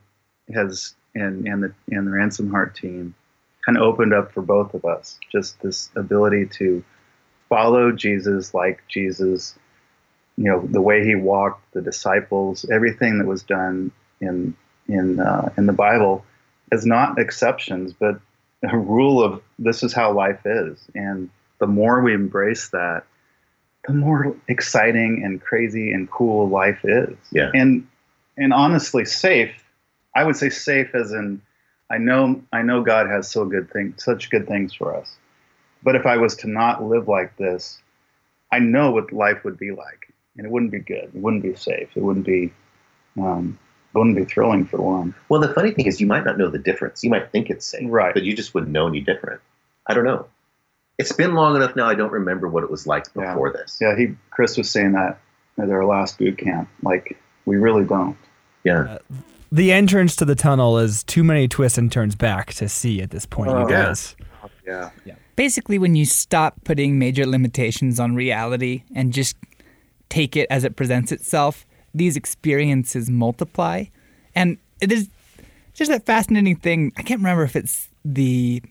has 0.54 0.96
and 1.14 1.46
and 1.46 1.64
the 1.64 1.74
and 1.90 2.08
the 2.08 2.12
Ransomed 2.12 2.52
Heart 2.52 2.76
team 2.76 3.16
kind 3.66 3.78
of 3.78 3.84
opened 3.84 4.14
up 4.14 4.32
for 4.32 4.42
both 4.42 4.74
of 4.74 4.86
us. 4.86 5.20
Just 5.30 5.60
this 5.62 5.90
ability 5.96 6.46
to 6.58 6.84
follow 7.50 7.92
Jesus 7.92 8.54
like 8.54 8.82
Jesus, 8.88 9.56
you 10.40 10.46
know, 10.46 10.66
the 10.72 10.80
way 10.80 11.06
he 11.06 11.16
walked, 11.16 11.74
the 11.74 11.82
disciples, 11.82 12.66
everything 12.72 13.18
that 13.18 13.28
was 13.28 13.44
done 13.44 13.92
in 14.22 14.56
in 14.88 15.20
uh, 15.20 15.52
in 15.58 15.66
the 15.66 15.74
Bible 15.74 16.24
is 16.72 16.86
not 16.86 17.20
exceptions, 17.20 17.92
but 17.92 18.22
a 18.64 18.78
rule 18.78 19.22
of 19.22 19.42
this 19.60 19.84
is 19.84 19.92
how 19.92 20.14
life 20.14 20.40
is. 20.46 20.80
And 20.96 21.30
the 21.60 21.68
more 21.68 22.02
we 22.02 22.14
embrace 22.14 22.70
that, 22.70 23.04
the 23.86 23.94
more 23.94 24.34
exciting 24.48 25.24
and 25.26 25.42
crazy 25.42 25.92
and 25.92 26.10
cool 26.10 26.48
life 26.48 26.80
is. 26.86 27.18
Yeah. 27.34 27.52
And 27.54 27.86
and 28.38 28.54
honestly, 28.54 29.04
safe. 29.04 29.52
I 30.16 30.24
would 30.24 30.38
say 30.38 30.50
safe 30.50 30.96
as 30.96 31.12
in 31.12 31.42
I 31.90 31.98
know 31.98 32.42
I 32.54 32.62
know 32.62 32.82
God 32.82 33.08
has 33.08 33.30
so 33.30 33.44
good 33.44 33.70
things, 33.74 34.02
such 34.02 34.30
good 34.30 34.48
things 34.48 34.74
for 34.74 34.96
us. 34.96 35.14
But 35.84 35.98
if 35.98 36.06
I 36.06 36.16
was 36.16 36.38
to 36.38 36.50
not 36.50 36.82
live 36.82 37.10
like 37.10 37.36
this, 37.36 37.82
I 38.54 38.60
know 38.60 38.92
what 38.92 39.12
life 39.12 39.44
would 39.44 39.60
be 39.60 39.72
like, 39.72 39.99
and 40.40 40.46
it 40.48 40.52
wouldn't 40.52 40.72
be 40.72 40.80
good. 40.80 41.12
It 41.14 41.16
wouldn't 41.16 41.44
be 41.44 41.54
safe. 41.54 41.90
It 41.96 42.02
wouldn't 42.02 42.26
be, 42.26 42.52
um, 43.20 43.60
wouldn't 43.94 44.16
be 44.16 44.24
thrilling 44.24 44.66
for 44.66 44.78
one. 44.82 45.14
Well, 45.28 45.42
the 45.42 45.54
funny 45.54 45.72
thing 45.72 45.86
is, 45.86 46.00
you 46.00 46.08
might 46.08 46.24
not 46.24 46.38
know 46.38 46.50
the 46.50 46.58
difference. 46.58 47.04
You 47.04 47.10
might 47.10 47.30
think 47.32 47.50
it's 47.50 47.66
safe, 47.66 47.82
Right. 47.86 48.14
But 48.14 48.24
you 48.24 48.34
just 48.34 48.54
wouldn't 48.54 48.72
know 48.72 48.88
any 48.88 49.02
different. 49.02 49.42
I 49.86 49.94
don't 49.94 50.06
know. 50.06 50.28
It's 50.98 51.12
been 51.12 51.34
long 51.34 51.58
enough 51.58 51.76
now. 51.76 51.90
I 51.90 51.96
don't 51.96 52.12
remember 52.12 52.48
what 52.48 52.64
it 52.64 52.72
was 52.72 52.88
like 52.88 53.06
Yeah. 53.16 53.34
before 53.34 53.52
this. 53.52 53.80
Yeah, 53.82 53.98
he 53.98 54.16
Chris 54.30 54.58
was 54.58 54.70
saying 54.72 54.94
that 54.94 55.20
at 55.58 55.70
our 55.70 55.86
last 55.86 56.18
boot 56.18 56.38
camp. 56.38 56.70
Like 56.84 57.18
we 57.46 57.58
really 57.58 57.84
don't. 57.84 58.16
Yeah. 58.64 59.00
The 59.52 59.74
entrance 59.74 60.16
to 60.18 60.26
the 60.26 60.36
tunnel 60.36 60.78
is 60.78 61.04
too 61.04 61.24
many 61.24 61.48
twists 61.50 61.78
and 61.78 61.92
turns 61.92 62.16
back 62.16 62.54
to 62.56 62.70
see 62.70 63.02
at 63.02 63.10
this 63.12 63.26
point, 63.26 63.50
Oh, 63.50 63.68
you 63.68 63.94
yeah. 64.66 64.90
Yeah. 65.06 65.16
Basically, 65.36 65.80
when 65.80 65.96
you 65.96 66.06
stop 66.06 66.64
putting 66.64 67.00
major 67.00 67.26
limitations 67.26 68.00
on 68.00 68.14
reality 68.16 68.84
and 68.94 69.12
just 69.12 69.36
take 70.10 70.36
it 70.36 70.48
as 70.50 70.64
it 70.64 70.76
presents 70.76 71.12
itself, 71.12 71.66
these 71.94 72.18
experiences 72.18 73.10
multiply. 73.10 73.86
And 74.36 74.58
it 74.82 74.92
is 74.92 75.10
just 75.74 75.92
that 75.92 76.06
fascinating 76.06 76.56
thing. 76.56 76.92
I 76.98 77.04
can't 77.04 77.20
remember 77.20 77.44
if 77.44 77.56
it's 77.56 77.90
the 78.04 78.62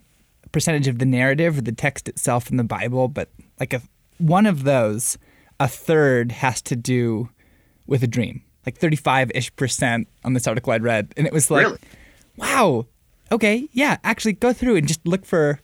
percentage 0.53 0.89
of 0.89 0.99
the 0.99 1.05
narrative 1.07 1.59
or 1.59 1.61
the 1.61 1.73
text 1.73 2.09
itself 2.09 2.51
in 2.51 2.57
the 2.57 2.65
Bible, 2.65 3.09
but 3.09 3.29
like 3.61 3.73
a, 3.73 3.83
one 4.19 4.47
of 4.47 4.65
those, 4.65 5.19
a 5.61 5.69
third 5.69 6.33
has 6.33 6.63
to 6.63 6.77
do 6.77 7.29
with 7.87 8.03
a 8.03 8.07
dream, 8.07 8.43
like 8.67 8.77
35 8.79 9.31
ish 9.35 9.55
percent 9.57 10.09
on 10.25 10.33
this 10.35 10.47
article 10.47 10.73
I'd 10.73 10.83
read. 10.83 11.13
And 11.17 11.27
it 11.27 11.33
was 11.33 11.51
like, 11.51 11.67
Really? 11.67 11.79
wow, 12.37 12.87
okay, 13.33 13.69
yeah, 13.73 13.99
actually 14.05 14.35
go 14.35 14.53
through 14.53 14.77
and 14.77 14.87
just 14.89 15.07
look 15.07 15.25
for 15.25 15.61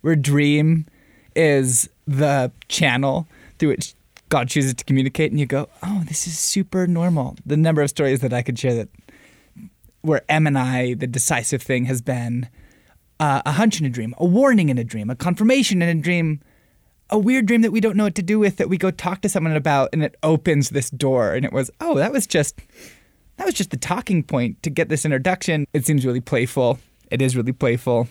where 0.00 0.16
dream 0.16 0.86
is 1.34 1.88
the 2.06 2.52
channel 2.68 3.26
through 3.58 3.70
which 3.70 3.94
God 4.32 4.48
chooses 4.48 4.72
to 4.72 4.84
communicate, 4.84 5.30
and 5.30 5.38
you 5.38 5.44
go, 5.44 5.68
oh, 5.82 6.04
this 6.06 6.26
is 6.26 6.38
super 6.38 6.86
normal. 6.86 7.36
The 7.44 7.54
number 7.54 7.82
of 7.82 7.90
stories 7.90 8.20
that 8.20 8.32
I 8.32 8.40
could 8.40 8.58
share 8.58 8.72
that 8.76 8.88
where 10.00 10.22
M 10.26 10.46
and 10.46 10.58
I, 10.58 10.94
the 10.94 11.06
decisive 11.06 11.60
thing 11.60 11.84
has 11.84 12.00
been 12.00 12.48
uh, 13.20 13.42
a 13.44 13.52
hunch 13.52 13.78
in 13.78 13.84
a 13.84 13.90
dream, 13.90 14.14
a 14.16 14.24
warning 14.24 14.70
in 14.70 14.78
a 14.78 14.84
dream, 14.84 15.10
a 15.10 15.14
confirmation 15.14 15.82
in 15.82 15.98
a 15.98 16.00
dream, 16.00 16.40
a 17.10 17.18
weird 17.18 17.44
dream 17.44 17.60
that 17.60 17.72
we 17.72 17.78
don't 17.78 17.94
know 17.94 18.04
what 18.04 18.14
to 18.14 18.22
do 18.22 18.38
with 18.38 18.56
that 18.56 18.70
we 18.70 18.78
go 18.78 18.90
talk 18.90 19.20
to 19.20 19.28
someone 19.28 19.54
about, 19.54 19.90
and 19.92 20.02
it 20.02 20.16
opens 20.22 20.70
this 20.70 20.88
door, 20.88 21.34
and 21.34 21.44
it 21.44 21.52
was, 21.52 21.70
oh, 21.82 21.96
that 21.96 22.10
was 22.10 22.26
just 22.26 22.58
that 23.36 23.44
was 23.44 23.52
just 23.52 23.70
the 23.70 23.76
talking 23.76 24.22
point 24.22 24.62
to 24.62 24.70
get 24.70 24.88
this 24.88 25.04
introduction. 25.04 25.66
It 25.74 25.84
seems 25.84 26.06
really 26.06 26.22
playful. 26.22 26.78
It 27.10 27.20
is 27.20 27.36
really 27.36 27.52
playful. 27.52 28.08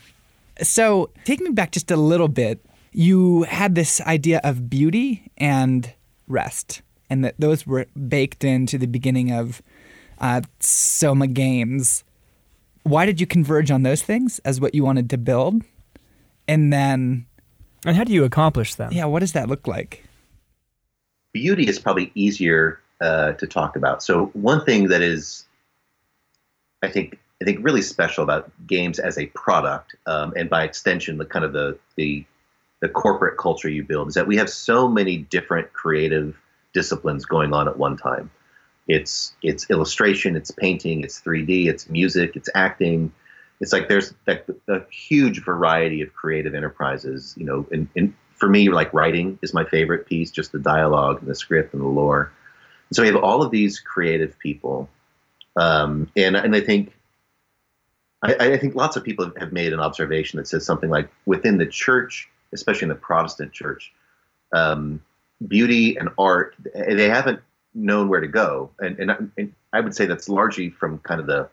So, 0.62 1.10
take 1.26 1.40
me 1.40 1.50
back 1.50 1.72
just 1.72 1.90
a 1.90 1.98
little 1.98 2.28
bit. 2.28 2.64
You 2.92 3.42
had 3.44 3.74
this 3.74 4.00
idea 4.02 4.40
of 4.44 4.70
beauty 4.70 5.32
and 5.36 5.92
rest, 6.32 6.82
and 7.10 7.24
that 7.26 7.36
those 7.38 7.67
were 7.67 7.86
baked 8.08 8.44
into 8.44 8.78
the 8.78 8.88
beginning 8.88 9.32
of 9.32 9.62
uh, 10.20 10.41
Soma 10.60 11.28
Games. 11.28 12.04
Why 12.84 13.06
did 13.06 13.20
you 13.22 13.28
converge 13.28 13.70
on 13.70 13.84
those 13.84 14.02
things 14.02 14.39
as 14.39 14.60
what 14.60 14.74
you 14.74 14.84
wanted 14.84 15.10
to 15.12 15.17
build? 15.17 15.63
And 16.48 16.74
then, 16.74 17.26
And 17.86 17.96
how 17.96 18.04
do 18.04 18.13
you 18.13 18.24
accomplish 18.24 18.76
them? 18.76 18.91
yeah, 18.91 19.06
what 19.06 19.20
does 19.20 19.34
that 19.34 19.48
look 19.48 19.67
like? 19.67 20.04
beauty 21.34 21.63
is 21.67 21.80
probably 21.80 22.12
easier 22.13 22.80
uh, 23.00 23.32
to 23.34 23.48
talk 23.48 23.76
about. 23.78 24.04
So 24.04 24.26
one 24.34 24.65
thing 24.65 24.89
that 24.89 25.02
is, 25.02 25.46
I 26.84 26.89
think, 26.89 27.17
I 27.41 27.46
think 27.46 27.63
really 27.63 27.82
special 27.82 28.24
about 28.24 28.52
games 28.67 29.00
as 29.00 29.17
a 29.17 29.28
product, 29.28 29.96
um, 30.08 30.34
and 30.36 30.50
by 30.50 30.63
extension, 30.63 31.17
the 31.17 31.26
kind 31.26 31.46
of 31.46 31.54
the 31.54 31.78
the 31.96 32.26
the 32.82 32.89
corporate 32.89 33.38
culture 33.38 33.70
you 33.70 33.84
build 33.84 34.10
is 34.10 34.15
that 34.15 34.28
we 34.28 34.38
have 34.38 34.50
so 34.50 34.88
many 34.88 35.17
different 35.17 35.72
creative 35.72 36.36
disciplines 36.74 37.26
going 37.26 37.54
on 37.54 37.67
at 37.67 37.78
one 37.78 37.96
time. 37.96 38.30
It's 38.88 39.34
it's 39.41 39.70
illustration, 39.70 40.36
it's 40.36 40.52
painting, 40.52 41.04
it's 41.04 41.22
3D, 41.22 41.67
it's 41.67 41.89
music, 41.89 42.36
it's 42.36 42.50
acting. 42.56 43.13
It's 43.60 43.72
like 43.72 43.88
there's 43.88 44.13
like 44.26 44.46
a 44.67 44.82
huge 44.89 45.44
variety 45.44 46.02
of 46.02 46.13
creative 46.13 46.56
enterprises. 46.56 47.36
You 47.38 47.46
know, 47.46 47.67
and, 47.72 47.88
and 47.96 48.13
for 48.36 48.50
me, 48.50 48.70
like 48.70 48.91
writing 48.94 49.38
is 49.44 49.54
my 49.54 49.63
favorite 49.63 50.08
piece, 50.08 50.32
just 50.32 50.52
the 50.52 50.60
dialogue 50.60 51.20
and 51.20 51.30
the 51.30 51.36
script 51.36 51.74
and 51.74 51.82
the 51.82 51.88
lore. 51.88 52.32
And 52.89 52.96
so 52.96 53.04
we 53.04 53.08
have 53.08 53.24
all 53.24 53.44
of 53.44 53.52
these 53.52 53.80
creative 53.80 54.38
people, 54.39 54.89
um, 55.56 56.12
and 56.17 56.36
and 56.36 56.56
I 56.56 56.62
think 56.62 56.94
I, 58.24 58.34
I 58.39 58.58
think 58.58 58.74
lots 58.74 58.96
of 58.96 59.04
people 59.04 59.32
have 59.38 59.54
made 59.54 59.74
an 59.74 59.80
observation 59.80 60.38
that 60.38 60.48
says 60.48 60.65
something 60.65 60.89
like 60.89 61.10
within 61.28 61.60
the 61.60 61.67
church, 61.67 62.31
especially 62.54 62.86
in 62.86 62.90
the 62.90 62.96
Protestant 62.96 63.52
church, 63.52 63.92
um, 64.54 65.02
beauty 65.48 65.98
and 65.98 66.10
art 66.18 66.56
they 66.74 67.10
haven't 67.10 67.40
known 67.74 68.10
where 68.10 68.20
to 68.22 68.28
go, 68.28 68.70
and, 68.80 69.00
and 69.00 69.12
I- 69.12 69.18
and 69.38 69.54
I 69.74 69.80
would 69.80 69.96
say 69.96 70.06
that's 70.06 70.28
largely 70.28 70.70
from 70.70 71.00
kind 71.00 71.22
of 71.22 71.28
the 71.28 71.50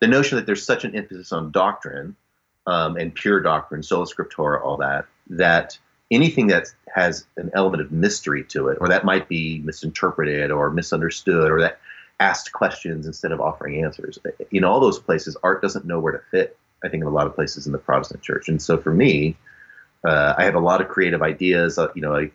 the 0.00 0.06
notion 0.06 0.36
that 0.36 0.46
there's 0.46 0.62
such 0.62 0.84
an 0.84 0.94
emphasis 0.94 1.32
on 1.32 1.50
doctrine 1.50 2.14
um, 2.66 2.96
and 2.96 3.14
pure 3.14 3.40
doctrine, 3.40 3.82
sola 3.82 4.06
scriptura, 4.06 4.62
all 4.62 4.76
that 4.76 5.06
that 5.30 5.78
anything 6.10 6.46
that 6.48 6.68
has 6.94 7.26
an 7.36 7.50
element 7.54 7.82
of 7.82 7.92
mystery 7.92 8.44
to 8.44 8.68
it, 8.68 8.78
or 8.80 8.88
that 8.88 9.04
might 9.04 9.28
be 9.28 9.60
misinterpreted 9.64 10.50
or 10.50 10.70
misunderstood, 10.70 11.50
or 11.50 11.60
that 11.60 11.80
asked 12.20 12.52
questions 12.52 13.06
instead 13.06 13.32
of 13.32 13.40
offering 13.40 13.82
answers. 13.82 14.18
In 14.50 14.64
all 14.64 14.80
those 14.80 14.98
places, 14.98 15.36
art 15.42 15.62
doesn't 15.62 15.84
know 15.84 16.00
where 16.00 16.12
to 16.12 16.22
fit. 16.30 16.58
I 16.84 16.88
think 16.88 17.02
in 17.02 17.06
a 17.06 17.10
lot 17.12 17.26
of 17.26 17.34
places 17.34 17.66
in 17.66 17.72
the 17.72 17.78
Protestant 17.78 18.22
church, 18.22 18.48
and 18.48 18.60
so 18.62 18.78
for 18.78 18.92
me, 18.92 19.36
uh, 20.06 20.34
I 20.38 20.44
have 20.44 20.54
a 20.54 20.60
lot 20.60 20.80
of 20.80 20.88
creative 20.88 21.22
ideas. 21.22 21.78
Uh, 21.78 21.88
you 21.94 22.02
know, 22.02 22.14
I, 22.14 22.30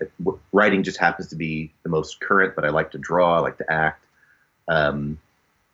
writing 0.52 0.84
just 0.84 0.98
happens 0.98 1.30
to 1.30 1.36
be 1.36 1.74
the 1.84 1.90
most 1.90 2.20
current, 2.20 2.56
but 2.56 2.66
I 2.66 2.70
like 2.70 2.92
to 2.92 2.98
draw, 2.98 3.38
I 3.38 3.40
like 3.40 3.58
to 3.58 3.72
act, 3.72 4.06
um, 4.68 5.20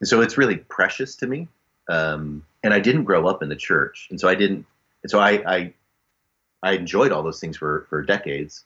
and 0.00 0.08
so 0.08 0.20
it's 0.20 0.38
really 0.38 0.56
precious 0.56 1.16
to 1.16 1.26
me. 1.26 1.48
Um, 1.88 2.44
and 2.62 2.72
I 2.72 2.78
didn't 2.78 3.04
grow 3.04 3.26
up 3.26 3.42
in 3.42 3.48
the 3.48 3.56
church, 3.56 4.06
and 4.10 4.20
so 4.20 4.28
I 4.28 4.34
didn't. 4.34 4.66
And 5.02 5.10
so 5.10 5.18
I, 5.18 5.30
I, 5.46 5.74
I 6.62 6.72
enjoyed 6.72 7.10
all 7.10 7.22
those 7.22 7.40
things 7.40 7.56
for 7.56 7.86
for 7.90 8.02
decades, 8.02 8.64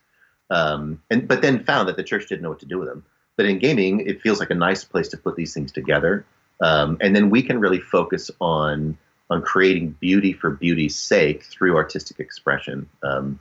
um, 0.50 1.02
and 1.10 1.26
but 1.26 1.40
then 1.40 1.64
found 1.64 1.88
that 1.88 1.96
the 1.96 2.02
church 2.02 2.28
didn't 2.28 2.42
know 2.42 2.50
what 2.50 2.60
to 2.60 2.66
do 2.66 2.78
with 2.78 2.88
them. 2.88 3.04
But 3.36 3.46
in 3.46 3.58
gaming, 3.58 4.00
it 4.00 4.20
feels 4.20 4.38
like 4.38 4.50
a 4.50 4.54
nice 4.54 4.84
place 4.84 5.08
to 5.08 5.16
put 5.16 5.36
these 5.36 5.54
things 5.54 5.72
together, 5.72 6.26
um, 6.60 6.98
and 7.00 7.16
then 7.16 7.30
we 7.30 7.42
can 7.42 7.58
really 7.58 7.80
focus 7.80 8.30
on 8.40 8.98
on 9.30 9.42
creating 9.42 9.96
beauty 10.00 10.32
for 10.32 10.50
beauty's 10.50 10.96
sake 10.96 11.42
through 11.44 11.76
artistic 11.76 12.20
expression. 12.20 12.88
Um, 13.02 13.40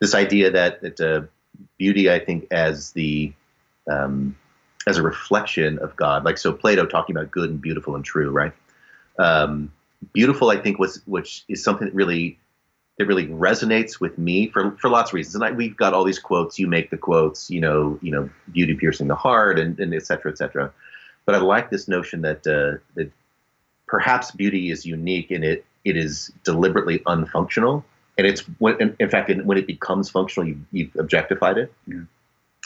this 0.00 0.14
idea 0.14 0.50
that 0.52 0.80
that 0.80 1.00
uh, 1.00 1.22
beauty, 1.78 2.10
I 2.10 2.18
think, 2.18 2.46
as 2.50 2.92
the 2.92 3.32
um, 3.90 4.36
as 4.86 4.96
a 4.96 5.02
reflection 5.02 5.78
of 5.78 5.94
God, 5.96 6.24
like 6.24 6.38
so 6.38 6.52
Plato 6.52 6.86
talking 6.86 7.16
about 7.16 7.30
good 7.30 7.50
and 7.50 7.60
beautiful 7.60 7.94
and 7.94 8.04
true, 8.04 8.30
right? 8.30 8.52
Um, 9.18 9.72
beautiful, 10.12 10.48
I 10.48 10.56
think, 10.56 10.78
was 10.78 11.02
which 11.06 11.44
is 11.48 11.62
something 11.62 11.86
that 11.86 11.94
really 11.94 12.38
that 12.96 13.06
really 13.06 13.26
resonates 13.26 14.00
with 14.00 14.16
me 14.16 14.48
for 14.48 14.76
for 14.78 14.88
lots 14.88 15.10
of 15.10 15.14
reasons. 15.14 15.34
And 15.34 15.44
I, 15.44 15.50
we've 15.50 15.76
got 15.76 15.92
all 15.92 16.04
these 16.04 16.18
quotes. 16.18 16.58
You 16.58 16.66
make 16.66 16.90
the 16.90 16.96
quotes, 16.96 17.50
you 17.50 17.60
know, 17.60 17.98
you 18.00 18.10
know, 18.10 18.30
beauty 18.50 18.74
piercing 18.74 19.08
the 19.08 19.14
heart, 19.14 19.58
and 19.58 19.78
and 19.78 19.92
et 19.92 20.06
cetera, 20.06 20.32
et 20.32 20.38
cetera. 20.38 20.72
But 21.26 21.34
I 21.34 21.38
like 21.38 21.68
this 21.68 21.88
notion 21.88 22.22
that 22.22 22.46
uh, 22.46 22.80
that 22.94 23.12
perhaps 23.90 24.30
beauty 24.30 24.70
is 24.70 24.86
unique 24.86 25.30
in 25.32 25.42
it 25.42 25.66
it 25.84 25.96
is 25.96 26.30
deliberately 26.44 27.00
unfunctional, 27.00 27.82
and 28.16 28.26
it's 28.26 28.42
when 28.58 28.94
in, 28.98 29.10
fact 29.10 29.30
when 29.44 29.58
it 29.58 29.66
becomes 29.66 30.10
functional, 30.10 30.48
you, 30.48 30.60
you've 30.72 30.94
objectified 30.96 31.58
it. 31.58 31.72
Yeah. 31.86 32.02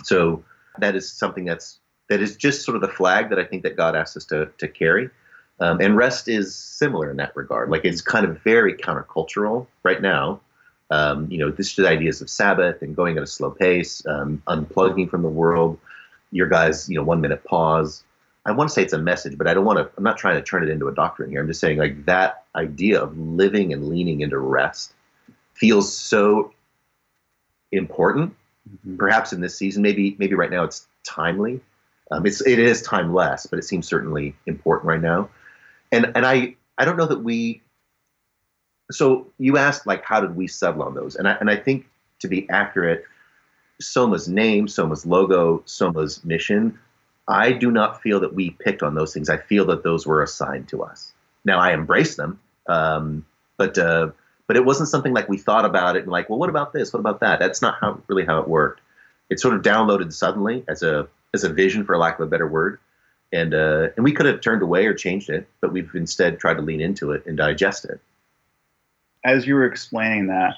So 0.02 0.44
that 0.78 0.96
is 0.96 1.10
something 1.10 1.44
that's 1.44 1.78
that 2.08 2.20
is 2.20 2.36
just 2.36 2.64
sort 2.64 2.74
of 2.74 2.82
the 2.82 2.88
flag 2.88 3.30
that 3.30 3.38
I 3.38 3.44
think 3.44 3.62
that 3.62 3.76
God 3.76 3.96
asks 3.96 4.16
us 4.16 4.24
to 4.26 4.50
to 4.58 4.68
carry. 4.68 5.10
Um, 5.60 5.80
and 5.80 5.96
rest 5.96 6.28
is 6.28 6.54
similar 6.54 7.10
in 7.10 7.18
that 7.18 7.36
regard. 7.36 7.70
Like 7.70 7.84
it's 7.84 8.00
kind 8.00 8.26
of 8.26 8.42
very 8.42 8.74
countercultural 8.74 9.68
right 9.84 10.02
now. 10.02 10.40
Um, 10.90 11.30
you 11.30 11.38
know, 11.38 11.52
this 11.52 11.78
is 11.78 11.86
ideas 11.86 12.20
of 12.20 12.28
Sabbath 12.28 12.82
and 12.82 12.96
going 12.96 13.16
at 13.16 13.22
a 13.22 13.26
slow 13.26 13.52
pace, 13.52 14.04
um, 14.06 14.42
unplugging 14.48 15.08
from 15.08 15.22
the 15.22 15.28
world. 15.28 15.78
Your 16.32 16.48
guys, 16.48 16.88
you 16.88 16.96
know, 16.96 17.04
one 17.04 17.20
minute 17.20 17.44
pause. 17.44 18.02
I 18.46 18.52
want 18.52 18.68
to 18.68 18.74
say 18.74 18.82
it's 18.82 18.92
a 18.92 18.98
message, 18.98 19.38
but 19.38 19.46
I 19.46 19.54
don't 19.54 19.64
want 19.64 19.78
to. 19.78 19.90
I'm 19.96 20.04
not 20.04 20.18
trying 20.18 20.36
to 20.36 20.42
turn 20.42 20.62
it 20.62 20.68
into 20.68 20.88
a 20.88 20.94
doctrine 20.94 21.30
here. 21.30 21.40
I'm 21.40 21.46
just 21.46 21.60
saying 21.60 21.78
like 21.78 22.04
that 22.06 22.44
idea 22.54 23.02
of 23.02 23.16
living 23.16 23.72
and 23.72 23.88
leaning 23.88 24.20
into 24.20 24.38
rest 24.38 24.92
feels 25.54 25.96
so 25.96 26.52
important. 27.72 28.34
Perhaps 28.98 29.32
in 29.32 29.40
this 29.40 29.56
season, 29.56 29.82
maybe 29.82 30.16
maybe 30.18 30.34
right 30.34 30.50
now 30.50 30.64
it's 30.64 30.86
timely. 31.04 31.60
Um, 32.10 32.26
it's 32.26 32.46
it 32.46 32.58
is 32.58 32.82
timeless, 32.82 33.46
but 33.46 33.58
it 33.58 33.62
seems 33.62 33.88
certainly 33.88 34.36
important 34.46 34.88
right 34.88 35.00
now. 35.00 35.30
And 35.90 36.12
and 36.14 36.26
I 36.26 36.56
I 36.76 36.84
don't 36.84 36.96
know 36.96 37.06
that 37.06 37.22
we. 37.22 37.62
So 38.90 39.26
you 39.38 39.56
asked 39.56 39.86
like 39.86 40.04
how 40.04 40.20
did 40.20 40.36
we 40.36 40.46
settle 40.46 40.82
on 40.82 40.94
those? 40.94 41.16
And 41.16 41.26
I 41.26 41.32
and 41.40 41.50
I 41.50 41.56
think 41.56 41.86
to 42.20 42.28
be 42.28 42.48
accurate, 42.50 43.04
Soma's 43.80 44.28
name, 44.28 44.68
Soma's 44.68 45.06
logo, 45.06 45.62
Soma's 45.64 46.22
mission. 46.24 46.78
I 47.26 47.52
do 47.52 47.70
not 47.70 48.02
feel 48.02 48.20
that 48.20 48.34
we 48.34 48.50
picked 48.50 48.82
on 48.82 48.94
those 48.94 49.14
things. 49.14 49.30
I 49.30 49.38
feel 49.38 49.66
that 49.66 49.82
those 49.82 50.06
were 50.06 50.22
assigned 50.22 50.68
to 50.68 50.82
us. 50.82 51.12
Now 51.44 51.58
I 51.58 51.72
embrace 51.72 52.16
them, 52.16 52.40
um, 52.66 53.24
but 53.56 53.78
uh, 53.78 54.10
but 54.46 54.56
it 54.56 54.64
wasn't 54.64 54.88
something 54.88 55.12
like 55.12 55.28
we 55.28 55.38
thought 55.38 55.64
about 55.64 55.96
it 55.96 56.02
and 56.02 56.12
like, 56.12 56.28
well, 56.28 56.38
what 56.38 56.50
about 56.50 56.72
this? 56.72 56.92
What 56.92 57.00
about 57.00 57.20
that? 57.20 57.38
That's 57.38 57.62
not 57.62 57.78
how 57.80 58.00
really 58.08 58.24
how 58.24 58.40
it 58.40 58.48
worked. 58.48 58.80
It 59.30 59.40
sort 59.40 59.54
of 59.54 59.62
downloaded 59.62 60.12
suddenly 60.12 60.64
as 60.68 60.82
a 60.82 61.08
as 61.32 61.44
a 61.44 61.52
vision, 61.52 61.84
for 61.84 61.96
lack 61.96 62.18
of 62.18 62.26
a 62.26 62.30
better 62.30 62.46
word, 62.46 62.78
and 63.32 63.54
uh, 63.54 63.88
and 63.96 64.04
we 64.04 64.12
could 64.12 64.26
have 64.26 64.40
turned 64.40 64.62
away 64.62 64.86
or 64.86 64.94
changed 64.94 65.30
it, 65.30 65.48
but 65.60 65.72
we've 65.72 65.94
instead 65.94 66.38
tried 66.38 66.54
to 66.54 66.62
lean 66.62 66.80
into 66.80 67.12
it 67.12 67.24
and 67.26 67.36
digest 67.36 67.84
it. 67.86 68.00
As 69.24 69.46
you 69.46 69.54
were 69.54 69.64
explaining 69.64 70.26
that, 70.26 70.56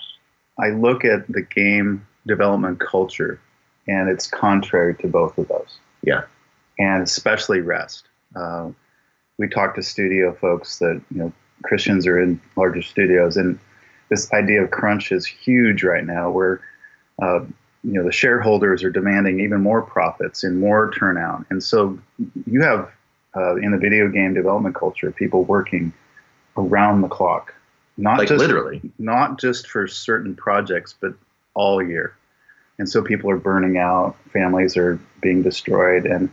I 0.58 0.70
look 0.70 1.04
at 1.04 1.28
the 1.28 1.42
game 1.42 2.06
development 2.26 2.80
culture, 2.80 3.40
and 3.86 4.08
it's 4.08 4.26
contrary 4.26 4.96
to 4.96 5.06
both 5.06 5.38
of 5.38 5.46
those. 5.48 5.78
Yeah. 6.02 6.24
And 6.78 7.02
especially 7.02 7.60
rest. 7.60 8.06
Uh, 8.34 8.70
we 9.38 9.48
talk 9.48 9.74
to 9.74 9.82
studio 9.82 10.34
folks 10.34 10.78
that 10.78 11.00
you 11.10 11.18
know 11.18 11.32
Christians 11.62 12.06
are 12.06 12.20
in 12.20 12.40
larger 12.56 12.82
studios, 12.82 13.36
and 13.36 13.58
this 14.08 14.32
idea 14.32 14.62
of 14.62 14.70
crunch 14.70 15.12
is 15.12 15.26
huge 15.26 15.82
right 15.82 16.04
now, 16.04 16.30
where 16.30 16.60
uh, 17.20 17.40
you 17.84 17.92
know 17.92 18.04
the 18.04 18.12
shareholders 18.12 18.82
are 18.84 18.90
demanding 18.90 19.40
even 19.40 19.60
more 19.60 19.82
profits 19.82 20.44
and 20.44 20.58
more 20.60 20.90
turnout, 20.92 21.44
and 21.50 21.62
so 21.62 21.98
you 22.46 22.62
have 22.62 22.90
uh, 23.36 23.56
in 23.56 23.70
the 23.72 23.78
video 23.78 24.08
game 24.08 24.34
development 24.34 24.74
culture 24.74 25.10
people 25.10 25.44
working 25.44 25.92
around 26.56 27.02
the 27.02 27.08
clock, 27.08 27.54
not 27.96 28.18
Like 28.18 28.28
just 28.28 28.38
literally. 28.38 28.80
not 28.98 29.38
just 29.38 29.68
for 29.68 29.86
certain 29.86 30.34
projects, 30.34 30.94
but 30.98 31.12
all 31.54 31.82
year. 31.82 32.16
And 32.78 32.88
so 32.88 33.02
people 33.02 33.30
are 33.30 33.36
burning 33.38 33.78
out, 33.78 34.16
families 34.32 34.76
are 34.76 34.98
being 35.22 35.42
destroyed, 35.42 36.04
and 36.06 36.30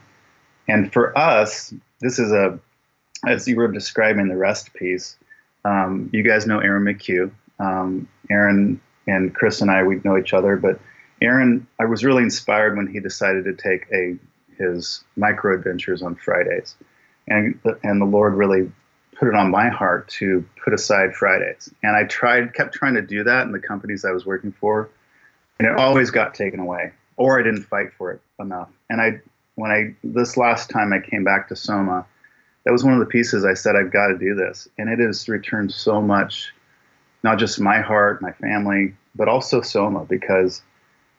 and 0.67 0.91
for 0.91 1.17
us, 1.17 1.73
this 2.02 2.19
is 2.19 2.32
a 2.32 2.60
as 3.28 3.47
you 3.47 3.56
were 3.56 3.67
describing 3.67 4.28
the 4.28 4.38
rest 4.38 4.73
piece. 4.73 5.17
Um, 5.65 6.10
you 6.12 6.23
guys 6.23 6.45
know 6.45 6.60
Aaron 6.60 6.84
McHugh. 6.84 7.32
Um, 7.60 8.08
Aaron 8.30 8.82
and 9.08 9.34
Chris 9.34 9.62
and 9.62 9.71
I 9.71 9.84
we 9.84 10.02
know 10.04 10.17
each 10.17 10.34
other, 10.34 10.56
but 10.56 10.80
Aaron, 11.21 11.65
I 11.80 11.86
was 11.86 12.04
really 12.04 12.23
inspired 12.23 12.76
when 12.76 12.88
he 12.88 12.99
decided 12.99 13.45
to 13.45 13.54
take 13.54 13.86
a 13.93 14.17
his 14.58 15.04
micro 15.15 15.56
adventures 15.56 16.02
on 16.02 16.15
Fridays, 16.15 16.76
and 17.28 17.60
and 17.84 18.02
the 18.02 18.06
Lord 18.06 18.34
really 18.34 18.71
put 19.15 19.28
it 19.28 19.36
on 19.36 19.52
my 19.52 19.69
heart 19.69 20.08
to 20.10 20.45
put 20.63 20.73
aside 20.73 21.15
Fridays. 21.15 21.73
And 21.84 21.95
I 21.95 22.04
tried, 22.06 22.54
kept 22.54 22.73
trying 22.73 22.95
to 22.95 23.02
do 23.02 23.23
that 23.23 23.45
in 23.45 23.52
the 23.52 23.60
companies 23.60 24.06
I 24.06 24.12
was 24.12 24.26
working 24.26 24.52
for, 24.52 24.89
and 25.60 25.67
it 25.67 25.78
always 25.78 26.12
got 26.12 26.34
taken 26.34 26.60
away, 26.60 26.91
or 27.15 27.39
I 27.39 27.43
didn't 27.43 27.63
fight 27.63 27.93
for 27.97 28.12
it 28.12 28.21
enough. 28.39 28.69
And 28.89 28.99
I, 28.99 29.21
when 29.56 29.72
I 29.72 29.96
this 30.04 30.38
last 30.38 30.70
time 30.70 30.94
I 30.94 31.00
came 31.00 31.24
back 31.24 31.48
to 31.50 31.56
Soma, 31.56 32.06
that 32.66 32.72
was 32.72 32.84
one 32.84 32.94
of 32.94 33.00
the 33.00 33.06
pieces 33.06 33.46
I 33.46 33.54
said 33.54 33.76
I've 33.76 33.92
got 33.92 34.08
to 34.08 34.18
do 34.18 34.36
this, 34.36 34.68
and 34.78 34.89
it 34.89 35.00
has 35.00 35.28
returned 35.28 35.72
so 35.72 36.02
much, 36.02 36.54
not 37.24 37.39
just 37.39 37.60
my 37.60 37.82
heart, 37.82 38.22
my 38.22 38.32
family, 38.32 38.94
but 39.16 39.28
also 39.28 39.62
Soma 39.62 40.06
because 40.06 40.62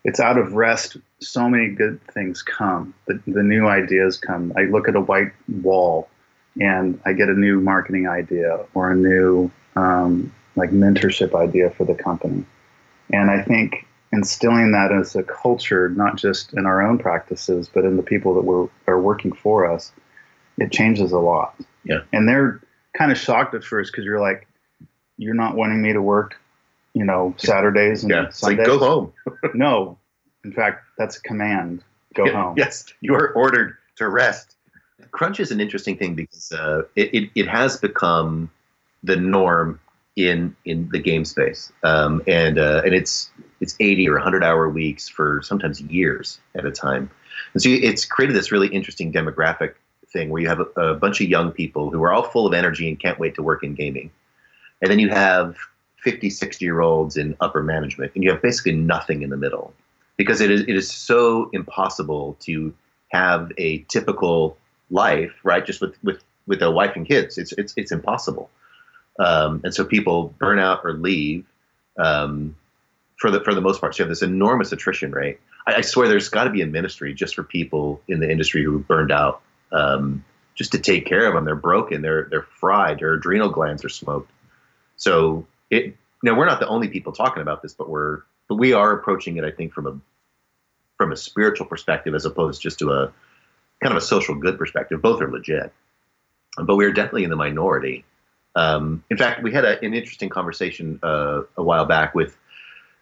it's 0.05 0.21
out 0.21 0.39
of 0.39 0.53
rest. 0.53 0.97
So 1.21 1.49
many 1.49 1.69
good 1.69 2.01
things 2.13 2.43
come. 2.43 2.93
The, 3.07 3.21
the 3.27 3.43
new 3.43 3.67
ideas 3.67 4.19
come. 4.19 4.53
I 4.57 4.63
look 4.63 4.89
at 4.89 4.97
a 4.97 5.01
white 5.01 5.33
wall 5.63 6.09
and 6.61 7.01
I 7.05 7.15
get 7.15 7.29
a 7.29 7.35
new 7.35 7.61
marketing 7.61 8.07
idea 8.07 8.65
or 8.75 8.91
a 8.91 8.97
new 8.97 9.51
um, 9.77 10.33
like 10.57 10.71
mentorship 10.71 11.35
idea 11.35 11.71
for 11.71 11.85
the 11.85 11.95
company. 11.95 12.45
And 13.13 13.31
I 13.31 13.43
think 13.43 13.87
instilling 14.15 14.73
that 14.73 14.93
as 14.93 15.17
a 15.17 15.23
culture, 15.23 15.89
not 15.91 16.17
just 16.17 16.55
in 16.55 16.67
our 16.67 16.81
own 16.81 16.99
practices, 16.99 17.69
but 17.73 17.85
in 17.85 17.97
the 17.97 18.03
people 18.03 18.35
that 18.35 18.43
were, 18.43 18.69
are 18.87 18.95
are 18.95 19.01
working 19.01 19.33
for 19.33 19.71
us, 19.71 19.93
it 20.57 20.73
changes 20.73 21.13
a 21.13 21.19
lot. 21.19 21.55
Yeah. 21.85 22.01
And 22.13 22.29
they're 22.29 22.61
kind 22.97 23.11
of 23.11 23.19
shocked 23.19 23.55
at 23.55 23.65
first 23.65 23.93
because 23.93 24.05
you're 24.05 24.21
like, 24.21 24.47
you're 25.17 25.35
not 25.35 25.57
wanting 25.57 25.83
me 25.83 25.93
to 25.93 26.01
work, 26.01 26.37
you 26.95 27.05
know, 27.05 27.35
Saturdays 27.39 28.05
and 28.05 28.11
Yeah. 28.11 28.27
It's 28.27 28.43
like 28.43 28.57
go 28.59 28.79
home. 28.79 29.13
no, 29.55 29.99
in 30.45 30.53
fact, 30.53 30.85
that's 30.97 31.17
a 31.17 31.21
command. 31.21 31.83
Go 32.15 32.31
home. 32.31 32.55
Yes, 32.57 32.87
you 33.01 33.15
are 33.15 33.33
ordered 33.33 33.77
to 33.97 34.09
rest. 34.09 34.55
Crunch 35.11 35.41
is 35.41 35.51
an 35.51 35.61
interesting 35.61 35.97
thing 35.97 36.15
because 36.15 36.53
uh, 36.53 36.83
it, 36.95 37.13
it, 37.13 37.31
it 37.35 37.49
has 37.49 37.77
become 37.77 38.51
the 39.03 39.17
norm 39.17 39.81
in 40.17 40.55
in 40.65 40.89
the 40.91 40.99
game 40.99 41.25
space, 41.25 41.73
um, 41.83 42.23
and 42.27 42.59
uh, 42.59 42.83
and 42.85 42.95
it's 42.95 43.31
it's 43.61 43.77
80 43.81 44.09
or 44.09 44.15
100 44.15 44.45
hour 44.45 44.69
weeks 44.69 45.09
for 45.09 45.41
sometimes 45.43 45.81
years 45.81 46.39
at 46.55 46.65
a 46.65 46.71
time, 46.71 47.11
and 47.53 47.63
so 47.63 47.69
it's 47.71 48.05
created 48.05 48.37
this 48.37 48.53
really 48.53 48.69
interesting 48.69 49.13
demographic 49.13 49.75
thing 50.13 50.31
where 50.31 50.41
you 50.41 50.49
have 50.49 50.61
a, 50.61 50.81
a 50.81 50.95
bunch 50.95 51.21
of 51.21 51.29
young 51.29 51.51
people 51.51 51.91
who 51.91 52.03
are 52.05 52.13
all 52.13 52.23
full 52.23 52.47
of 52.47 52.55
energy 52.55 52.89
and 52.89 53.01
can't 53.01 53.19
wait 53.19 53.35
to 53.35 53.43
work 53.43 53.65
in 53.65 53.75
gaming, 53.75 54.11
and 54.81 54.91
then 54.91 54.99
you 54.99 55.09
have 55.09 55.57
50, 55.99 56.31
60 56.31 56.65
year 56.65 56.81
olds 56.81 57.17
in 57.17 57.37
upper 57.41 57.63
management, 57.63 58.13
and 58.15 58.23
you 58.23 58.31
have 58.31 58.43
basically 58.43 58.73
nothing 58.73 59.23
in 59.23 59.31
the 59.31 59.37
middle 59.37 59.75
because 60.17 60.41
it 60.41 60.51
is 60.51 60.63
it 60.63 60.77
is 60.77 60.91
so 60.91 61.51
impossible 61.53 62.37
to 62.41 62.73
have 63.09 63.51
a 63.59 63.79
typical 63.89 64.57
life, 64.91 65.33
right? 65.43 65.65
Just 65.65 65.81
with 65.81 65.97
with 66.05 66.23
with 66.47 66.63
a 66.63 66.71
wife 66.71 66.95
and 66.95 67.07
kids, 67.07 67.39
it's 67.39 67.53
it's 67.53 67.75
it's 67.77 67.93
impossible. 67.93 68.51
Um, 69.19 69.61
and 69.65 69.75
so 69.75 69.85
people 69.85 70.35
burn 70.39 70.59
out 70.59 70.81
or 70.85 70.93
leave 70.93 71.47
um, 71.99 72.57
for 73.19 73.31
the 73.31 73.41
for 73.41 73.55
the 73.55 73.61
most 73.61 73.81
part. 73.81 73.95
So 73.95 74.03
you 74.03 74.05
have 74.05 74.11
this 74.11 74.23
enormous 74.23 74.73
attrition 74.73 75.13
rate. 75.13 75.41
I, 75.67 75.77
I 75.77 75.81
swear, 75.83 76.09
there's 76.09 76.29
got 76.29 76.45
to 76.45 76.51
be 76.51 76.63
a 76.63 76.67
ministry 76.67 77.15
just 77.15 77.35
for 77.35 77.43
people 77.43 78.01
in 78.09 78.21
the 78.21 78.31
industry 78.31 78.65
who 78.65 78.81
burned 78.81 79.13
out, 79.13 79.41
um, 79.73 80.25
just 80.55 80.73
to 80.73 80.79
take 80.79 81.07
care 81.07 81.27
of 81.27 81.35
them. 81.35 81.45
They're 81.45 81.55
broken. 81.55 82.03
They're 82.03 82.25
they're 82.25 82.43
fried. 82.43 82.99
Their 82.99 83.15
adrenal 83.15 83.51
glands 83.51 83.85
are 83.85 83.91
smoked. 83.91 84.31
So 84.97 85.47
it. 85.71 85.97
Now 86.23 86.37
we're 86.37 86.47
not 86.47 86.59
the 86.59 86.69
only 86.69 86.89
people 86.89 87.13
talking 87.13 87.43
about 87.43 87.63
this, 87.63 87.75
but 87.75 87.89
we're 87.89 88.23
but 88.49 88.57
we 88.57 88.73
are 88.73 88.93
approaching 88.93 89.37
it, 89.37 89.45
I 89.45 89.51
think, 89.51 89.73
from 89.73 89.87
a 89.87 89.99
from 90.97 91.13
a 91.13 91.17
spiritual 91.17 91.67
perspective 91.67 92.15
as 92.15 92.25
opposed 92.25 92.63
just 92.63 92.79
to 92.81 92.93
a 92.93 93.13
kind 93.83 93.95
of 93.95 93.97
a 93.97 94.01
social 94.01 94.35
good 94.35 94.59
perspective. 94.59 95.03
Both 95.03 95.21
are 95.21 95.31
legit, 95.31 95.73
but 96.57 96.77
we 96.77 96.85
are 96.85 96.93
definitely 96.93 97.25
in 97.25 97.31
the 97.31 97.37
minority. 97.37 98.05
Um, 98.57 99.05
in 99.11 99.17
fact, 99.17 99.43
we 99.43 99.53
had 99.53 99.65
a, 99.65 99.83
an 99.85 99.95
interesting 99.95 100.29
conversation 100.29 101.01
uh, 101.03 101.43
a 101.57 101.63
while 101.63 101.87
back 101.87 102.15
with 102.15 102.37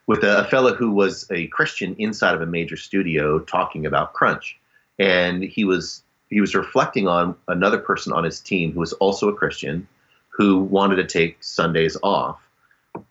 with 0.07 0.25
a, 0.25 0.41
a 0.41 0.45
fellow 0.45 0.75
who 0.75 0.93
was 0.93 1.27
a 1.31 1.47
Christian 1.49 1.95
inside 1.99 2.35
of 2.35 2.43
a 2.43 2.47
major 2.47 2.77
studio 2.77 3.38
talking 3.38 3.87
about 3.87 4.15
crunch, 4.15 4.59
and 4.99 5.43
he 5.43 5.65
was 5.65 6.03
he 6.31 6.41
was 6.41 6.55
reflecting 6.55 7.07
on 7.09 7.37
another 7.49 7.79
person 7.79 8.12
on 8.12 8.25
his 8.25 8.41
team 8.41 8.73
who 8.73 8.81
was 8.81 8.95
also 8.95 9.29
a 9.29 9.35
Christian 9.35 9.87
who 10.31 10.61
wanted 10.61 10.97
to 10.97 11.05
take 11.05 11.43
Sundays 11.43 11.97
off, 12.03 12.41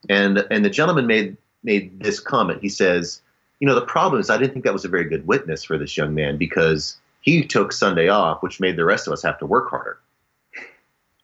and 0.09 0.39
and 0.49 0.65
the 0.65 0.69
gentleman 0.69 1.07
made 1.07 1.37
made 1.63 2.01
this 2.01 2.19
comment. 2.19 2.61
He 2.61 2.69
says, 2.69 3.21
"You 3.59 3.67
know, 3.67 3.75
the 3.75 3.85
problem 3.85 4.19
is 4.19 4.29
I 4.29 4.37
didn't 4.37 4.53
think 4.53 4.65
that 4.65 4.73
was 4.73 4.85
a 4.85 4.89
very 4.89 5.05
good 5.05 5.27
witness 5.27 5.63
for 5.63 5.77
this 5.77 5.95
young 5.95 6.15
man 6.15 6.37
because 6.37 6.97
he 7.21 7.43
took 7.43 7.71
Sunday 7.71 8.07
off, 8.07 8.41
which 8.41 8.59
made 8.59 8.75
the 8.75 8.85
rest 8.85 9.05
of 9.05 9.13
us 9.13 9.21
have 9.21 9.37
to 9.39 9.45
work 9.45 9.69
harder." 9.69 9.99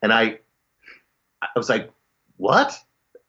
And 0.01 0.13
I, 0.13 0.39
I 1.41 1.47
was 1.55 1.69
like, 1.69 1.91
"What? 2.37 2.77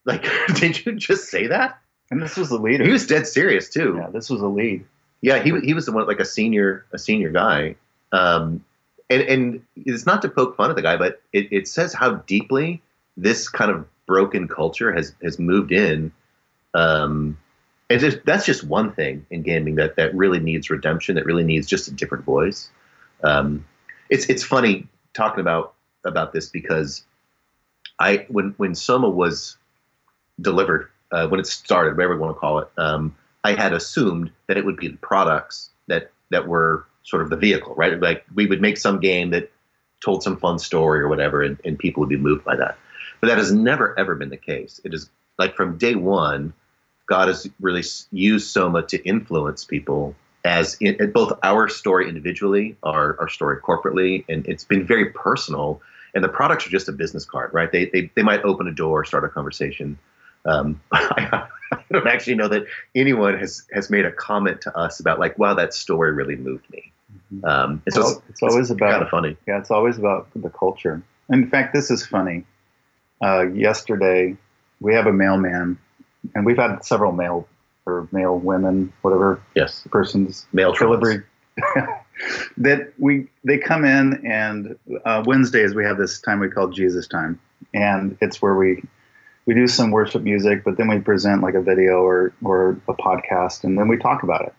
Like, 0.04 0.26
did 0.54 0.84
you 0.84 0.92
just 0.92 1.28
say 1.30 1.48
that?" 1.48 1.78
And 2.10 2.22
this 2.22 2.36
was 2.36 2.48
the 2.48 2.58
leader. 2.58 2.84
He 2.84 2.90
was 2.90 3.06
dead 3.06 3.26
serious 3.26 3.68
too. 3.68 3.96
yeah, 3.98 4.08
this 4.10 4.30
was 4.30 4.40
a 4.40 4.46
lead. 4.46 4.84
Yeah, 5.20 5.42
he 5.42 5.58
he 5.60 5.74
was 5.74 5.86
the 5.86 5.92
one 5.92 6.06
like 6.06 6.20
a 6.20 6.24
senior 6.24 6.86
a 6.92 6.98
senior 6.98 7.30
guy, 7.30 7.76
um, 8.12 8.64
and 9.10 9.22
and 9.22 9.62
it's 9.76 10.06
not 10.06 10.22
to 10.22 10.28
poke 10.28 10.56
fun 10.56 10.70
at 10.70 10.76
the 10.76 10.82
guy, 10.82 10.96
but 10.96 11.20
it, 11.32 11.52
it 11.52 11.68
says 11.68 11.92
how 11.92 12.14
deeply 12.14 12.82
this 13.16 13.48
kind 13.48 13.70
of 13.70 13.86
broken 14.06 14.48
culture 14.48 14.92
has 14.92 15.14
has 15.22 15.38
moved 15.38 15.72
in. 15.72 16.12
Um, 16.74 17.38
and 17.90 18.00
just, 18.00 18.18
that's 18.26 18.44
just 18.44 18.64
one 18.64 18.92
thing 18.92 19.26
in 19.30 19.42
gaming 19.42 19.76
that 19.76 19.96
that 19.96 20.14
really 20.14 20.40
needs 20.40 20.70
redemption. 20.70 21.14
That 21.14 21.24
really 21.24 21.44
needs 21.44 21.66
just 21.66 21.88
a 21.88 21.92
different 21.92 22.24
voice. 22.24 22.70
Um, 23.22 23.64
it's 24.10 24.26
it's 24.26 24.42
funny 24.42 24.88
talking 25.14 25.40
about 25.40 25.74
about 26.04 26.32
this 26.32 26.48
because 26.48 27.04
I 27.98 28.26
when 28.28 28.54
when 28.56 28.74
Soma 28.74 29.08
was 29.08 29.56
delivered 30.40 30.88
uh, 31.10 31.26
when 31.28 31.40
it 31.40 31.46
started, 31.46 31.96
whatever 31.96 32.14
you 32.14 32.20
want 32.20 32.36
to 32.36 32.40
call 32.40 32.58
it. 32.60 32.68
Um, 32.76 33.14
I 33.44 33.52
had 33.52 33.72
assumed 33.72 34.30
that 34.46 34.56
it 34.56 34.64
would 34.64 34.76
be 34.76 34.88
the 34.88 34.96
products 34.98 35.70
that 35.86 36.10
that 36.30 36.46
were 36.46 36.86
sort 37.02 37.22
of 37.22 37.30
the 37.30 37.36
vehicle, 37.36 37.74
right? 37.74 37.98
Like 38.00 38.24
we 38.34 38.46
would 38.46 38.60
make 38.60 38.76
some 38.76 39.00
game 39.00 39.30
that 39.30 39.50
told 40.04 40.22
some 40.22 40.36
fun 40.36 40.58
story 40.58 41.00
or 41.00 41.08
whatever, 41.08 41.42
and, 41.42 41.58
and 41.64 41.78
people 41.78 42.00
would 42.00 42.08
be 42.08 42.16
moved 42.16 42.44
by 42.44 42.56
that. 42.56 42.76
But 43.20 43.28
that 43.28 43.38
has 43.38 43.52
never 43.52 43.98
ever 43.98 44.14
been 44.14 44.30
the 44.30 44.36
case. 44.36 44.80
It 44.84 44.94
is 44.94 45.10
like 45.38 45.56
from 45.56 45.78
day 45.78 45.94
one, 45.94 46.52
God 47.06 47.28
has 47.28 47.48
really 47.60 47.84
used 48.12 48.48
Soma 48.48 48.82
to 48.82 49.02
influence 49.04 49.64
people 49.64 50.14
as 50.44 50.76
in, 50.80 51.10
both 51.12 51.32
our 51.42 51.68
story 51.68 52.08
individually, 52.08 52.76
our 52.82 53.18
our 53.20 53.28
story 53.28 53.60
corporately, 53.60 54.24
and 54.28 54.46
it's 54.46 54.64
been 54.64 54.86
very 54.86 55.10
personal. 55.10 55.80
And 56.14 56.24
the 56.24 56.28
products 56.28 56.66
are 56.66 56.70
just 56.70 56.88
a 56.88 56.92
business 56.92 57.24
card, 57.24 57.52
right? 57.52 57.70
They 57.70 57.86
they, 57.86 58.10
they 58.14 58.22
might 58.22 58.42
open 58.44 58.66
a 58.68 58.72
door, 58.72 59.04
start 59.04 59.24
a 59.24 59.28
conversation. 59.28 59.98
Um, 60.46 60.80
I 60.92 61.46
don't 61.92 62.06
actually 62.06 62.36
know 62.36 62.48
that 62.48 62.64
anyone 62.94 63.38
has 63.38 63.64
has 63.72 63.90
made 63.90 64.04
a 64.06 64.12
comment 64.12 64.60
to 64.62 64.76
us 64.76 65.00
about 65.00 65.18
like, 65.18 65.38
wow, 65.38 65.54
that 65.54 65.74
story 65.74 66.12
really 66.12 66.36
moved 66.36 66.68
me. 66.70 66.92
Um, 67.44 67.82
and 67.86 67.94
so 67.94 68.00
Well, 68.02 68.22
it's 68.28 68.42
always 68.42 68.70
about- 68.70 68.90
kind 68.92 69.02
of 69.02 69.08
funny. 69.10 69.36
Yeah, 69.46 69.58
it's 69.58 69.70
always 69.70 69.98
about 69.98 70.28
the 70.34 70.48
culture. 70.50 71.02
In 71.30 71.48
fact, 71.48 71.74
this 71.74 71.90
is 71.90 72.06
funny. 72.06 72.44
Uh, 73.22 73.48
yesterday, 73.48 74.36
we 74.80 74.94
have 74.94 75.06
a 75.06 75.12
mailman, 75.12 75.76
and 76.34 76.46
we've 76.46 76.56
had 76.56 76.82
several 76.84 77.12
mail 77.12 77.46
or 77.84 78.08
male 78.12 78.38
women, 78.38 78.92
whatever 79.02 79.40
Yes, 79.54 79.86
persons 79.90 80.46
Male 80.52 80.72
delivery. 80.72 81.22
that 82.56 82.92
we 82.98 83.28
they 83.44 83.58
come 83.58 83.84
in 83.84 84.26
and 84.26 84.76
uh, 85.04 85.22
Wednesdays 85.26 85.74
we 85.74 85.84
have 85.84 85.98
this 85.98 86.20
time 86.20 86.40
we 86.40 86.48
call 86.48 86.68
Jesus 86.68 87.06
time, 87.06 87.40
and 87.74 88.16
it's 88.20 88.42
where 88.42 88.54
we 88.54 88.82
we 89.46 89.54
do 89.54 89.66
some 89.66 89.90
worship 89.90 90.22
music, 90.22 90.62
but 90.62 90.76
then 90.76 90.88
we 90.88 90.98
present 90.98 91.42
like 91.42 91.54
a 91.54 91.62
video 91.62 92.02
or 92.02 92.32
or 92.44 92.80
a 92.88 92.94
podcast, 92.94 93.64
and 93.64 93.78
then 93.78 93.88
we 93.88 93.96
talk 93.96 94.22
about 94.22 94.46
it. 94.46 94.54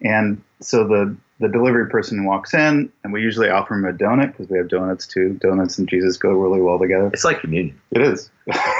And 0.00 0.42
so 0.60 0.86
the 0.86 1.16
the 1.38 1.48
delivery 1.48 1.88
person 1.88 2.24
walks 2.24 2.54
in, 2.54 2.90
and 3.02 3.12
we 3.12 3.20
usually 3.22 3.48
offer 3.48 3.74
him 3.74 3.84
a 3.84 3.92
donut 3.92 4.28
because 4.28 4.48
we 4.48 4.58
have 4.58 4.68
donuts 4.68 5.06
too. 5.06 5.38
Donuts 5.40 5.78
and 5.78 5.88
Jesus 5.88 6.16
go 6.16 6.30
really 6.30 6.60
well 6.60 6.78
together. 6.78 7.10
It's 7.12 7.24
like 7.24 7.40
communion. 7.40 7.80
It 7.90 8.02
is. 8.02 8.30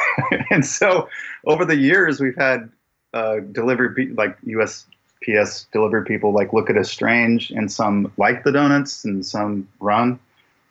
and 0.51 0.65
so 0.65 1.09
over 1.45 1.65
the 1.65 1.77
years, 1.77 2.21
we've 2.21 2.37
had 2.37 2.71
uh, 3.15 3.37
delivery 3.53 4.13
like 4.15 4.37
USPS 5.29 5.67
delivery 5.73 6.05
people 6.05 6.33
like 6.33 6.53
look 6.53 6.71
at 6.71 6.77
us 6.77 6.91
strange, 6.91 7.51
and 7.51 7.71
some 7.71 8.13
like 8.17 8.45
the 8.45 8.53
donuts, 8.53 9.05
and 9.05 9.25
some 9.25 9.69
run. 9.81 10.19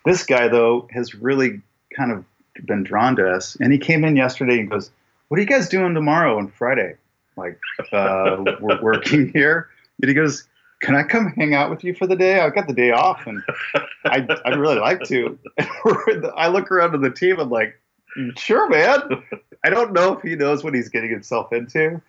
This 0.05 0.23
guy 0.23 0.47
though 0.47 0.87
has 0.91 1.15
really 1.15 1.61
kind 1.95 2.11
of 2.11 2.25
been 2.65 2.83
drawn 2.83 3.15
to 3.17 3.29
us, 3.29 3.55
and 3.59 3.71
he 3.71 3.79
came 3.79 4.03
in 4.03 4.15
yesterday 4.15 4.59
and 4.59 4.69
goes, 4.69 4.91
"What 5.27 5.37
are 5.39 5.41
you 5.41 5.47
guys 5.47 5.69
doing 5.69 5.93
tomorrow 5.93 6.37
and 6.37 6.53
Friday?" 6.53 6.95
Like 7.35 7.59
uh, 7.91 8.43
we're 8.61 8.81
working 8.81 9.31
here, 9.33 9.69
and 10.01 10.09
he 10.09 10.13
goes. 10.13 10.47
Can 10.83 10.95
I 10.95 11.03
come 11.03 11.31
hang 11.33 11.53
out 11.53 11.69
with 11.69 11.83
you 11.83 11.93
for 11.93 12.07
the 12.07 12.15
day? 12.15 12.39
I've 12.39 12.55
got 12.55 12.67
the 12.67 12.73
day 12.73 12.89
off, 12.89 13.27
and 13.27 13.43
I, 14.03 14.27
I'd 14.43 14.57
really 14.57 14.79
like 14.79 15.03
to. 15.09 15.37
I 16.35 16.47
look 16.47 16.71
around 16.71 16.93
to 16.93 16.97
the 16.97 17.11
team. 17.11 17.39
I'm 17.39 17.51
like, 17.51 17.79
sure, 18.35 18.67
man. 18.67 19.23
I 19.63 19.69
don't 19.69 19.93
know 19.93 20.13
if 20.13 20.23
he 20.23 20.35
knows 20.35 20.63
what 20.63 20.73
he's 20.73 20.89
getting 20.89 21.11
himself 21.11 21.53
into, 21.53 22.01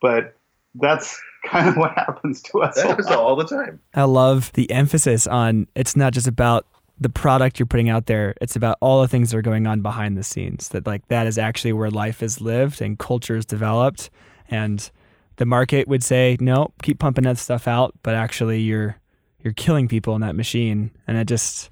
but 0.00 0.36
that's 0.76 1.20
kind 1.44 1.68
of 1.68 1.76
what 1.76 1.92
happens 1.92 2.42
to 2.42 2.62
us. 2.62 2.76
That 2.76 2.98
a 2.98 3.02
lot. 3.02 3.18
all 3.18 3.36
the 3.36 3.44
time. 3.44 3.80
I 3.94 4.04
love 4.04 4.52
the 4.52 4.70
emphasis 4.70 5.26
on 5.26 5.66
it's 5.74 5.96
not 5.96 6.12
just 6.12 6.26
about 6.26 6.66
the 7.00 7.08
product 7.08 7.58
you're 7.58 7.66
putting 7.66 7.88
out 7.88 8.06
there, 8.06 8.34
it's 8.40 8.54
about 8.54 8.78
all 8.80 9.02
the 9.02 9.08
things 9.08 9.30
that 9.30 9.38
are 9.38 9.42
going 9.42 9.66
on 9.66 9.82
behind 9.82 10.16
the 10.16 10.22
scenes. 10.22 10.68
That 10.68 10.86
like 10.86 11.06
that 11.08 11.26
is 11.26 11.38
actually 11.38 11.72
where 11.72 11.90
life 11.90 12.22
is 12.22 12.40
lived 12.40 12.80
and 12.80 12.98
culture 12.98 13.36
is 13.36 13.44
developed. 13.44 14.10
And 14.48 14.88
the 15.36 15.46
market 15.46 15.88
would 15.88 16.04
say, 16.04 16.36
no, 16.40 16.72
keep 16.82 16.98
pumping 16.98 17.24
that 17.24 17.38
stuff 17.38 17.66
out, 17.66 17.94
but 18.02 18.14
actually 18.14 18.60
you're 18.60 18.96
you're 19.40 19.54
killing 19.54 19.88
people 19.88 20.14
in 20.14 20.20
that 20.20 20.36
machine. 20.36 20.92
And 21.06 21.16
it 21.16 21.26
just 21.26 21.70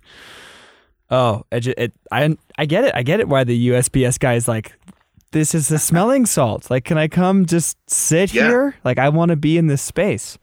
oh, 1.10 1.44
it, 1.52 1.60
ju- 1.60 1.74
it 1.76 1.92
I 2.10 2.36
I 2.58 2.66
get 2.66 2.84
it. 2.84 2.92
I 2.94 3.02
get 3.02 3.20
it 3.20 3.28
why 3.28 3.44
the 3.44 3.68
USPS 3.68 4.18
guy 4.18 4.34
is 4.34 4.48
like 4.48 4.72
this 5.32 5.54
is 5.54 5.68
the 5.68 5.78
smelling 5.90 6.26
salt. 6.26 6.70
Like, 6.70 6.84
can 6.84 6.98
I 6.98 7.08
come 7.08 7.46
just 7.46 7.76
sit 7.88 8.32
Yeah. 8.34 8.48
here? 8.48 8.74
Like, 8.84 8.98
I 8.98 9.08
want 9.08 9.30
to 9.30 9.36
be 9.36 9.56
in 9.58 9.66
this 9.66 9.82
space. 9.82 10.38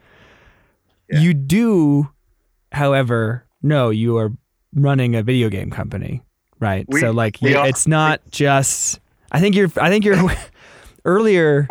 Yeah. 1.10 1.20
You 1.20 1.34
do, 1.34 2.10
however, 2.72 3.46
no, 3.62 3.90
you 3.90 4.18
are 4.18 4.32
running 4.74 5.16
a 5.16 5.24
video 5.24 5.50
game 5.50 5.70
company, 5.72 6.22
right? 6.60 6.86
We- 6.90 7.00
so, 7.00 7.12
like, 7.12 7.38
we 7.42 7.52
you, 7.52 7.58
are- 7.58 7.68
it's 7.68 7.88
not 7.88 8.22
just. 8.32 9.00
I 9.32 9.40
think 9.40 9.56
you're. 9.56 9.72
I 9.80 9.90
think 9.90 10.06
you're. 10.06 10.18
earlier, 11.06 11.68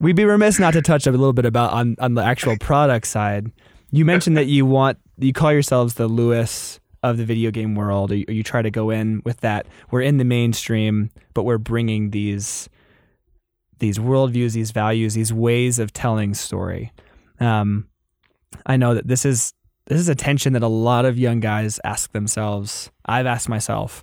we'd 0.00 0.16
be 0.16 0.24
remiss 0.24 0.58
not 0.58 0.72
to 0.72 0.82
touch 0.82 1.06
a 1.06 1.10
little 1.10 1.32
bit 1.32 1.44
about 1.44 1.72
on 1.72 1.96
on 1.98 2.14
the 2.14 2.22
actual 2.22 2.56
product 2.58 3.06
side. 3.06 3.50
You 3.90 4.04
mentioned 4.04 4.36
that 4.36 4.46
you 4.46 4.64
want 4.66 4.98
you 5.18 5.32
call 5.32 5.52
yourselves 5.52 5.94
the 5.94 6.06
Lewis 6.08 6.80
of 7.02 7.16
the 7.16 7.24
video 7.24 7.50
game 7.50 7.74
world, 7.74 8.12
or 8.12 8.16
you, 8.16 8.42
try 8.42 8.62
to 8.62 8.70
go 8.70 8.90
in 8.90 9.22
with 9.24 9.40
that. 9.40 9.66
We're 9.90 10.02
in 10.02 10.18
the 10.18 10.24
mainstream, 10.24 11.10
but 11.34 11.44
we're 11.44 11.58
bringing 11.58 12.10
these 12.10 12.68
these 13.78 13.98
worldviews, 13.98 14.52
these 14.52 14.72
values, 14.72 15.14
these 15.14 15.32
ways 15.32 15.78
of 15.78 15.90
telling 15.92 16.34
story. 16.34 16.92
Um, 17.38 17.88
I 18.66 18.76
know 18.76 18.94
that 18.94 19.08
this 19.08 19.24
is 19.24 19.54
this 19.86 19.98
is 19.98 20.08
a 20.08 20.14
tension 20.14 20.52
that 20.52 20.62
a 20.62 20.68
lot 20.68 21.04
of 21.04 21.18
young 21.18 21.40
guys 21.40 21.80
ask 21.82 22.12
themselves. 22.12 22.90
I've 23.06 23.26
asked 23.26 23.48
myself, 23.48 24.02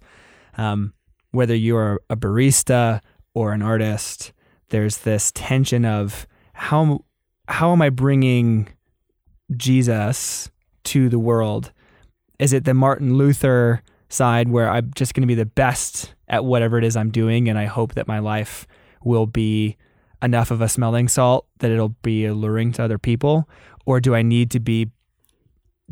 um, 0.58 0.94
whether 1.32 1.56
you're 1.56 2.02
a 2.10 2.18
barista 2.18 3.02
or 3.34 3.54
an 3.54 3.62
artist, 3.62 4.34
there's 4.70 4.98
this 5.00 5.32
tension 5.34 5.86
of 5.86 6.28
how 6.54 7.06
how 7.48 7.72
am 7.72 7.82
I 7.82 7.90
bringing 7.90 8.68
Jesus 9.56 10.50
to 10.86 11.10
the 11.10 11.20
world? 11.20 11.72
Is 12.40 12.54
it 12.54 12.66
the 12.66 12.74
Martin 12.74 13.16
Luther 13.16 13.82
side 14.10 14.50
where 14.50 14.70
I'm 14.70 14.92
just 14.96 15.14
going 15.14 15.22
to 15.22 15.28
be 15.28 15.36
the 15.36 15.46
best 15.46 16.14
at 16.28 16.46
whatever 16.46 16.78
it 16.78 16.84
is 16.84 16.96
I'm 16.96 17.12
doing, 17.12 17.50
and 17.50 17.58
I 17.58 17.66
hope 17.66 17.96
that 17.96 18.08
my 18.08 18.20
life 18.20 18.68
will 19.04 19.26
be 19.26 19.78
enough 20.22 20.52
of 20.52 20.62
a 20.62 20.70
smelling 20.70 21.08
salt 21.08 21.46
that 21.60 21.72
it'll 21.72 21.96
be 22.02 22.26
alluring 22.26 22.72
to 22.74 22.84
other 22.84 22.98
people, 22.98 23.48
or 23.86 24.00
do 24.00 24.16
I 24.16 24.22
need 24.22 24.52
to 24.52 24.60
be 24.60 24.90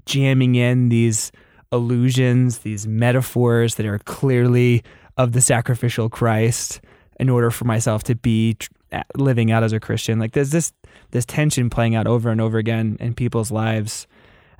jamming 0.05 0.55
in 0.55 0.89
these 0.89 1.31
illusions, 1.71 2.59
these 2.59 2.87
metaphors 2.87 3.75
that 3.75 3.85
are 3.85 3.99
clearly 3.99 4.83
of 5.17 5.31
the 5.31 5.41
sacrificial 5.41 6.09
Christ 6.09 6.81
in 7.19 7.29
order 7.29 7.49
for 7.51 7.65
myself 7.65 8.03
to 8.03 8.15
be 8.15 8.57
living 9.15 9.51
out 9.51 9.63
as 9.63 9.73
a 9.73 9.79
Christian. 9.79 10.19
Like 10.19 10.33
there's 10.33 10.51
this 10.51 10.73
this 11.11 11.25
tension 11.25 11.69
playing 11.69 11.95
out 11.95 12.07
over 12.07 12.29
and 12.29 12.41
over 12.41 12.57
again 12.57 12.97
in 12.99 13.13
people's 13.13 13.51
lives. 13.51 14.07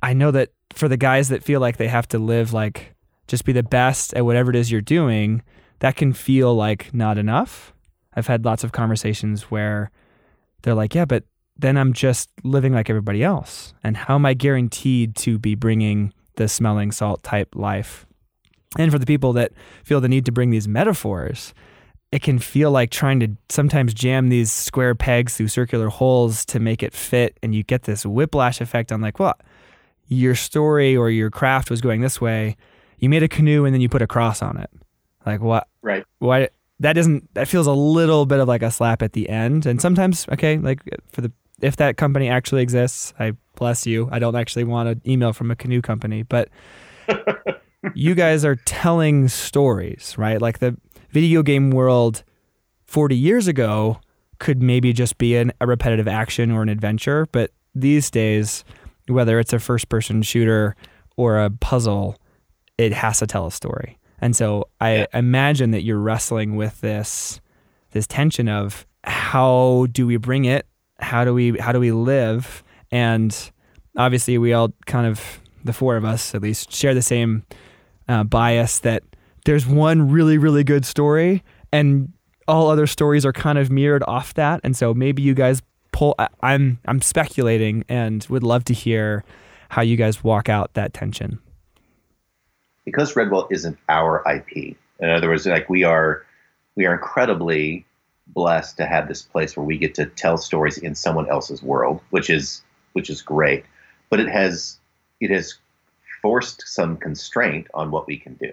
I 0.02 0.12
know 0.12 0.30
that 0.30 0.50
for 0.76 0.88
the 0.88 0.96
guys 0.96 1.30
that 1.30 1.42
feel 1.42 1.60
like 1.60 1.78
they 1.78 1.88
have 1.88 2.06
to 2.08 2.18
live 2.18 2.52
like 2.52 2.94
just 3.28 3.44
be 3.44 3.52
the 3.52 3.62
best 3.62 4.14
at 4.14 4.24
whatever 4.24 4.50
it 4.50 4.56
is 4.56 4.70
you're 4.70 4.80
doing, 4.80 5.42
that 5.80 5.96
can 5.96 6.12
feel 6.12 6.54
like 6.54 6.92
not 6.94 7.18
enough. 7.18 7.72
I've 8.14 8.26
had 8.26 8.44
lots 8.44 8.62
of 8.62 8.72
conversations 8.72 9.44
where 9.44 9.90
they're 10.62 10.74
like, 10.74 10.94
yeah, 10.94 11.04
but 11.04 11.24
then 11.58 11.76
I'm 11.76 11.92
just 11.92 12.30
living 12.44 12.72
like 12.72 12.90
everybody 12.90 13.24
else. 13.24 13.74
And 13.82 13.96
how 13.96 14.14
am 14.14 14.26
I 14.26 14.34
guaranteed 14.34 15.16
to 15.16 15.38
be 15.38 15.54
bringing 15.54 16.12
the 16.36 16.48
smelling 16.48 16.92
salt 16.92 17.22
type 17.22 17.54
life? 17.54 18.06
And 18.78 18.92
for 18.92 18.98
the 18.98 19.06
people 19.06 19.32
that 19.34 19.52
feel 19.84 20.00
the 20.00 20.08
need 20.08 20.26
to 20.26 20.32
bring 20.32 20.50
these 20.50 20.68
metaphors, 20.68 21.54
it 22.12 22.22
can 22.22 22.38
feel 22.38 22.70
like 22.70 22.90
trying 22.90 23.20
to 23.20 23.28
sometimes 23.48 23.94
jam 23.94 24.28
these 24.28 24.52
square 24.52 24.94
pegs 24.94 25.36
through 25.36 25.48
circular 25.48 25.88
holes 25.88 26.44
to 26.46 26.60
make 26.60 26.82
it 26.82 26.92
fit. 26.92 27.38
And 27.42 27.54
you 27.54 27.62
get 27.62 27.82
this 27.84 28.04
whiplash 28.04 28.60
effect 28.60 28.92
on, 28.92 29.00
like, 29.00 29.18
what? 29.18 29.40
Your 30.08 30.34
story 30.34 30.96
or 30.96 31.10
your 31.10 31.30
craft 31.30 31.70
was 31.70 31.80
going 31.80 32.00
this 32.00 32.20
way. 32.20 32.56
You 32.98 33.08
made 33.08 33.22
a 33.22 33.28
canoe 33.28 33.64
and 33.64 33.74
then 33.74 33.80
you 33.80 33.88
put 33.88 34.02
a 34.02 34.06
cross 34.06 34.42
on 34.42 34.56
it. 34.56 34.70
Like, 35.24 35.40
what? 35.40 35.68
Right. 35.82 36.04
Why? 36.18 36.48
That 36.80 36.92
doesn't, 36.92 37.32
that 37.34 37.48
feels 37.48 37.66
a 37.66 37.72
little 37.72 38.26
bit 38.26 38.38
of 38.38 38.48
like 38.48 38.62
a 38.62 38.70
slap 38.70 39.02
at 39.02 39.12
the 39.12 39.28
end. 39.28 39.66
And 39.66 39.80
sometimes, 39.80 40.26
okay, 40.32 40.58
like 40.58 40.80
for 41.10 41.22
the, 41.22 41.32
if 41.60 41.76
that 41.76 41.96
company 41.96 42.28
actually 42.28 42.62
exists, 42.62 43.14
I 43.18 43.32
bless 43.56 43.86
you. 43.86 44.08
I 44.12 44.18
don't 44.18 44.36
actually 44.36 44.64
want 44.64 44.88
an 44.88 45.02
email 45.06 45.32
from 45.32 45.50
a 45.50 45.56
canoe 45.56 45.80
company, 45.80 46.22
but 46.22 46.48
you 47.94 48.14
guys 48.14 48.44
are 48.44 48.56
telling 48.56 49.28
stories, 49.28 50.14
right? 50.18 50.40
Like 50.40 50.58
the 50.58 50.76
video 51.10 51.42
game 51.42 51.70
world 51.70 52.22
40 52.84 53.16
years 53.16 53.48
ago 53.48 54.00
could 54.38 54.62
maybe 54.62 54.92
just 54.92 55.18
be 55.18 55.36
an, 55.36 55.52
a 55.60 55.66
repetitive 55.66 56.06
action 56.06 56.50
or 56.50 56.62
an 56.62 56.68
adventure, 56.68 57.26
but 57.32 57.52
these 57.74 58.10
days, 58.10 58.64
whether 59.08 59.38
it's 59.38 59.52
a 59.52 59.58
first 59.58 59.88
person 59.88 60.22
shooter 60.22 60.76
or 61.16 61.38
a 61.38 61.50
puzzle, 61.50 62.16
it 62.78 62.92
has 62.92 63.18
to 63.20 63.26
tell 63.26 63.46
a 63.46 63.52
story. 63.52 63.98
And 64.20 64.34
so 64.34 64.68
I 64.80 65.06
imagine 65.12 65.70
that 65.72 65.82
you're 65.82 65.98
wrestling 65.98 66.56
with 66.56 66.80
this 66.80 67.40
this 67.92 68.06
tension 68.06 68.48
of 68.48 68.86
how 69.04 69.86
do 69.92 70.06
we 70.06 70.16
bring 70.16 70.44
it? 70.44 70.66
How 70.98 71.24
do 71.24 71.32
we 71.32 71.58
how 71.58 71.72
do 71.72 71.80
we 71.80 71.92
live? 71.92 72.62
And 72.90 73.34
obviously 73.96 74.38
we 74.38 74.52
all 74.52 74.72
kind 74.86 75.06
of 75.06 75.40
the 75.64 75.72
four 75.72 75.96
of 75.96 76.04
us 76.04 76.34
at 76.34 76.42
least 76.42 76.72
share 76.72 76.94
the 76.94 77.02
same 77.02 77.44
uh, 78.08 78.24
bias 78.24 78.80
that 78.80 79.02
there's 79.44 79.66
one 79.66 80.10
really 80.10 80.38
really 80.38 80.64
good 80.64 80.84
story 80.84 81.42
and 81.72 82.12
all 82.46 82.70
other 82.70 82.86
stories 82.86 83.26
are 83.26 83.32
kind 83.32 83.58
of 83.58 83.70
mirrored 83.70 84.04
off 84.06 84.34
that 84.34 84.60
and 84.62 84.76
so 84.76 84.94
maybe 84.94 85.22
you 85.22 85.34
guys 85.34 85.60
pull 85.96 86.14
I, 86.18 86.28
i'm 86.42 86.78
i'm 86.84 87.00
speculating 87.00 87.84
and 87.88 88.24
would 88.28 88.42
love 88.42 88.64
to 88.64 88.74
hear 88.74 89.24
how 89.70 89.82
you 89.82 89.96
guys 89.96 90.22
walk 90.22 90.48
out 90.48 90.74
that 90.74 90.92
tension 90.92 91.40
because 92.86 93.12
Redwall 93.12 93.48
isn't 93.50 93.76
our 93.90 94.22
IP. 94.26 94.76
In 95.00 95.10
other 95.10 95.28
words, 95.28 95.44
like 95.44 95.68
we 95.68 95.84
are, 95.84 96.24
we 96.76 96.86
are 96.86 96.94
incredibly 96.94 97.84
blessed 98.28 98.78
to 98.78 98.86
have 98.86 99.08
this 99.08 99.20
place 99.20 99.56
where 99.56 99.66
we 99.66 99.76
get 99.76 99.94
to 99.96 100.06
tell 100.06 100.38
stories 100.38 100.78
in 100.78 100.94
someone 100.94 101.28
else's 101.28 101.62
world, 101.62 102.00
which 102.08 102.30
is 102.30 102.62
which 102.94 103.10
is 103.10 103.20
great. 103.20 103.66
But 104.08 104.20
it 104.20 104.28
has 104.28 104.78
it 105.20 105.30
has 105.30 105.58
forced 106.22 106.66
some 106.66 106.96
constraint 106.96 107.66
on 107.74 107.90
what 107.90 108.06
we 108.06 108.16
can 108.16 108.34
do, 108.34 108.52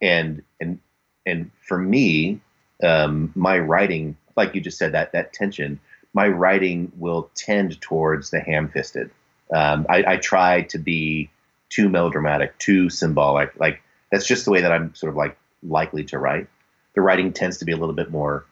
and 0.00 0.42
and 0.60 0.78
and 1.26 1.50
for 1.66 1.78
me, 1.78 2.40
um, 2.82 3.32
my 3.34 3.58
writing, 3.58 4.16
like 4.36 4.54
you 4.54 4.60
just 4.60 4.78
said, 4.78 4.92
that 4.92 5.12
that 5.12 5.32
tension, 5.32 5.80
my 6.14 6.28
writing 6.28 6.92
will 6.96 7.30
tend 7.34 7.80
towards 7.80 8.30
the 8.30 8.40
ham-fisted. 8.40 9.10
Um, 9.54 9.86
I, 9.88 10.04
I 10.06 10.16
try 10.16 10.62
to 10.62 10.78
be 10.78 11.30
too 11.68 11.88
melodramatic, 11.88 12.58
too 12.58 12.90
symbolic. 12.90 13.58
Like 13.58 13.82
that's 14.10 14.26
just 14.26 14.44
the 14.44 14.50
way 14.50 14.60
that 14.62 14.72
I'm 14.72 14.94
sort 14.94 15.10
of 15.10 15.16
like 15.16 15.36
likely 15.62 16.04
to 16.04 16.18
write. 16.18 16.48
The 16.94 17.00
writing 17.00 17.32
tends 17.32 17.58
to 17.58 17.64
be 17.64 17.72
a 17.72 17.76
little 17.76 17.94
bit 17.94 18.10
more 18.10 18.44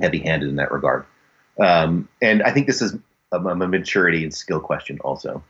heavy-handed 0.00 0.48
in 0.48 0.56
that 0.56 0.70
regard, 0.70 1.04
um, 1.58 2.08
and 2.22 2.42
I 2.42 2.52
think 2.52 2.66
this 2.66 2.80
is 2.80 2.96
a, 3.32 3.38
a 3.38 3.54
maturity 3.54 4.22
and 4.22 4.32
skill 4.32 4.60
question 4.60 4.98
also. 5.00 5.42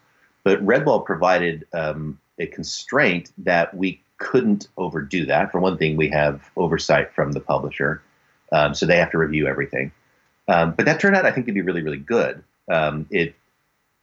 But 0.44 0.64
Redwall 0.64 1.04
provided 1.04 1.66
um, 1.72 2.18
a 2.38 2.46
constraint 2.46 3.30
that 3.38 3.74
we 3.74 4.00
couldn't 4.16 4.68
overdo 4.76 5.26
that. 5.26 5.52
For 5.52 5.60
one 5.60 5.76
thing, 5.76 5.96
we 5.96 6.08
have 6.08 6.50
oversight 6.56 7.12
from 7.12 7.32
the 7.32 7.40
publisher. 7.40 8.02
um, 8.52 8.74
so 8.74 8.86
they 8.86 8.96
have 8.96 9.10
to 9.12 9.18
review 9.18 9.46
everything. 9.46 9.92
Um, 10.48 10.72
but 10.72 10.86
that 10.86 10.98
turned 10.98 11.14
out, 11.14 11.26
I 11.26 11.30
think, 11.30 11.46
to 11.46 11.52
be 11.52 11.60
really, 11.60 11.82
really 11.82 11.98
good. 11.98 12.42
Um, 12.70 13.06
it 13.10 13.34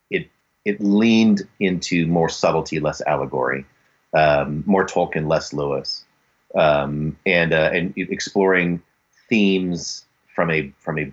it 0.09 0.29
it 0.63 0.79
leaned 0.79 1.47
into 1.59 2.07
more 2.07 2.29
subtlety, 2.29 2.79
less 2.79 3.01
allegory, 3.01 3.65
um, 4.13 4.63
more 4.65 4.85
Tolkien, 4.85 5.27
less 5.27 5.53
Lewis, 5.53 6.05
um, 6.55 7.17
and 7.25 7.51
uh, 7.51 7.71
and 7.73 7.93
exploring 7.97 8.81
themes 9.27 10.05
from 10.35 10.51
a 10.51 10.71
from 10.79 10.99
a 10.99 11.11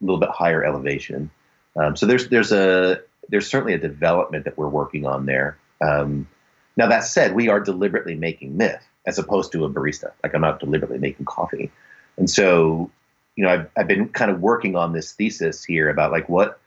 little 0.00 0.20
bit 0.20 0.30
higher 0.30 0.64
elevation. 0.64 1.30
Um, 1.76 1.96
so 1.96 2.06
there's 2.06 2.28
there's 2.28 2.52
a 2.52 3.00
there's 3.30 3.48
certainly 3.48 3.72
a 3.72 3.78
development 3.78 4.44
that 4.44 4.58
we're 4.58 4.68
working 4.68 5.06
on 5.06 5.26
there. 5.26 5.56
Um, 5.80 6.28
now 6.76 6.88
that 6.88 7.04
said, 7.04 7.34
we 7.34 7.48
are 7.48 7.60
deliberately 7.60 8.16
making 8.16 8.56
myth 8.56 8.86
as 9.06 9.18
opposed 9.18 9.52
to 9.52 9.64
a 9.64 9.70
barista. 9.70 10.12
Like 10.22 10.34
I'm 10.34 10.42
not 10.42 10.60
deliberately 10.60 10.98
making 10.98 11.24
coffee, 11.24 11.70
and 12.18 12.28
so 12.28 12.90
you 13.36 13.44
know 13.44 13.50
I've 13.50 13.70
I've 13.76 13.88
been 13.88 14.08
kind 14.08 14.30
of 14.30 14.40
working 14.40 14.76
on 14.76 14.92
this 14.92 15.12
thesis 15.12 15.64
here 15.64 15.88
about 15.88 16.12
like 16.12 16.28
what 16.28 16.60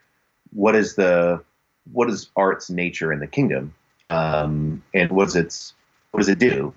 what 0.54 0.76
is 0.76 0.96
the 0.96 1.44
what 1.92 2.10
is 2.10 2.30
art's 2.36 2.70
nature 2.70 3.14
in 3.14 3.20
the 3.20 3.28
kingdom, 3.28 3.74
um, 4.10 4.84
and 4.94 5.12
what's 5.12 5.36
its 5.36 5.74
what 6.12 6.20
does 6.20 6.30
it 6.30 6.40
do, 6.40 6.74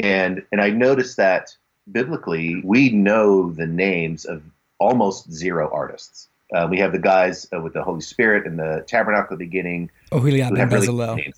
and 0.00 0.42
and 0.52 0.60
I 0.60 0.70
noticed 0.70 1.16
that 1.16 1.56
biblically 1.90 2.60
we 2.64 2.90
know 2.90 3.50
the 3.50 3.66
names 3.66 4.24
of 4.24 4.42
almost 4.78 5.30
zero 5.30 5.70
artists. 5.72 6.28
Uh, 6.54 6.66
we 6.70 6.78
have 6.78 6.92
the 6.92 6.98
guys 6.98 7.48
uh, 7.54 7.60
with 7.60 7.72
the 7.72 7.82
Holy 7.82 8.02
Spirit 8.02 8.46
and 8.46 8.58
the 8.58 8.84
tabernacle 8.86 9.34
at 9.34 9.38
the 9.38 9.44
beginning. 9.46 9.90
Oholiab 10.10 10.48
who 10.48 10.54
and 10.54 10.58
have 10.58 10.72
really 10.72 10.86
Bezalel. 10.88 11.32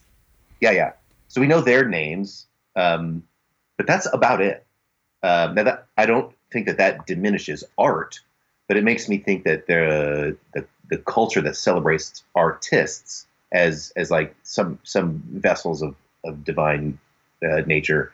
Yeah, 0.61 0.73
yeah. 0.73 0.93
So 1.29 1.41
we 1.41 1.47
know 1.47 1.61
their 1.61 1.87
names, 1.87 2.47
um, 2.75 3.23
but 3.77 3.87
that's 3.87 4.13
about 4.13 4.41
it. 4.41 4.67
Um, 5.23 5.55
now 5.55 5.63
that, 5.65 5.87
I 5.97 6.07
don't 6.07 6.34
think 6.55 6.67
that 6.67 6.79
that 6.79 7.07
diminishes 7.07 7.65
art, 7.77 8.21
but 8.69 8.79
it 8.79 8.85
makes 8.85 9.09
me 9.09 9.19
think 9.19 9.45
that 9.45 9.67
the 9.67 10.37
the, 10.55 10.65
the 10.89 10.99
culture 10.99 11.43
that 11.43 11.57
celebrates 11.57 12.25
artists 12.35 13.27
as 13.53 13.93
as 13.97 14.11
like 14.11 14.35
some 14.45 14.79
some 14.85 15.23
vessels 15.33 15.83
of 15.83 15.95
of 16.25 16.45
divine 16.45 16.99
uh, 17.45 17.61
nature, 17.67 18.13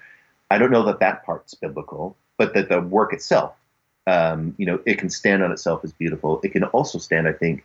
I 0.50 0.58
don't 0.58 0.72
know 0.72 0.82
that 0.84 0.98
that 0.98 1.24
part's 1.24 1.54
biblical, 1.54 2.16
but 2.36 2.54
that 2.54 2.68
the 2.68 2.80
work 2.80 3.12
itself, 3.12 3.54
um, 4.06 4.54
you 4.58 4.66
know, 4.66 4.80
it 4.86 4.98
can 4.98 5.10
stand 5.10 5.44
on 5.44 5.52
itself 5.52 5.84
as 5.84 5.92
beautiful. 5.92 6.40
It 6.42 6.50
can 6.52 6.64
also 6.64 6.98
stand, 6.98 7.28
I 7.28 7.32
think, 7.32 7.62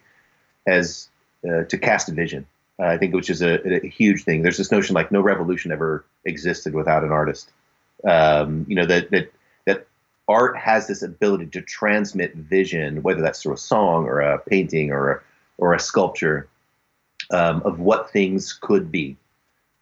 as 0.67 1.09
uh, 1.47 1.63
to 1.63 1.78
cast 1.78 2.09
a 2.09 2.11
vision. 2.11 2.45
Uh, 2.78 2.88
I 2.88 2.97
think 2.97 3.13
which 3.13 3.30
is 3.30 3.41
a, 3.41 3.86
a 3.86 3.88
huge 3.88 4.26
thing. 4.26 4.41
There's 4.41 4.57
this 4.57 4.71
notion 4.71 4.93
like 4.93 5.11
no 5.11 5.21
revolution 5.21 5.71
ever 5.71 6.03
existed 6.26 6.73
without 6.73 7.03
an 7.03 7.11
artist. 7.11 7.49
Um, 8.03 8.65
you 8.67 8.76
know 8.76 8.86
that 8.86 9.09
that 9.11 9.32
that 9.32 9.32
art 10.28 10.57
has 10.57 10.88
this 10.88 11.01
ability 11.01 11.47
to 11.47 11.61
transmit 11.61 12.36
vision, 12.36 13.03
whether 13.03 13.21
that's 13.21 13.41
through 13.41 13.53
a 13.53 13.57
song 13.57 14.05
or 14.05 14.21
a 14.21 14.39
painting 14.39 14.91
or 14.91 15.11
a, 15.11 15.21
or 15.57 15.73
a 15.73 15.80
sculpture, 15.80 16.47
um, 17.32 17.61
of 17.63 17.80
what 17.80 18.11
things 18.11 18.53
could 18.53 18.91
be. 18.91 19.17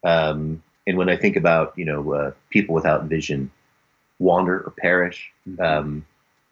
Um, 0.04 0.62
and 0.86 0.98
when 0.98 1.08
I 1.08 1.16
think 1.16 1.36
about 1.36 1.72
you 1.76 1.84
know 1.84 2.12
uh, 2.12 2.30
people 2.50 2.74
without 2.74 3.04
vision 3.04 3.50
wander 4.18 4.60
or 4.60 4.70
perish, 4.70 5.32
um, 5.58 6.04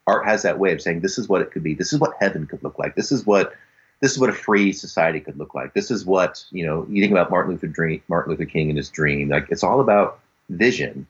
art 0.06 0.24
has 0.24 0.42
that 0.42 0.58
way 0.58 0.72
of 0.72 0.80
saying 0.80 1.00
this 1.00 1.18
is 1.18 1.28
what 1.28 1.42
it 1.42 1.50
could 1.50 1.62
be. 1.62 1.74
This 1.74 1.92
is 1.92 2.00
what 2.00 2.14
heaven 2.18 2.46
could 2.46 2.62
look 2.62 2.78
like. 2.78 2.94
This 2.94 3.12
is 3.12 3.26
what 3.26 3.54
this 4.00 4.12
is 4.12 4.18
what 4.18 4.30
a 4.30 4.34
free 4.34 4.72
society 4.72 5.20
could 5.20 5.38
look 5.38 5.54
like. 5.54 5.74
This 5.74 5.90
is 5.90 6.04
what 6.04 6.44
you 6.50 6.64
know. 6.64 6.86
You 6.88 7.02
think 7.02 7.12
about 7.12 7.30
Martin 7.30 7.52
Luther 7.52 7.68
dream, 7.68 8.02
Martin 8.08 8.30
Luther 8.30 8.46
King 8.46 8.68
and 8.68 8.76
his 8.76 8.88
dream. 8.88 9.28
Like 9.28 9.46
it's 9.50 9.62
all 9.62 9.80
about 9.80 10.18
vision, 10.48 11.06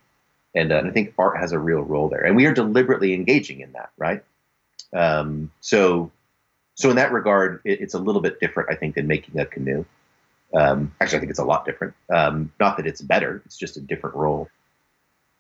and, 0.55 0.73
uh, 0.73 0.77
and 0.77 0.89
I 0.89 0.91
think 0.91 1.15
art 1.19 1.39
has 1.39 1.53
a 1.53 1.59
real 1.59 1.81
role 1.81 2.09
there. 2.09 2.25
And 2.25 2.37
we 2.37 2.47
are 2.47 2.55
deliberately 2.55 3.15
engaging 3.15 3.61
in 3.61 3.73
that, 3.73 3.91
right? 3.97 4.23
Um, 4.93 5.51
so, 5.61 6.11
so 6.75 6.91
in 6.91 6.97
that 6.97 7.13
regard, 7.13 7.61
it, 7.65 7.81
it's 7.81 7.95
a 7.95 7.99
little 7.99 8.21
bit 8.21 8.41
different, 8.41 8.71
I 8.71 8.75
think, 8.75 8.95
than 8.95 9.07
making 9.07 9.39
a 9.39 9.47
canoe. 9.47 9.85
Um, 10.55 10.95
actually, 11.01 11.19
I 11.19 11.21
think 11.21 11.31
it's 11.31 11.39
a 11.39 11.45
lot 11.45 11.65
different. 11.65 11.95
Um, 12.13 12.53
not 12.61 12.77
that 12.77 12.87
it's 12.87 13.01
better; 13.01 13.43
it's 13.47 13.57
just 13.57 13.77
a 13.79 13.81
different 13.81 14.17
role. 14.17 14.51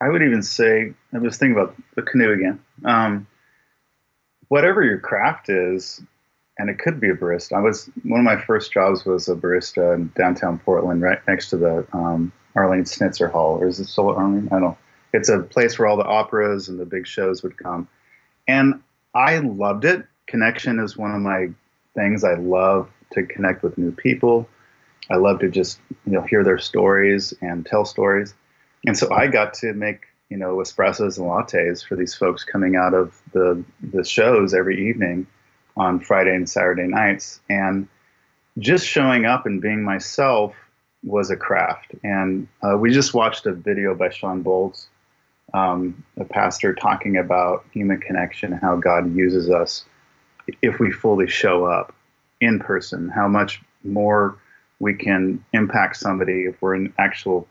I 0.00 0.08
would 0.08 0.22
even 0.22 0.42
say, 0.42 0.94
I 1.12 1.18
was 1.18 1.36
thinking 1.36 1.56
about 1.56 1.76
the 1.94 2.02
canoe 2.02 2.32
again. 2.32 2.60
Um, 2.84 3.26
whatever 4.48 4.82
your 4.82 4.98
craft 4.98 5.48
is, 5.48 6.02
and 6.58 6.68
it 6.68 6.78
could 6.78 7.00
be 7.00 7.10
a 7.10 7.14
barista. 7.14 7.56
I 7.56 7.60
was 7.60 7.90
one 8.02 8.20
of 8.20 8.24
my 8.24 8.40
first 8.40 8.72
jobs 8.72 9.04
was 9.04 9.28
a 9.28 9.34
barista 9.34 9.94
in 9.94 10.12
downtown 10.16 10.58
Portland, 10.58 11.02
right 11.02 11.20
next 11.28 11.50
to 11.50 11.56
the 11.56 11.86
um, 11.92 12.32
Arlene 12.54 12.84
Schnitzer 12.84 13.28
Hall, 13.28 13.58
or 13.58 13.66
is 13.66 13.80
it 13.80 13.86
still 13.86 14.10
Arlene? 14.10 14.48
I 14.48 14.58
don't 14.58 14.62
know. 14.62 14.78
It's 15.12 15.28
a 15.28 15.40
place 15.40 15.78
where 15.78 15.88
all 15.88 15.96
the 15.96 16.04
operas 16.04 16.68
and 16.68 16.78
the 16.78 16.86
big 16.86 17.06
shows 17.06 17.42
would 17.42 17.56
come, 17.56 17.88
and 18.48 18.82
I 19.14 19.38
loved 19.38 19.84
it. 19.84 20.06
Connection 20.26 20.78
is 20.78 20.96
one 20.96 21.14
of 21.14 21.20
my 21.20 21.48
things. 21.94 22.24
I 22.24 22.34
love 22.34 22.88
to 23.12 23.24
connect 23.24 23.62
with 23.62 23.76
new 23.76 23.92
people. 23.92 24.48
I 25.10 25.16
love 25.16 25.40
to 25.40 25.50
just 25.50 25.80
you 26.06 26.12
know 26.12 26.22
hear 26.22 26.44
their 26.44 26.58
stories 26.58 27.34
and 27.40 27.66
tell 27.66 27.84
stories. 27.84 28.34
And 28.86 28.96
so 28.96 29.12
I 29.12 29.26
got 29.28 29.54
to 29.54 29.72
make 29.74 30.06
you 30.28 30.36
know 30.36 30.56
espressos 30.56 31.18
and 31.18 31.26
lattes 31.26 31.86
for 31.86 31.96
these 31.96 32.14
folks 32.14 32.44
coming 32.44 32.76
out 32.76 32.94
of 32.94 33.20
the 33.32 33.62
the 33.82 34.04
shows 34.04 34.54
every 34.54 34.88
evening 34.88 35.26
on 35.76 36.00
Friday 36.00 36.34
and 36.34 36.48
Saturday 36.48 36.86
nights, 36.86 37.40
and 37.48 37.88
just 38.58 38.86
showing 38.86 39.24
up 39.24 39.46
and 39.46 39.60
being 39.60 39.82
myself 39.82 40.54
was 41.02 41.30
a 41.30 41.36
craft. 41.36 41.94
And 42.04 42.48
uh, 42.62 42.76
we 42.76 42.92
just 42.92 43.14
watched 43.14 43.46
a 43.46 43.52
video 43.52 43.94
by 43.94 44.10
Shawn 44.10 44.44
Bolz, 44.44 44.86
um, 45.55 46.05
a 46.18 46.24
pastor, 46.24 46.74
talking 46.74 47.16
about 47.16 47.64
human 47.72 48.00
connection, 48.00 48.53
how 48.53 48.76
God 48.76 49.14
uses 49.14 49.50
us 49.50 49.84
if 50.62 50.78
we 50.78 50.90
fully 50.90 51.28
show 51.28 51.66
up 51.66 51.94
in 52.40 52.59
person, 52.59 53.09
how 53.09 53.28
much 53.28 53.62
more 53.84 54.38
we 54.80 54.94
can 54.94 55.44
impact 55.53 55.96
somebody 55.96 56.44
if 56.44 56.61
we're 56.61 56.74
in 56.74 56.92
actual 56.98 57.46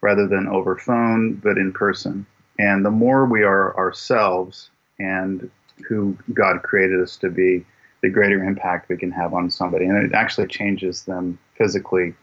rather 0.00 0.26
than 0.26 0.48
over 0.48 0.76
phone, 0.76 1.34
but 1.34 1.56
in 1.56 1.72
person. 1.72 2.26
And 2.58 2.84
the 2.84 2.90
more 2.90 3.24
we 3.24 3.42
are 3.44 3.76
ourselves 3.76 4.70
and 4.98 5.48
who 5.88 6.16
God 6.34 6.62
created 6.62 7.00
us 7.00 7.16
to 7.18 7.30
be, 7.30 7.64
the 8.02 8.08
greater 8.08 8.42
impact 8.42 8.88
we 8.88 8.96
can 8.96 9.12
have 9.12 9.32
on 9.32 9.48
somebody. 9.48 9.84
And 9.84 9.96
it 10.04 10.12
actually 10.12 10.48
changes 10.48 11.04
them 11.04 11.38
physically 11.56 12.14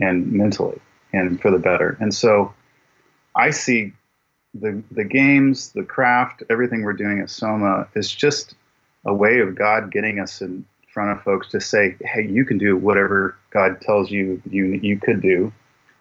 and 0.00 0.30
mentally 0.32 0.80
and 1.12 1.40
for 1.40 1.50
the 1.50 1.58
better. 1.58 1.96
And 2.00 2.14
so 2.14 2.54
I 3.34 3.50
see 3.50 3.92
the, 4.60 4.82
the 4.90 5.04
games, 5.04 5.72
the 5.72 5.82
craft, 5.82 6.42
everything 6.50 6.82
we're 6.82 6.92
doing 6.92 7.20
at 7.20 7.30
Soma 7.30 7.88
is 7.94 8.12
just 8.12 8.54
a 9.04 9.14
way 9.14 9.38
of 9.40 9.54
God 9.54 9.90
getting 9.90 10.18
us 10.20 10.40
in 10.40 10.64
front 10.92 11.10
of 11.16 11.22
folks 11.22 11.48
to 11.48 11.60
say, 11.60 11.96
hey, 12.00 12.26
you 12.26 12.44
can 12.44 12.58
do 12.58 12.76
whatever 12.76 13.36
God 13.50 13.80
tells 13.80 14.10
you 14.10 14.42
you, 14.50 14.64
you 14.82 14.98
could 14.98 15.20
do, 15.20 15.52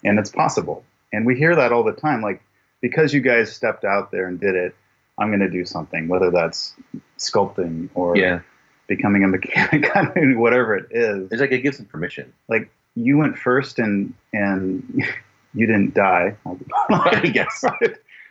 and 0.04 0.18
it's 0.20 0.32
possible. 0.32 0.84
And 1.14 1.26
we 1.26 1.36
hear 1.38 1.56
that 1.56 1.72
all 1.72 1.84
the 1.84 1.94
time. 1.94 2.22
Like, 2.22 2.42
because 2.82 3.14
you 3.14 3.22
guys 3.22 3.52
stepped 3.54 3.84
out 3.86 4.12
there 4.12 4.28
and 4.28 4.40
did 4.40 4.56
it, 4.56 4.76
I'm 5.18 5.30
going 5.30 5.40
to 5.40 5.50
do 5.50 5.66
something, 5.66 6.08
whether 6.08 6.32
that's 6.32 6.74
sculpting 7.18 7.90
or 7.94 8.18
Yeah, 8.18 8.42
becoming 8.88 9.24
a 9.24 9.28
mechanic, 9.28 9.86
I 9.96 10.12
mean, 10.16 10.40
whatever 10.40 10.76
it 10.76 10.88
is. 10.92 11.32
it's 11.32 11.42
like 11.42 11.52
it 11.52 11.60
gives 11.60 11.78
them 11.78 11.86
permission. 11.88 12.34
Like, 12.50 12.70
you 12.96 13.18
went 13.18 13.38
first 13.38 13.80
and 13.80 14.14
and 14.34 14.84
you 15.54 15.68
didn't 15.68 15.94
die. 15.94 16.36
I 16.90 17.20
guess. 17.34 17.64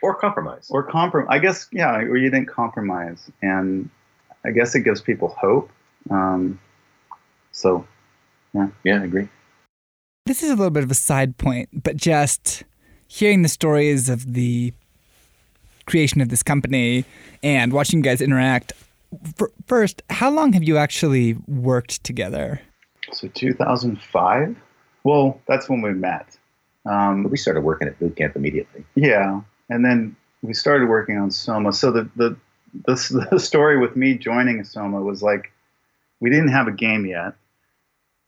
Or 0.05 0.15
compromise. 0.15 0.67
or 0.69 0.87
comprom 0.87 1.25
I 1.29 1.39
guess 1.39 1.67
yeah, 1.71 1.95
or 1.97 2.17
you 2.17 2.29
didn't 2.29 2.47
compromise, 2.47 3.29
and 3.41 3.89
I 4.45 4.51
guess 4.51 4.75
it 4.75 4.81
gives 4.81 5.01
people 5.01 5.29
hope. 5.29 5.69
Um, 6.09 6.59
so 7.51 7.85
yeah, 8.53 8.67
yeah 8.83 9.01
I 9.01 9.03
agree. 9.05 9.27
This 10.25 10.41
is 10.41 10.49
a 10.49 10.55
little 10.55 10.71
bit 10.71 10.83
of 10.83 10.91
a 10.91 10.95
side 10.95 11.37
point, 11.37 11.69
but 11.83 11.97
just 11.97 12.63
hearing 13.07 13.41
the 13.41 13.49
stories 13.49 14.09
of 14.09 14.33
the 14.33 14.73
creation 15.85 16.19
of 16.21 16.29
this 16.29 16.41
company 16.41 17.05
and 17.43 17.71
watching 17.71 17.99
you 17.99 18.03
guys 18.03 18.21
interact. 18.21 18.73
First, 19.67 20.01
how 20.09 20.31
long 20.31 20.53
have 20.53 20.63
you 20.63 20.77
actually 20.77 21.37
worked 21.47 22.03
together? 22.03 22.61
so 23.13 23.27
2005. 23.27 24.55
Well, 25.03 25.39
that's 25.47 25.69
when 25.69 25.81
we 25.81 25.93
met. 25.93 26.37
Um, 26.85 27.23
But 27.23 27.31
we 27.31 27.37
started 27.37 27.61
working 27.61 27.87
at 27.87 27.99
boot 27.99 28.15
camp 28.15 28.35
immediately. 28.35 28.83
Yeah, 28.95 29.41
and 29.69 29.83
then 29.83 30.15
we 30.41 30.53
started 30.53 30.87
working 30.87 31.17
on 31.17 31.31
Soma. 31.31 31.73
So 31.73 31.91
the 31.91 32.09
the 32.15 32.35
the, 32.85 33.27
the 33.31 33.39
story 33.39 33.79
with 33.79 33.95
me 33.95 34.17
joining 34.17 34.63
Soma 34.63 35.01
was 35.01 35.21
like 35.23 35.51
we 36.19 36.29
didn't 36.29 36.49
have 36.49 36.67
a 36.67 36.71
game 36.71 37.05
yet. 37.05 37.33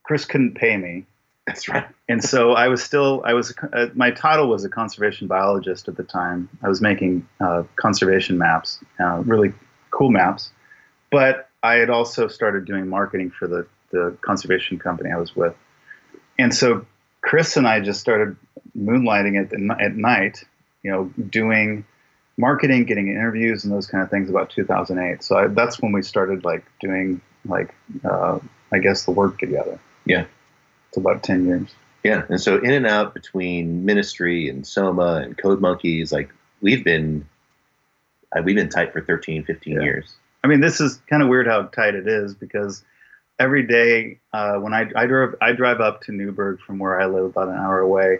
Chris 0.03 0.25
couldn't 0.25 0.55
pay 0.55 0.77
me, 0.77 1.05
That's 1.45 1.67
right. 1.67 1.85
and 2.07 2.23
so 2.23 2.53
I 2.53 2.69
was 2.69 2.81
still 2.81 3.21
I 3.25 3.33
was 3.33 3.53
uh, 3.73 3.87
my 3.93 4.11
title 4.11 4.47
was 4.47 4.63
a 4.63 4.69
conservation 4.69 5.27
biologist 5.27 5.87
at 5.87 5.97
the 5.97 6.03
time. 6.03 6.49
I 6.63 6.69
was 6.69 6.81
making 6.81 7.27
uh, 7.41 7.63
conservation 7.75 8.37
maps, 8.37 8.79
uh, 8.99 9.21
really 9.25 9.53
cool 9.91 10.11
maps, 10.11 10.51
but 11.11 11.49
I 11.63 11.75
had 11.75 11.89
also 11.89 12.27
started 12.27 12.65
doing 12.65 12.87
marketing 12.87 13.31
for 13.31 13.47
the 13.47 13.67
the 13.91 14.17
conservation 14.21 14.79
company 14.79 15.11
I 15.11 15.17
was 15.17 15.35
with, 15.35 15.55
and 16.39 16.53
so 16.53 16.85
Chris 17.21 17.57
and 17.57 17.67
I 17.67 17.81
just 17.81 17.99
started 17.99 18.37
moonlighting 18.77 19.41
at 19.41 19.49
the, 19.49 19.75
at 19.81 19.95
night, 19.95 20.43
you 20.83 20.91
know, 20.91 21.05
doing 21.29 21.85
marketing, 22.37 22.85
getting 22.85 23.07
interviews, 23.09 23.63
and 23.63 23.73
those 23.73 23.87
kind 23.87 24.03
of 24.03 24.09
things 24.09 24.29
about 24.29 24.49
2008. 24.49 25.23
So 25.23 25.37
I, 25.37 25.47
that's 25.47 25.81
when 25.81 25.91
we 25.91 26.01
started 26.01 26.45
like 26.45 26.65
doing 26.79 27.21
like 27.45 27.73
uh, 28.03 28.39
I 28.71 28.79
guess 28.79 29.05
the 29.05 29.11
work 29.11 29.39
together. 29.39 29.79
Yeah. 30.05 30.25
It's 30.89 30.97
about 30.97 31.23
10 31.23 31.45
years. 31.45 31.73
Yeah, 32.03 32.23
and 32.29 32.39
so 32.39 32.57
in 32.59 32.71
and 32.71 32.87
out 32.87 33.13
between 33.13 33.83
ministry 33.83 34.47
and 34.47 34.65
Soma 34.65 35.21
and 35.25 35.37
Code 35.37 35.59
Monkeys, 35.59 36.13
like 36.13 36.29
we've 36.61 36.83
been, 36.83 37.27
uh, 38.35 38.41
we've 38.43 38.55
been 38.55 38.69
tight 38.69 38.93
for 38.93 39.01
13, 39.01 39.43
15 39.43 39.73
Yeah. 39.73 39.81
years. 39.81 40.15
I 40.43 40.47
mean, 40.47 40.61
this 40.61 40.79
is 40.79 41.01
kind 41.09 41.21
of 41.21 41.27
weird 41.27 41.47
how 41.47 41.63
tight 41.63 41.95
it 41.95 42.07
is 42.07 42.33
because 42.33 42.83
every 43.39 43.63
day 43.63 44.19
uh, 44.31 44.53
when 44.55 44.73
I, 44.73 44.89
I 44.95 45.05
drove 45.07 45.35
I 45.41 45.51
drive 45.51 45.81
up 45.81 46.01
to 46.03 46.11
Newberg 46.13 46.61
from 46.61 46.79
where 46.79 47.01
I 47.01 47.07
live 47.07 47.25
about 47.25 47.49
an 47.49 47.55
hour 47.55 47.79
away, 47.79 48.19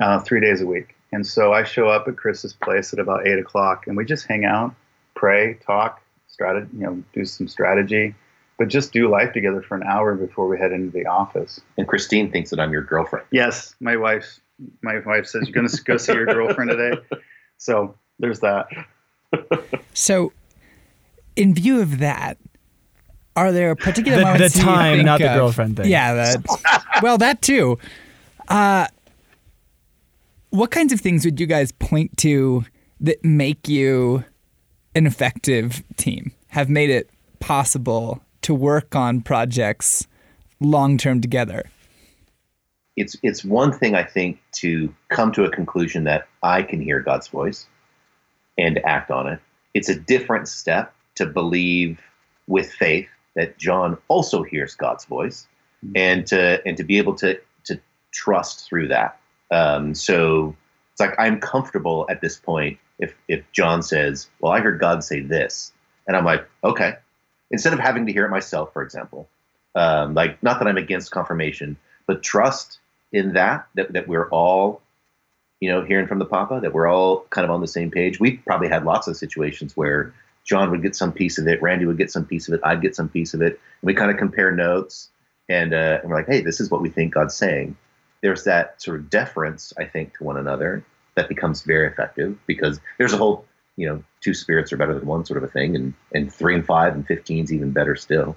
uh, 0.00 0.20
three 0.20 0.40
days 0.40 0.60
a 0.60 0.66
week, 0.66 0.94
and 1.14 1.26
so 1.26 1.52
I 1.52 1.64
show 1.64 1.88
up 1.88 2.08
at 2.08 2.16
Chris's 2.16 2.52
place 2.52 2.92
at 2.92 2.98
about 2.98 3.26
eight 3.26 3.38
o'clock, 3.38 3.86
and 3.86 3.96
we 3.96 4.04
just 4.04 4.26
hang 4.26 4.44
out, 4.44 4.74
pray, 5.14 5.54
talk, 5.66 6.02
strategy, 6.28 6.68
you 6.74 6.80
know, 6.80 7.02
do 7.12 7.24
some 7.24 7.46
strategy, 7.48 8.14
but 8.58 8.68
just 8.68 8.92
do 8.92 9.08
life 9.08 9.32
together 9.32 9.62
for 9.62 9.76
an 9.76 9.82
hour 9.84 10.14
before 10.14 10.48
we 10.48 10.58
head 10.58 10.72
into 10.72 10.90
the 10.90 11.06
office. 11.06 11.60
And 11.78 11.86
Christine 11.88 12.30
thinks 12.30 12.50
that 12.50 12.60
I'm 12.60 12.72
your 12.72 12.82
girlfriend. 12.82 13.26
Yes, 13.30 13.74
my 13.80 13.96
wife 13.96 14.40
my 14.82 15.00
wife 15.00 15.26
says 15.26 15.48
you're 15.48 15.52
going 15.54 15.66
to 15.68 15.82
go 15.82 15.96
see 15.96 16.12
your 16.12 16.26
girlfriend 16.26 16.70
today, 16.70 17.00
so 17.58 17.96
there's 18.18 18.40
that. 18.40 18.66
So, 19.94 20.32
in 21.36 21.54
view 21.54 21.80
of 21.80 21.98
that, 21.98 22.38
are 23.36 23.50
there 23.50 23.74
particular 23.74 24.18
The- 24.18 24.24
the 24.24 24.30
moments 24.32 24.56
you 24.56 24.62
time, 24.62 24.96
think 24.98 25.06
not 25.06 25.20
the 25.20 25.26
girlfriend 25.26 25.76
thing. 25.76 25.90
Yeah, 25.90 26.14
that. 26.14 26.84
well, 27.02 27.18
that 27.18 27.42
too. 27.42 27.78
Uh, 28.48 28.86
what 30.54 30.70
kinds 30.70 30.92
of 30.92 31.00
things 31.00 31.24
would 31.24 31.40
you 31.40 31.46
guys 31.46 31.72
point 31.72 32.16
to 32.16 32.64
that 33.00 33.24
make 33.24 33.68
you 33.68 34.24
an 34.94 35.04
effective 35.04 35.82
team? 35.96 36.32
Have 36.48 36.68
made 36.68 36.90
it 36.90 37.10
possible 37.40 38.22
to 38.42 38.54
work 38.54 38.94
on 38.94 39.20
projects 39.20 40.06
long 40.60 40.96
term 40.96 41.20
together? 41.20 41.64
It's 42.96 43.16
it's 43.24 43.44
one 43.44 43.72
thing 43.72 43.96
I 43.96 44.04
think 44.04 44.40
to 44.60 44.94
come 45.08 45.32
to 45.32 45.42
a 45.42 45.50
conclusion 45.50 46.04
that 46.04 46.28
I 46.44 46.62
can 46.62 46.80
hear 46.80 47.00
God's 47.00 47.26
voice 47.26 47.66
and 48.56 48.78
act 48.86 49.10
on 49.10 49.26
it. 49.26 49.40
It's 49.74 49.88
a 49.88 49.98
different 49.98 50.46
step 50.46 50.94
to 51.16 51.26
believe 51.26 51.98
with 52.46 52.70
faith 52.70 53.08
that 53.34 53.58
John 53.58 53.98
also 54.06 54.44
hears 54.44 54.76
God's 54.76 55.04
voice 55.04 55.48
mm-hmm. 55.84 55.96
and 55.96 56.26
to 56.28 56.62
and 56.64 56.76
to 56.76 56.84
be 56.84 56.98
able 56.98 57.16
to 57.16 57.40
to 57.64 57.80
trust 58.12 58.68
through 58.68 58.86
that. 58.88 59.18
Um, 59.54 59.94
so 59.94 60.56
it's 60.92 61.00
like 61.00 61.14
I'm 61.18 61.38
comfortable 61.38 62.06
at 62.08 62.20
this 62.20 62.36
point 62.36 62.78
if 62.98 63.14
if 63.28 63.44
John 63.52 63.82
says, 63.82 64.28
"Well, 64.40 64.52
I 64.52 64.60
heard 64.60 64.80
God 64.80 65.04
say 65.04 65.20
this," 65.20 65.72
and 66.06 66.16
I'm 66.16 66.24
like, 66.24 66.46
"Okay," 66.64 66.94
instead 67.50 67.72
of 67.72 67.78
having 67.78 68.06
to 68.06 68.12
hear 68.12 68.24
it 68.24 68.30
myself, 68.30 68.72
for 68.72 68.82
example. 68.82 69.28
Um, 69.76 70.14
like, 70.14 70.40
not 70.42 70.58
that 70.58 70.68
I'm 70.68 70.76
against 70.76 71.10
confirmation, 71.10 71.76
but 72.06 72.22
trust 72.22 72.78
in 73.12 73.32
that 73.34 73.66
that 73.74 73.92
that 73.92 74.08
we're 74.08 74.28
all, 74.30 74.82
you 75.60 75.70
know, 75.70 75.82
hearing 75.84 76.08
from 76.08 76.18
the 76.18 76.24
Papa, 76.26 76.60
that 76.60 76.72
we're 76.72 76.88
all 76.88 77.20
kind 77.30 77.44
of 77.44 77.50
on 77.50 77.60
the 77.60 77.68
same 77.68 77.90
page. 77.90 78.18
We've 78.20 78.40
probably 78.44 78.68
had 78.68 78.84
lots 78.84 79.06
of 79.08 79.16
situations 79.16 79.76
where 79.76 80.12
John 80.44 80.70
would 80.70 80.82
get 80.82 80.96
some 80.96 81.12
piece 81.12 81.38
of 81.38 81.46
it, 81.46 81.62
Randy 81.62 81.86
would 81.86 81.98
get 81.98 82.10
some 82.10 82.26
piece 82.26 82.48
of 82.48 82.54
it, 82.54 82.60
I'd 82.64 82.82
get 82.82 82.96
some 82.96 83.08
piece 83.08 83.34
of 83.34 83.40
it, 83.40 83.52
and 83.52 83.86
we 83.86 83.94
kind 83.94 84.10
of 84.10 84.16
compare 84.16 84.50
notes, 84.50 85.10
and 85.48 85.74
uh, 85.74 86.00
and 86.02 86.10
we're 86.10 86.16
like, 86.16 86.28
hey, 86.28 86.40
this 86.40 86.60
is 86.60 86.70
what 86.70 86.82
we 86.82 86.88
think 86.88 87.14
God's 87.14 87.36
saying. 87.36 87.76
There's 88.24 88.44
that 88.44 88.80
sort 88.80 88.98
of 88.98 89.10
deference, 89.10 89.74
I 89.76 89.84
think, 89.84 90.16
to 90.16 90.24
one 90.24 90.38
another 90.38 90.82
that 91.14 91.28
becomes 91.28 91.62
very 91.62 91.86
effective 91.86 92.38
because 92.46 92.80
there's 92.96 93.12
a 93.12 93.18
whole, 93.18 93.44
you 93.76 93.86
know, 93.86 94.02
two 94.22 94.32
spirits 94.32 94.72
are 94.72 94.78
better 94.78 94.94
than 94.98 95.06
one 95.06 95.26
sort 95.26 95.36
of 95.36 95.44
a 95.44 95.52
thing, 95.52 95.76
and 95.76 95.92
and 96.14 96.32
three 96.32 96.54
and 96.54 96.64
five 96.64 96.94
and 96.94 97.06
fifteen 97.06 97.44
is 97.44 97.52
even 97.52 97.72
better 97.72 97.96
still. 97.96 98.34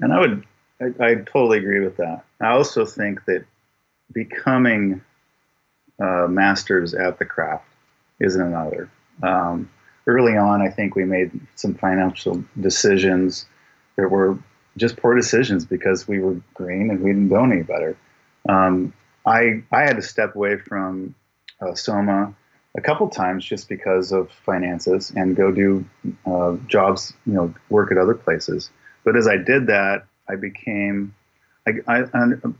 And 0.00 0.12
I 0.12 0.20
would, 0.20 0.44
I, 0.80 0.84
I 1.00 1.14
totally 1.14 1.58
agree 1.58 1.80
with 1.80 1.96
that. 1.96 2.24
I 2.42 2.50
also 2.50 2.84
think 2.84 3.24
that 3.24 3.46
becoming 4.12 5.00
uh, 5.98 6.26
masters 6.28 6.92
at 6.92 7.18
the 7.18 7.24
craft 7.24 7.68
is 8.20 8.36
another. 8.36 8.90
Um, 9.22 9.70
early 10.06 10.36
on, 10.36 10.60
I 10.60 10.68
think 10.68 10.94
we 10.94 11.04
made 11.04 11.30
some 11.54 11.74
financial 11.74 12.44
decisions 12.60 13.46
that 13.96 14.10
were 14.10 14.38
just 14.76 14.96
poor 14.96 15.14
decisions 15.14 15.64
because 15.64 16.06
we 16.06 16.18
were 16.18 16.36
green 16.54 16.90
and 16.90 17.00
we 17.00 17.10
didn't 17.10 17.28
know 17.28 17.44
any 17.44 17.62
better. 17.62 17.96
Um, 18.48 18.92
I 19.26 19.62
I 19.70 19.82
had 19.82 19.96
to 19.96 20.02
step 20.02 20.34
away 20.34 20.58
from 20.58 21.14
uh, 21.60 21.74
Soma 21.74 22.34
a 22.76 22.80
couple 22.80 23.08
times 23.08 23.44
just 23.44 23.68
because 23.68 24.12
of 24.12 24.30
finances 24.30 25.12
and 25.14 25.36
go 25.36 25.52
do 25.52 25.84
uh, 26.26 26.56
jobs, 26.66 27.12
you 27.26 27.34
know, 27.34 27.54
work 27.68 27.92
at 27.92 27.98
other 27.98 28.14
places. 28.14 28.70
But 29.04 29.16
as 29.16 29.28
I 29.28 29.36
did 29.36 29.66
that, 29.66 30.06
I 30.28 30.36
became, 30.36 31.14
I, 31.66 31.72
I, 31.86 32.04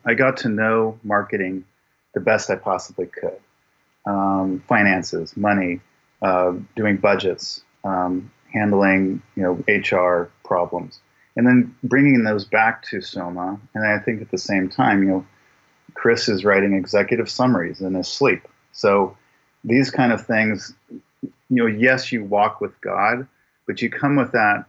I 0.04 0.14
got 0.14 0.38
to 0.38 0.48
know 0.48 0.98
marketing 1.02 1.64
the 2.14 2.20
best 2.20 2.50
I 2.50 2.56
possibly 2.56 3.06
could. 3.06 3.38
Um, 4.04 4.62
finances, 4.68 5.36
money, 5.36 5.80
uh, 6.20 6.54
doing 6.76 6.96
budgets, 6.96 7.62
um, 7.84 8.30
handling, 8.52 9.22
you 9.36 9.42
know, 9.42 9.64
HR 9.66 10.30
problems, 10.44 11.00
and 11.36 11.46
then 11.46 11.74
bringing 11.84 12.24
those 12.24 12.44
back 12.44 12.82
to 12.90 13.00
Soma. 13.00 13.58
And 13.74 13.86
I 13.86 13.98
think 13.98 14.20
at 14.20 14.30
the 14.30 14.38
same 14.38 14.68
time, 14.68 15.02
you 15.02 15.08
know, 15.08 15.26
Chris 15.94 16.28
is 16.28 16.44
writing 16.44 16.74
executive 16.74 17.28
summaries 17.28 17.80
in 17.80 17.94
his 17.94 18.08
sleep. 18.08 18.46
So 18.72 19.16
these 19.64 19.90
kind 19.90 20.12
of 20.12 20.24
things, 20.26 20.74
you 21.22 21.30
know, 21.50 21.66
yes, 21.66 22.12
you 22.12 22.24
walk 22.24 22.60
with 22.60 22.78
God, 22.80 23.26
but 23.66 23.82
you 23.82 23.90
come 23.90 24.16
with 24.16 24.32
that 24.32 24.64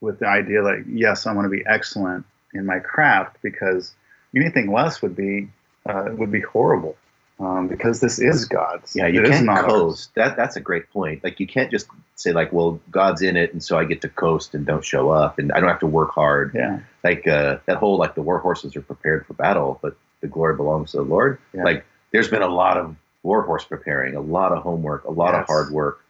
with 0.00 0.20
the 0.20 0.26
idea 0.26 0.62
like, 0.62 0.84
yes, 0.86 1.26
I 1.26 1.32
want 1.32 1.46
to 1.46 1.50
be 1.50 1.64
excellent 1.66 2.24
in 2.54 2.64
my 2.66 2.78
craft 2.78 3.38
because 3.42 3.94
anything 4.34 4.72
less 4.72 5.02
would 5.02 5.16
be 5.16 5.48
uh, 5.86 6.10
would 6.12 6.30
be 6.30 6.40
horrible 6.40 6.96
um, 7.40 7.68
because 7.68 8.00
this 8.00 8.18
is 8.18 8.44
God's. 8.44 8.94
Yeah, 8.96 9.06
you 9.06 9.22
It 9.22 9.30
can't 9.30 9.48
ours. 9.48 9.64
coast. 9.64 10.14
That 10.14 10.36
that's 10.36 10.56
a 10.56 10.60
great 10.60 10.90
point. 10.90 11.22
Like 11.22 11.40
you 11.40 11.46
can't 11.46 11.70
just 11.70 11.86
say 12.16 12.32
like, 12.32 12.52
well, 12.52 12.80
God's 12.90 13.22
in 13.22 13.36
it, 13.36 13.52
and 13.52 13.62
so 13.62 13.78
I 13.78 13.84
get 13.84 14.00
to 14.02 14.08
coast 14.08 14.54
and 14.54 14.66
don't 14.66 14.84
show 14.84 15.10
up, 15.10 15.38
and 15.38 15.52
I 15.52 15.60
don't 15.60 15.68
have 15.68 15.80
to 15.80 15.86
work 15.86 16.10
hard. 16.10 16.52
Yeah, 16.54 16.80
Like 17.04 17.26
uh, 17.26 17.58
that 17.66 17.76
whole 17.76 17.98
like 17.98 18.14
the 18.14 18.22
war 18.22 18.38
horses 18.38 18.74
are 18.76 18.82
prepared 18.82 19.26
for 19.26 19.34
battle, 19.34 19.78
but 19.82 19.96
the 20.20 20.28
glory 20.28 20.56
belongs 20.56 20.92
to 20.92 20.98
the 20.98 21.02
Lord. 21.02 21.38
Yeah. 21.52 21.64
Like 21.64 21.84
there's 22.12 22.28
been 22.28 22.42
a 22.42 22.48
lot 22.48 22.76
of 22.76 22.96
war 23.22 23.42
horse 23.42 23.64
preparing, 23.64 24.14
a 24.14 24.20
lot 24.20 24.52
of 24.52 24.62
homework, 24.62 25.04
a 25.04 25.10
lot 25.10 25.34
of 25.34 25.46
hard 25.46 25.70
work. 25.72 26.04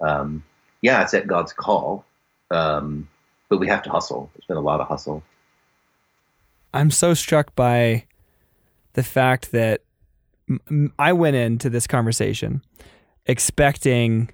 Um, 0.00 0.42
yeah, 0.80 1.02
it's 1.02 1.14
at 1.14 1.26
God's 1.26 1.52
call, 1.52 2.04
um, 2.50 3.08
but 3.48 3.58
we 3.58 3.68
have 3.68 3.82
to 3.82 3.90
hustle. 3.90 4.30
There's 4.34 4.46
been 4.46 4.56
a 4.56 4.60
lot 4.60 4.80
of 4.80 4.88
hustle. 4.88 5.22
I'm 6.74 6.90
so 6.90 7.14
struck 7.14 7.54
by 7.54 8.06
the 8.94 9.02
fact 9.02 9.52
that 9.52 9.82
m- 10.48 10.60
m- 10.68 10.92
I 10.98 11.12
went 11.12 11.36
into 11.36 11.70
this 11.70 11.86
conversation 11.86 12.62
expecting 13.26 14.30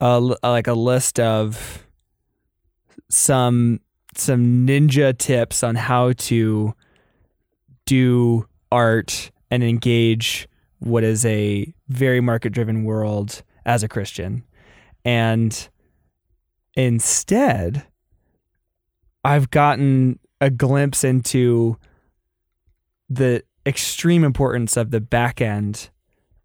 a, 0.00 0.04
l- 0.04 0.38
like 0.42 0.66
a 0.66 0.74
list 0.74 1.18
of 1.18 1.86
some 3.08 3.80
some 4.14 4.66
ninja 4.66 5.16
tips 5.16 5.62
on 5.62 5.74
how 5.74 6.12
to 6.12 6.74
do 7.86 8.46
art 8.70 9.30
and 9.50 9.64
engage 9.64 10.48
what 10.80 11.02
is 11.02 11.24
a 11.24 11.72
very 11.88 12.20
market 12.20 12.50
driven 12.50 12.84
world 12.84 13.42
as 13.64 13.82
a 13.82 13.88
Christian. 13.88 14.44
And 15.04 15.68
instead, 16.74 17.86
I've 19.24 19.50
gotten 19.50 20.18
a 20.40 20.50
glimpse 20.50 21.02
into 21.04 21.78
the 23.08 23.42
extreme 23.64 24.24
importance 24.24 24.76
of 24.76 24.90
the 24.90 25.00
back 25.00 25.40
end 25.40 25.90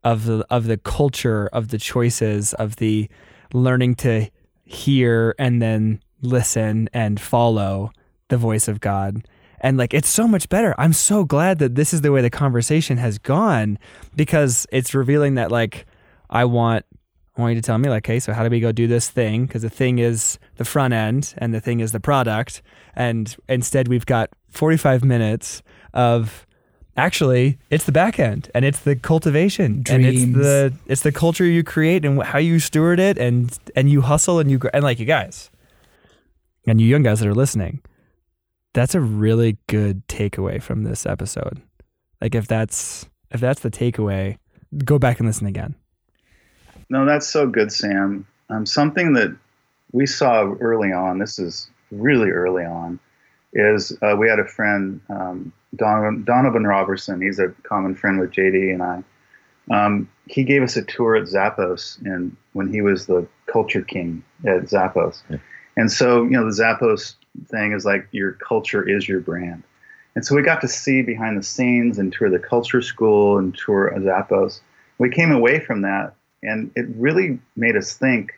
of 0.04 0.26
the 0.26 0.46
of 0.50 0.66
the 0.66 0.78
culture 0.78 1.48
of 1.54 1.68
the 1.68 1.78
choices 1.78 2.54
of 2.56 2.78
the 2.78 3.10
learning 3.54 3.96
to 3.96 4.28
hear 4.64 5.36
and 5.38 5.62
then 5.62 6.02
listen 6.22 6.90
and 6.94 7.20
follow 7.20 7.92
the 8.30 8.38
voice 8.38 8.68
of 8.68 8.80
God. 8.80 9.26
And 9.62 9.78
like 9.78 9.94
it's 9.94 10.10
so 10.10 10.28
much 10.28 10.50
better. 10.50 10.76
I'm 10.78 10.94
so 10.94 11.24
glad 11.24 11.60
that 11.60 11.76
this 11.76 11.94
is 11.94 12.02
the 12.02 12.12
way 12.12 12.22
the 12.22 12.30
conversation 12.30 12.98
has 12.98 13.18
gone 13.18 13.78
because 14.16 14.66
it's 14.72 14.94
revealing 14.94 15.36
that 15.36 15.52
like 15.52 15.86
I 16.30 16.46
want 16.46 16.86
I 17.38 17.42
want 17.42 17.56
you 17.56 17.62
to 17.62 17.66
tell 17.66 17.78
me 17.78 17.88
like, 17.88 18.06
hey, 18.06 18.20
so 18.20 18.34
how 18.34 18.44
do 18.44 18.50
we 18.50 18.60
go 18.60 18.72
do 18.72 18.88
this 18.88 19.10
thing? 19.10 19.46
Because 19.46 19.62
the 19.62 19.70
thing 19.70 20.00
is 20.00 20.38
the 20.58 20.66
front 20.66 20.94
end 20.94 21.34
and 21.38 21.54
the 21.54 21.62
thing 21.62 21.80
is 21.80 21.92
the 21.92 22.00
product. 22.00 22.62
And 22.96 23.36
instead 23.48 23.88
we've 23.88 24.06
got 24.06 24.32
45 24.50 25.04
minutes 25.06 25.62
of 25.94 26.46
actually 26.98 27.58
it's 27.70 27.86
the 27.86 27.92
back 27.92 28.20
end 28.20 28.50
and 28.54 28.66
it's 28.66 28.82
the 28.82 28.96
cultivation 28.96 29.84
and 29.90 30.06
it's 30.06 30.26
the 30.34 30.74
it's 30.88 31.02
the 31.02 31.12
culture 31.12 31.46
you 31.46 31.64
create 31.64 32.04
and 32.04 32.22
how 32.22 32.38
you 32.38 32.60
steward 32.60 33.00
it 33.00 33.18
and 33.18 33.58
and 33.78 33.90
you 33.90 34.02
hustle 34.02 34.40
and 34.40 34.52
you 34.52 34.60
and 34.74 34.84
like 34.84 35.00
you 35.00 35.06
guys 35.06 35.50
and 36.68 36.82
you 36.82 36.88
young 36.88 37.02
guys 37.02 37.22
that 37.22 37.28
are 37.30 37.34
listening 37.34 37.82
that's 38.74 38.96
a 38.96 39.02
really 39.02 39.58
good 39.68 40.08
takeaway 40.08 40.62
from 40.62 40.84
this 40.84 41.06
episode 41.06 41.62
like 42.22 42.36
if 42.36 42.48
that's 42.48 43.08
if 43.32 43.40
that's 43.42 43.62
the 43.62 43.72
takeaway 43.72 44.38
go 44.86 44.98
back 45.00 45.20
and 45.20 45.28
listen 45.28 45.48
again 45.48 45.76
no, 46.90 47.06
that's 47.06 47.26
so 47.26 47.48
good, 47.48 47.72
Sam. 47.72 48.28
Um, 48.50 48.66
something 48.66 49.14
that 49.14 49.34
we 49.94 50.06
saw 50.06 50.44
early 50.60 50.92
on. 50.92 51.20
This 51.20 51.40
is 51.40 51.70
really 51.90 52.32
early 52.32 52.66
on. 52.66 53.00
Is 53.54 53.98
uh, 54.02 54.18
we 54.20 54.28
had 54.28 54.40
a 54.40 54.46
friend, 54.46 55.00
um, 55.08 55.54
Donovan, 55.78 56.26
Donovan 56.26 56.68
Robertson. 56.68 57.22
He's 57.22 57.40
a 57.40 57.48
common 57.64 57.96
friend 57.96 58.20
with 58.20 58.32
JD 58.32 58.74
and 58.74 58.84
I. 58.84 59.04
Um, 59.72 60.10
he 60.26 60.44
gave 60.44 60.64
us 60.64 60.76
a 60.76 60.82
tour 60.82 61.16
at 61.16 61.24
Zappos, 61.30 61.98
and 62.06 62.36
when 62.52 62.74
he 62.74 62.82
was 62.82 63.06
the 63.06 63.26
culture 63.46 63.84
king 63.84 64.22
at 64.46 64.64
Zappos, 64.64 65.24
Yeah. 65.30 65.38
and 65.78 65.90
so 65.90 66.24
you 66.24 66.32
know 66.32 66.44
the 66.44 66.62
Zappos 66.62 67.16
thing 67.48 67.74
is 67.74 67.86
like 67.86 68.08
your 68.12 68.34
culture 68.34 68.88
is 68.88 69.08
your 69.08 69.20
brand, 69.20 69.64
and 70.16 70.26
so 70.26 70.36
we 70.36 70.42
got 70.42 70.62
to 70.62 70.68
see 70.68 71.02
behind 71.02 71.38
the 71.38 71.44
scenes 71.44 71.98
and 72.00 72.12
tour 72.12 72.30
the 72.30 72.40
culture 72.40 72.82
school 72.82 73.38
and 73.38 73.56
tour 73.56 73.94
Zappos. 73.98 74.62
We 74.98 75.10
came 75.10 75.32
away 75.32 75.60
from 75.60 75.82
that, 75.82 76.14
and 76.44 76.72
it 76.76 76.88
really 76.96 77.40
made 77.56 77.76
us 77.76 77.94
think 77.94 78.34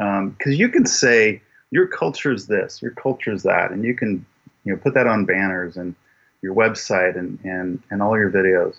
um, 0.00 0.30
because 0.30 0.58
you 0.58 0.68
can 0.68 0.86
say 0.86 1.42
your 1.70 1.86
culture 1.86 2.32
is 2.32 2.46
this, 2.46 2.80
your 2.80 2.92
culture 2.92 3.32
is 3.32 3.42
that, 3.42 3.70
and 3.70 3.84
you 3.84 3.94
can 3.94 4.24
you 4.64 4.72
know 4.72 4.78
put 4.78 4.94
that 4.94 5.06
on 5.06 5.24
banners 5.24 5.76
and 5.76 5.94
your 6.42 6.54
website 6.54 7.18
and 7.18 7.38
and 7.44 7.82
and 7.90 8.02
all 8.02 8.16
your 8.16 8.30
videos. 8.30 8.76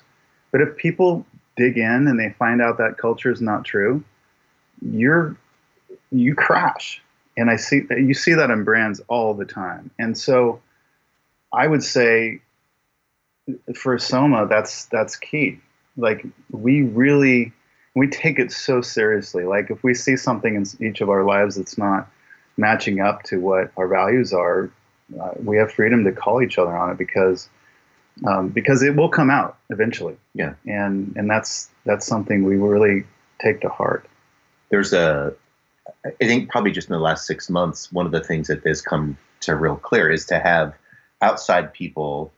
But 0.51 0.61
if 0.61 0.77
people 0.77 1.25
dig 1.55 1.77
in 1.77 2.07
and 2.07 2.19
they 2.19 2.35
find 2.37 2.61
out 2.61 2.77
that 2.77 2.97
culture 2.97 3.31
is 3.31 3.41
not 3.41 3.65
true, 3.65 4.03
you're 4.81 5.35
you 6.11 6.35
crash. 6.35 7.01
And 7.37 7.49
I 7.49 7.55
see 7.55 7.83
you 7.91 8.13
see 8.13 8.33
that 8.33 8.49
in 8.49 8.63
brands 8.63 8.99
all 9.07 9.33
the 9.33 9.45
time. 9.45 9.91
And 9.99 10.17
so 10.17 10.59
I 11.53 11.67
would 11.67 11.83
say 11.83 12.41
for 13.75 13.97
Soma, 13.97 14.47
that's 14.47 14.85
that's 14.85 15.15
key. 15.15 15.59
Like 15.95 16.25
we 16.51 16.81
really 16.81 17.53
we 17.95 18.07
take 18.07 18.39
it 18.39 18.51
so 18.51 18.81
seriously. 18.81 19.43
Like 19.43 19.69
if 19.69 19.83
we 19.83 19.93
see 19.93 20.17
something 20.17 20.55
in 20.55 20.65
each 20.85 21.01
of 21.01 21.09
our 21.09 21.23
lives 21.23 21.55
that's 21.55 21.77
not 21.77 22.09
matching 22.57 22.99
up 22.99 23.23
to 23.23 23.39
what 23.39 23.71
our 23.77 23.87
values 23.87 24.33
are, 24.33 24.71
uh, 25.19 25.31
we 25.43 25.57
have 25.57 25.71
freedom 25.71 26.03
to 26.03 26.11
call 26.11 26.41
each 26.41 26.57
other 26.57 26.75
on 26.75 26.91
it 26.91 26.97
because 26.97 27.49
um, 28.25 28.49
because 28.49 28.81
it 28.81 28.95
will 28.95 29.09
come 29.09 29.29
out 29.29 29.57
eventually. 29.69 30.17
Yeah. 30.33 30.55
and 30.65 31.13
and 31.15 31.29
that's 31.29 31.69
that's 31.85 32.05
something 32.05 32.43
we 32.43 32.55
really 32.55 33.05
take 33.39 33.61
to 33.61 33.69
heart. 33.69 34.07
there's 34.69 34.93
a 34.93 35.33
i 36.21 36.25
think 36.25 36.49
probably 36.49 36.71
just 36.71 36.89
in 36.89 36.93
the 36.93 36.99
last 36.99 37.25
six 37.25 37.49
months 37.49 37.91
one 37.91 38.05
of 38.05 38.11
the 38.11 38.23
things 38.23 38.47
that 38.47 38.65
has 38.65 38.81
come 38.81 39.17
to 39.41 39.55
real 39.55 39.75
clear 39.75 40.09
is 40.09 40.25
to 40.25 40.39
have 40.39 40.73
outside 41.21 41.73
people 41.73 42.31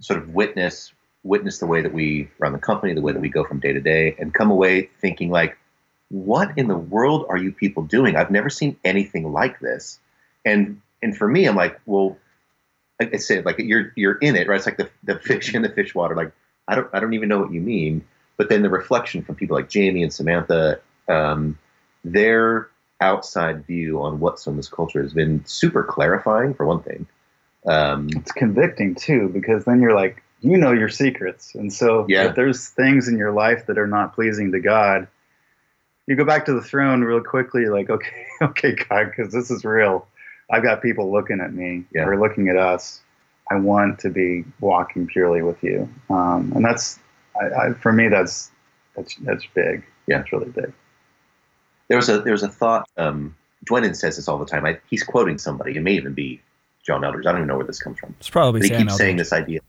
sort 0.00 0.18
of 0.18 0.28
witness 0.30 0.92
witness 1.24 1.58
the 1.58 1.66
way 1.66 1.80
that 1.80 1.92
we 1.92 2.28
run 2.38 2.52
the 2.52 2.58
company 2.58 2.94
the 2.94 3.00
way 3.00 3.12
that 3.12 3.20
we 3.20 3.28
go 3.28 3.44
from 3.44 3.60
day 3.60 3.72
to 3.72 3.80
day 3.80 4.14
and 4.18 4.34
come 4.34 4.50
away 4.50 4.90
thinking 5.00 5.30
like 5.30 5.56
what 6.12 6.52
in 6.58 6.68
the 6.68 6.76
world 6.76 7.24
are 7.30 7.38
you 7.38 7.50
people 7.50 7.82
doing? 7.84 8.16
I've 8.16 8.30
never 8.30 8.50
seen 8.50 8.76
anything 8.84 9.32
like 9.32 9.58
this. 9.60 9.98
And 10.44 10.80
and 11.02 11.16
for 11.16 11.26
me 11.26 11.46
i'm 11.46 11.56
like 11.56 11.80
well 11.86 12.16
like 13.00 13.12
i 13.12 13.16
said 13.16 13.44
like 13.44 13.58
you're 13.58 13.92
you're 13.96 14.18
in 14.18 14.36
it 14.36 14.46
right? 14.46 14.56
It's 14.56 14.66
like 14.66 14.76
the, 14.76 14.88
the 15.02 15.18
fish 15.18 15.54
in 15.54 15.62
the 15.62 15.68
fish 15.68 15.94
water 15.96 16.14
like 16.14 16.30
i 16.68 16.76
don't 16.76 16.88
i 16.92 17.00
don't 17.00 17.14
even 17.14 17.28
know 17.28 17.40
what 17.40 17.52
you 17.52 17.60
mean. 17.60 18.04
But 18.36 18.48
then 18.48 18.62
the 18.62 18.70
reflection 18.70 19.22
from 19.22 19.36
people 19.36 19.56
like 19.56 19.68
jamie 19.68 20.02
and 20.02 20.12
samantha 20.12 20.80
um, 21.08 21.58
their 22.04 22.68
outside 23.02 23.66
view 23.66 24.00
on 24.02 24.20
what 24.20 24.38
Soma's 24.38 24.68
culture 24.68 25.02
has 25.02 25.12
been 25.12 25.44
super 25.44 25.82
clarifying 25.82 26.54
for 26.54 26.64
one 26.66 26.82
thing. 26.82 27.06
Um, 27.66 28.08
It's 28.16 28.32
convicting 28.32 28.94
too 28.94 29.28
because 29.28 29.64
then 29.64 29.80
you're 29.80 29.94
like 29.94 30.22
you 30.40 30.56
know 30.58 30.72
your 30.72 30.88
secrets, 30.88 31.54
and 31.54 31.72
so 31.72 32.04
Yeah. 32.08 32.24
if 32.30 32.34
there's 32.34 32.68
things 32.70 33.06
in 33.08 33.16
your 33.16 33.30
life 33.30 33.66
that 33.66 33.78
are 33.78 33.86
not 33.86 34.14
pleasing 34.14 34.50
to 34.52 34.60
God, 34.60 35.06
you 36.08 36.16
go 36.16 36.24
back 36.24 36.46
to 36.46 36.52
the 36.52 36.60
throne 36.62 37.02
real 37.02 37.20
quickly. 37.22 37.66
Like, 37.66 37.88
okay, 37.90 38.26
okay, 38.42 38.72
God, 38.74 39.10
because 39.10 39.32
this 39.32 39.50
is 39.52 39.64
real. 39.64 40.06
I've 40.50 40.64
got 40.64 40.82
people 40.82 41.12
looking 41.12 41.40
at 41.40 41.52
me 41.54 41.84
Yeah. 41.94 42.06
or 42.06 42.18
looking 42.18 42.48
at 42.48 42.56
us. 42.56 43.00
I 43.50 43.56
want 43.56 43.98
to 44.00 44.10
be 44.10 44.44
walking 44.60 45.06
purely 45.06 45.42
with 45.42 45.62
you, 45.62 45.88
um, 46.10 46.52
and 46.56 46.64
that's 46.64 46.98
I, 47.40 47.44
I, 47.68 47.72
for 47.74 47.92
me. 47.92 48.08
That's 48.08 48.50
that's 48.96 49.14
that's 49.16 49.46
big. 49.54 49.84
Yeah. 50.08 50.20
it's 50.22 50.32
really 50.32 50.50
big. 50.50 50.72
There 51.92 51.98
was 51.98 52.08
a 52.08 52.22
there 52.22 52.32
was 52.32 52.42
a 52.42 52.48
thought. 52.48 52.88
Um, 52.96 53.36
Dwenin 53.66 53.94
says 53.94 54.16
this 54.16 54.26
all 54.26 54.38
the 54.38 54.46
time. 54.46 54.64
I, 54.64 54.78
he's 54.88 55.02
quoting 55.02 55.36
somebody. 55.36 55.76
It 55.76 55.82
may 55.82 55.92
even 55.92 56.14
be 56.14 56.40
John 56.86 57.02
Eldredge. 57.02 57.26
I 57.26 57.32
don't 57.32 57.40
even 57.42 57.48
know 57.48 57.56
where 57.58 57.66
this 57.66 57.82
comes 57.82 57.98
from. 57.98 58.14
It's 58.18 58.30
probably 58.30 58.60
But 58.60 58.70
he 58.70 58.74
Sam 58.74 58.86
keeps 58.86 58.96
saying 58.96 59.16
this 59.18 59.30
idea. 59.32 59.60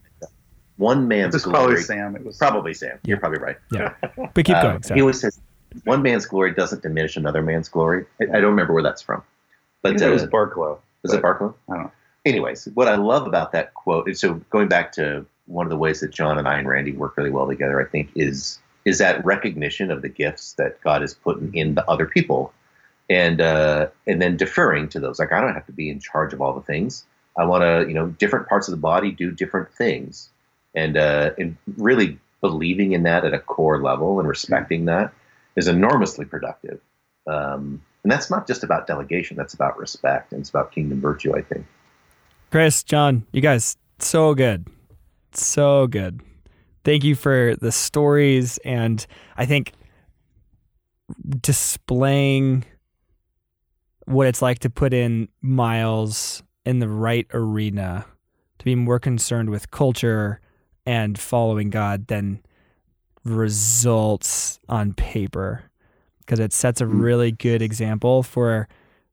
One 0.78 1.09
man's 1.09 1.36
It's 1.36 1.43
glory. 1.43 1.57
probably 1.65 1.82
Sam. 1.82 2.15
It 2.15 2.26
was 2.26 2.38
Probably 2.38 2.74
Sam. 2.74 2.97
You're 3.03 3.17
probably 3.19 3.39
right. 3.39 3.57
Yeah, 3.74 3.93
but 4.34 4.45
keep 4.45 4.55
Uh, 4.55 4.61
going. 4.63 4.84
Sam. 4.84 4.95
he 4.95 5.01
always 5.01 5.19
says 5.19 5.38
one 5.84 6.01
man's 6.01 6.26
glory 6.26 6.53
doesn't 6.53 6.82
diminish 6.82 7.17
another 7.17 7.41
man's 7.41 7.67
glory. 7.67 8.05
I, 8.21 8.24
I 8.24 8.28
don't 8.39 8.51
remember 8.51 8.74
where 8.74 8.84
that's 8.84 9.01
from. 9.01 9.21
But 9.82 9.89
think 9.99 10.01
it 10.03 10.09
was 10.09 10.24
uh, 10.24 10.28
Barklow. 10.28 10.80
was 11.03 11.11
it 11.13 11.21
Barklow? 11.21 11.53
I 11.69 11.74
don't 11.74 11.84
know. 11.84 11.91
anyways, 12.26 12.69
what 12.74 12.88
I 12.88 12.95
love 12.95 13.28
about 13.28 13.51
that 13.51 13.74
quote 13.74 14.07
is 14.09 14.21
so 14.21 14.36
going 14.49 14.69
back 14.69 14.93
to 14.93 15.26
one 15.47 15.65
of 15.65 15.69
the 15.71 15.78
ways 15.78 15.99
that 15.99 16.11
John 16.11 16.38
and 16.39 16.47
I 16.47 16.57
and 16.57 16.69
Randy 16.69 16.93
work 16.93 17.17
really 17.17 17.30
well 17.32 17.45
together, 17.47 17.82
I 17.82 17.86
think 17.86 18.09
is 18.15 18.59
is 18.86 18.98
that 18.98 19.24
recognition 19.26 19.92
of 19.92 20.02
the 20.02 20.10
gifts 20.10 20.54
that 20.54 20.82
God 20.82 21.02
has 21.02 21.14
put 21.14 21.42
in, 21.54 21.76
the 21.76 21.90
other 21.90 22.06
people, 22.06 22.54
and 23.10 23.42
uh, 23.42 23.88
and 24.08 24.22
then 24.22 24.38
deferring 24.38 24.90
to 24.90 25.00
those. 25.00 25.20
Like 25.20 25.32
I 25.32 25.42
don't 25.42 25.54
have 25.54 25.66
to 25.68 25.72
be 25.72 25.90
in 25.90 26.00
charge 26.00 26.34
of 26.34 26.42
all 26.42 26.54
the 26.54 26.62
things. 26.62 27.06
I 27.38 27.46
want 27.46 27.64
to, 27.64 27.88
you 27.88 27.96
know, 27.96 28.08
different 28.08 28.48
parts 28.48 28.68
of 28.68 28.74
the 28.74 28.82
body 28.82 29.12
do 29.12 29.32
different 29.32 29.74
things, 29.74 30.30
and 30.76 30.98
uh, 30.98 31.32
and 31.38 31.58
really 31.78 32.20
believing 32.42 32.92
in 32.92 33.04
that 33.04 33.24
at 33.26 33.34
a 33.34 33.40
core 33.40 33.82
level 33.82 34.20
and 34.20 34.28
respecting 34.28 34.86
that 34.86 35.14
is 35.56 35.68
enormously 35.68 36.26
productive. 36.26 36.80
Um, 37.26 37.82
and 38.04 38.12
that's 38.12 38.30
not 38.30 38.48
just 38.48 38.64
about 38.64 38.86
delegation; 38.86 39.38
that's 39.38 39.54
about 39.54 39.78
respect 39.78 40.32
and 40.32 40.42
it's 40.42 40.50
about 40.50 40.72
kingdom 40.72 41.00
virtue. 41.00 41.36
I 41.36 41.42
think. 41.42 41.66
Chris, 42.52 42.84
John, 42.84 43.26
you 43.32 43.42
guys, 43.42 43.78
so 43.98 44.36
good. 44.36 44.68
So 45.32 45.88
good. 45.88 46.22
Thank 46.84 47.04
you 47.04 47.16
for 47.16 47.56
the 47.56 47.72
stories 47.72 48.58
and 48.60 49.06
I 49.38 49.46
think 49.46 49.74
displaying 51.40 52.66
what 54.06 54.28
it's 54.28 54.42
like 54.42 54.60
to 54.60 54.70
put 54.70 54.94
in 54.94 55.30
miles 55.42 56.44
in 56.66 56.80
the 56.80 56.88
right 56.88 57.28
arena, 57.34 58.06
to 58.60 58.66
be 58.66 58.76
more 58.76 59.00
concerned 59.00 59.50
with 59.50 59.72
culture 59.72 60.42
and 60.86 61.18
following 61.18 61.70
God 61.70 62.08
than 62.08 62.42
results 63.24 64.60
on 64.68 64.94
paper. 64.94 65.64
Because 66.20 66.40
it 66.40 66.54
sets 66.54 66.82
a 66.82 66.86
mm. 66.86 67.02
really 67.02 67.32
good 67.32 67.62
example 67.62 68.24
for 68.24 68.68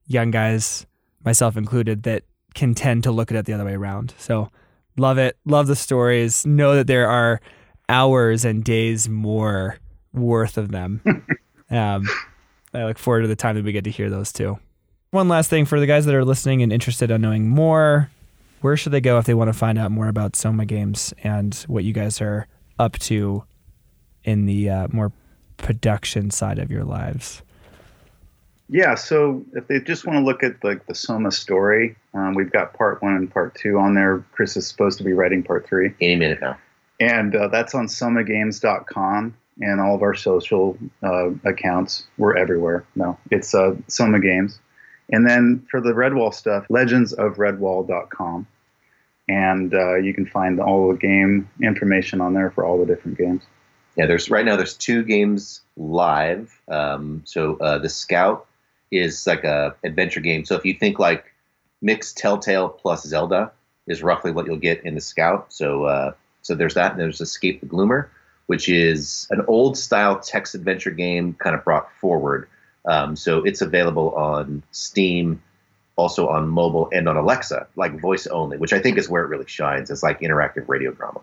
young 0.07 0.31
guys, 0.31 0.87
myself 1.25 1.57
included, 1.57 2.05
that 2.05 2.25
can 2.55 2.75
tend 2.75 3.05
to 3.05 3.13
look 3.13 3.31
at 3.31 3.37
it 3.37 3.47
the 3.47 3.53
other 3.53 3.65
way 3.65 3.75
around. 3.75 4.15
So 4.19 4.51
love 4.97 5.19
it. 5.19 5.37
Love 5.45 5.67
the 5.67 5.77
stories. 5.77 6.45
Know 6.47 6.75
that 6.75 6.87
there 6.87 7.09
are 7.09 7.41
hours 7.91 8.45
and 8.45 8.65
days 8.65 9.09
more 9.09 9.77
worth 10.15 10.57
of 10.57 10.71
them. 10.71 11.03
um, 11.71 12.09
I 12.73 12.85
look 12.85 12.99
forward 12.99 13.23
to 13.23 13.29
the 13.29 13.37
time 13.37 13.57
that 13.57 13.65
we 13.65 13.73
get 13.73 13.85
to 13.85 13.91
hear 13.91 14.09
those 14.09 14.33
too. 14.33 14.59
One 15.11 15.29
last 15.29 15.51
thing 15.51 15.65
for 15.65 15.81
the 15.81 15.87
guys 15.87 16.07
that 16.07 16.15
are 16.15 16.25
listening 16.25 16.63
and 16.63 16.73
interested 16.73 17.11
in 17.11 17.21
knowing 17.21 17.49
more, 17.49 18.11
where 18.61 18.77
should 18.77 18.93
they 18.93 19.01
go 19.01 19.19
if 19.19 19.27
they 19.27 19.35
want 19.35 19.49
to 19.49 19.59
find 19.59 19.77
out 19.77 19.91
more 19.91 20.07
about 20.07 20.37
Soma 20.37 20.65
Games 20.65 21.13
and 21.25 21.55
what 21.67 21.83
you 21.83 21.93
guys 21.93 22.21
are 22.21 22.47
up 22.79 22.97
to 23.01 23.43
in 24.23 24.47
the 24.47 24.71
uh, 24.71 24.89
more 24.93 25.11
production 25.57 26.31
side 26.31 26.61
of 26.61 26.71
your 26.71 26.85
lives? 26.85 27.43
Yeah, 28.69 28.95
so 28.95 29.45
if 29.55 29.67
they 29.67 29.81
just 29.81 30.07
want 30.07 30.19
to 30.19 30.25
look 30.25 30.45
at 30.45 30.63
like 30.63 30.87
the 30.87 30.95
Soma 30.95 31.33
story, 31.33 31.97
um, 32.15 32.35
we've 32.35 32.53
got 32.53 32.73
part 32.73 33.03
one 33.03 33.17
and 33.17 33.29
part 33.29 33.57
two 33.57 33.79
on 33.79 33.95
there. 33.95 34.25
Chris 34.31 34.57
is 34.57 34.69
supposed 34.69 34.97
to 34.99 35.05
be 35.05 35.13
writing 35.13 35.43
part 35.43 35.67
three, 35.67 35.93
Any 36.01 36.15
minute 36.15 36.41
now. 36.41 36.57
And 37.01 37.35
uh, 37.35 37.49
that's 37.49 37.75
on 37.75 37.87
somagames.com 37.87 39.35
and 39.61 39.81
all 39.81 39.95
of 39.95 40.03
our 40.03 40.15
social 40.15 40.79
uh, 41.03 41.31
accounts. 41.45 42.07
We're 42.19 42.37
everywhere. 42.37 42.85
No, 42.95 43.19
it's 43.31 43.55
uh, 43.55 43.75
Soma 43.89 44.21
Games, 44.21 44.61
and 45.11 45.29
then 45.29 45.67
for 45.71 45.81
the 45.81 45.91
Redwall 45.91 46.33
stuff, 46.33 46.67
legendsofredwall.com, 46.69 48.47
and 49.29 49.75
uh, 49.75 49.97
you 49.97 50.15
can 50.15 50.27
find 50.27 50.61
all 50.61 50.93
the 50.93 50.99
game 50.99 51.49
information 51.63 52.21
on 52.21 52.35
there 52.35 52.51
for 52.51 52.65
all 52.65 52.79
the 52.79 52.87
different 52.87 53.19
games. 53.19 53.43
Yeah, 53.97 54.07
there's 54.07 54.31
right 54.31 54.45
now 54.45 54.57
there's 54.57 54.77
two 54.77 55.03
games 55.03 55.63
live. 55.77 56.61
Um, 56.69 57.23
so 57.25 57.57
uh, 57.57 57.79
the 57.79 57.89
Scout 57.89 58.47
is 58.91 59.27
like 59.27 59.45
a 59.45 59.75
adventure 59.85 60.21
game. 60.21 60.45
So 60.45 60.55
if 60.55 60.65
you 60.65 60.75
think 60.75 60.99
like 60.99 61.25
mixed 61.83 62.17
Telltale 62.17 62.69
plus 62.69 63.05
Zelda 63.05 63.53
is 63.87 64.03
roughly 64.03 64.31
what 64.31 64.47
you'll 64.47 64.57
get 64.57 64.85
in 64.85 64.95
the 64.95 65.01
Scout. 65.01 65.53
So 65.53 65.85
uh, 65.85 66.13
so 66.43 66.55
there's 66.55 66.75
that. 66.75 66.93
And 66.93 67.01
there's 67.01 67.21
Escape 67.21 67.61
the 67.61 67.67
Gloomer, 67.67 68.11
which 68.47 68.69
is 68.69 69.27
an 69.31 69.43
old 69.47 69.77
style 69.77 70.19
text 70.19 70.55
adventure 70.55 70.91
game 70.91 71.35
kind 71.35 71.55
of 71.55 71.65
brought 71.65 71.93
forward. 72.01 72.49
Um, 72.85 73.17
so 73.17 73.45
it's 73.45 73.61
available 73.61 74.15
on 74.15 74.63
Steam, 74.71 75.43
also 75.97 76.29
on 76.29 76.49
mobile 76.49 76.89
and 76.93 77.09
on 77.09 77.17
Alexa, 77.17 77.67
like 77.77 78.01
voice 78.01 78.27
only, 78.27 78.57
which 78.57 78.73
I 78.73 78.81
think 78.81 78.99
is 78.99 79.09
where 79.09 79.23
it 79.23 79.29
really 79.29 79.47
shines. 79.47 79.91
It's 79.91 80.03
like 80.03 80.21
interactive 80.21 80.69
radio 80.69 80.93
drama. 80.93 81.21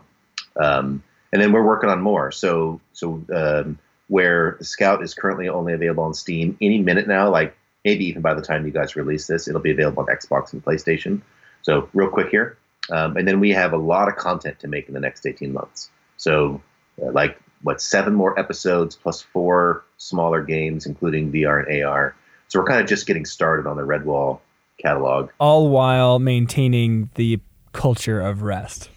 Um, 0.56 1.04
and 1.34 1.42
then 1.42 1.52
we're 1.52 1.66
working 1.66 1.90
on 1.90 2.02
more. 2.02 2.32
So 2.32 2.80
so 2.94 3.24
um, 3.34 3.80
where 4.08 4.58
Scout 4.62 5.04
is 5.04 5.14
currently 5.14 5.50
only 5.50 5.74
available 5.74 6.04
on 6.04 6.14
Steam 6.14 6.58
any 6.62 6.80
minute 6.80 7.08
now. 7.08 7.30
Like 7.30 7.58
maybe 7.84 8.06
even 8.06 8.22
by 8.22 8.34
the 8.34 8.42
time 8.42 8.66
you 8.66 8.72
guys 8.72 8.96
release 8.96 9.28
this, 9.28 9.48
it'll 9.48 9.62
be 9.62 9.72
available 9.72 10.04
on 10.04 10.16
Xbox 10.16 10.54
and 10.54 10.64
PlayStation. 10.64 11.22
So 11.62 11.90
real 11.94 12.10
quick 12.10 12.30
here, 12.30 12.58
um, 12.92 13.18
and 13.18 13.28
then 13.28 13.40
we 13.40 13.52
have 13.52 13.74
a 13.74 13.78
lot 13.78 14.08
of 14.08 14.16
content 14.16 14.60
to 14.60 14.68
make 14.68 14.88
in 14.88 14.94
the 14.94 15.00
next 15.00 15.26
18 15.26 15.54
months. 15.54 15.90
So 16.18 16.62
uh, 17.02 17.12
like 17.12 17.40
what 17.62 17.82
seven 17.82 18.14
more 18.14 18.38
episodes 18.40 18.96
plus 18.96 19.22
four 19.22 19.84
smaller 19.98 20.44
games, 20.44 20.86
including 20.86 21.32
VR 21.32 21.68
and 21.68 21.84
AR. 21.84 22.16
So 22.48 22.60
we're 22.60 22.66
kind 22.66 22.82
of 22.82 22.88
just 22.88 23.08
getting 23.08 23.26
started 23.26 23.68
on 23.68 23.78
the 23.78 23.84
Redwall 23.84 24.40
catalog. 24.82 25.30
All 25.40 25.70
while 25.70 26.20
maintaining 26.20 27.10
the 27.16 27.40
culture 27.74 28.22
of 28.22 28.42
rest. 28.42 28.90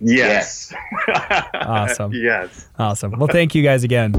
Yes. 0.00 0.74
Awesome. 1.54 2.12
yes. 2.12 2.68
Awesome. 2.78 3.12
Well, 3.18 3.28
thank 3.28 3.54
you 3.54 3.62
guys 3.62 3.84
again. 3.84 4.12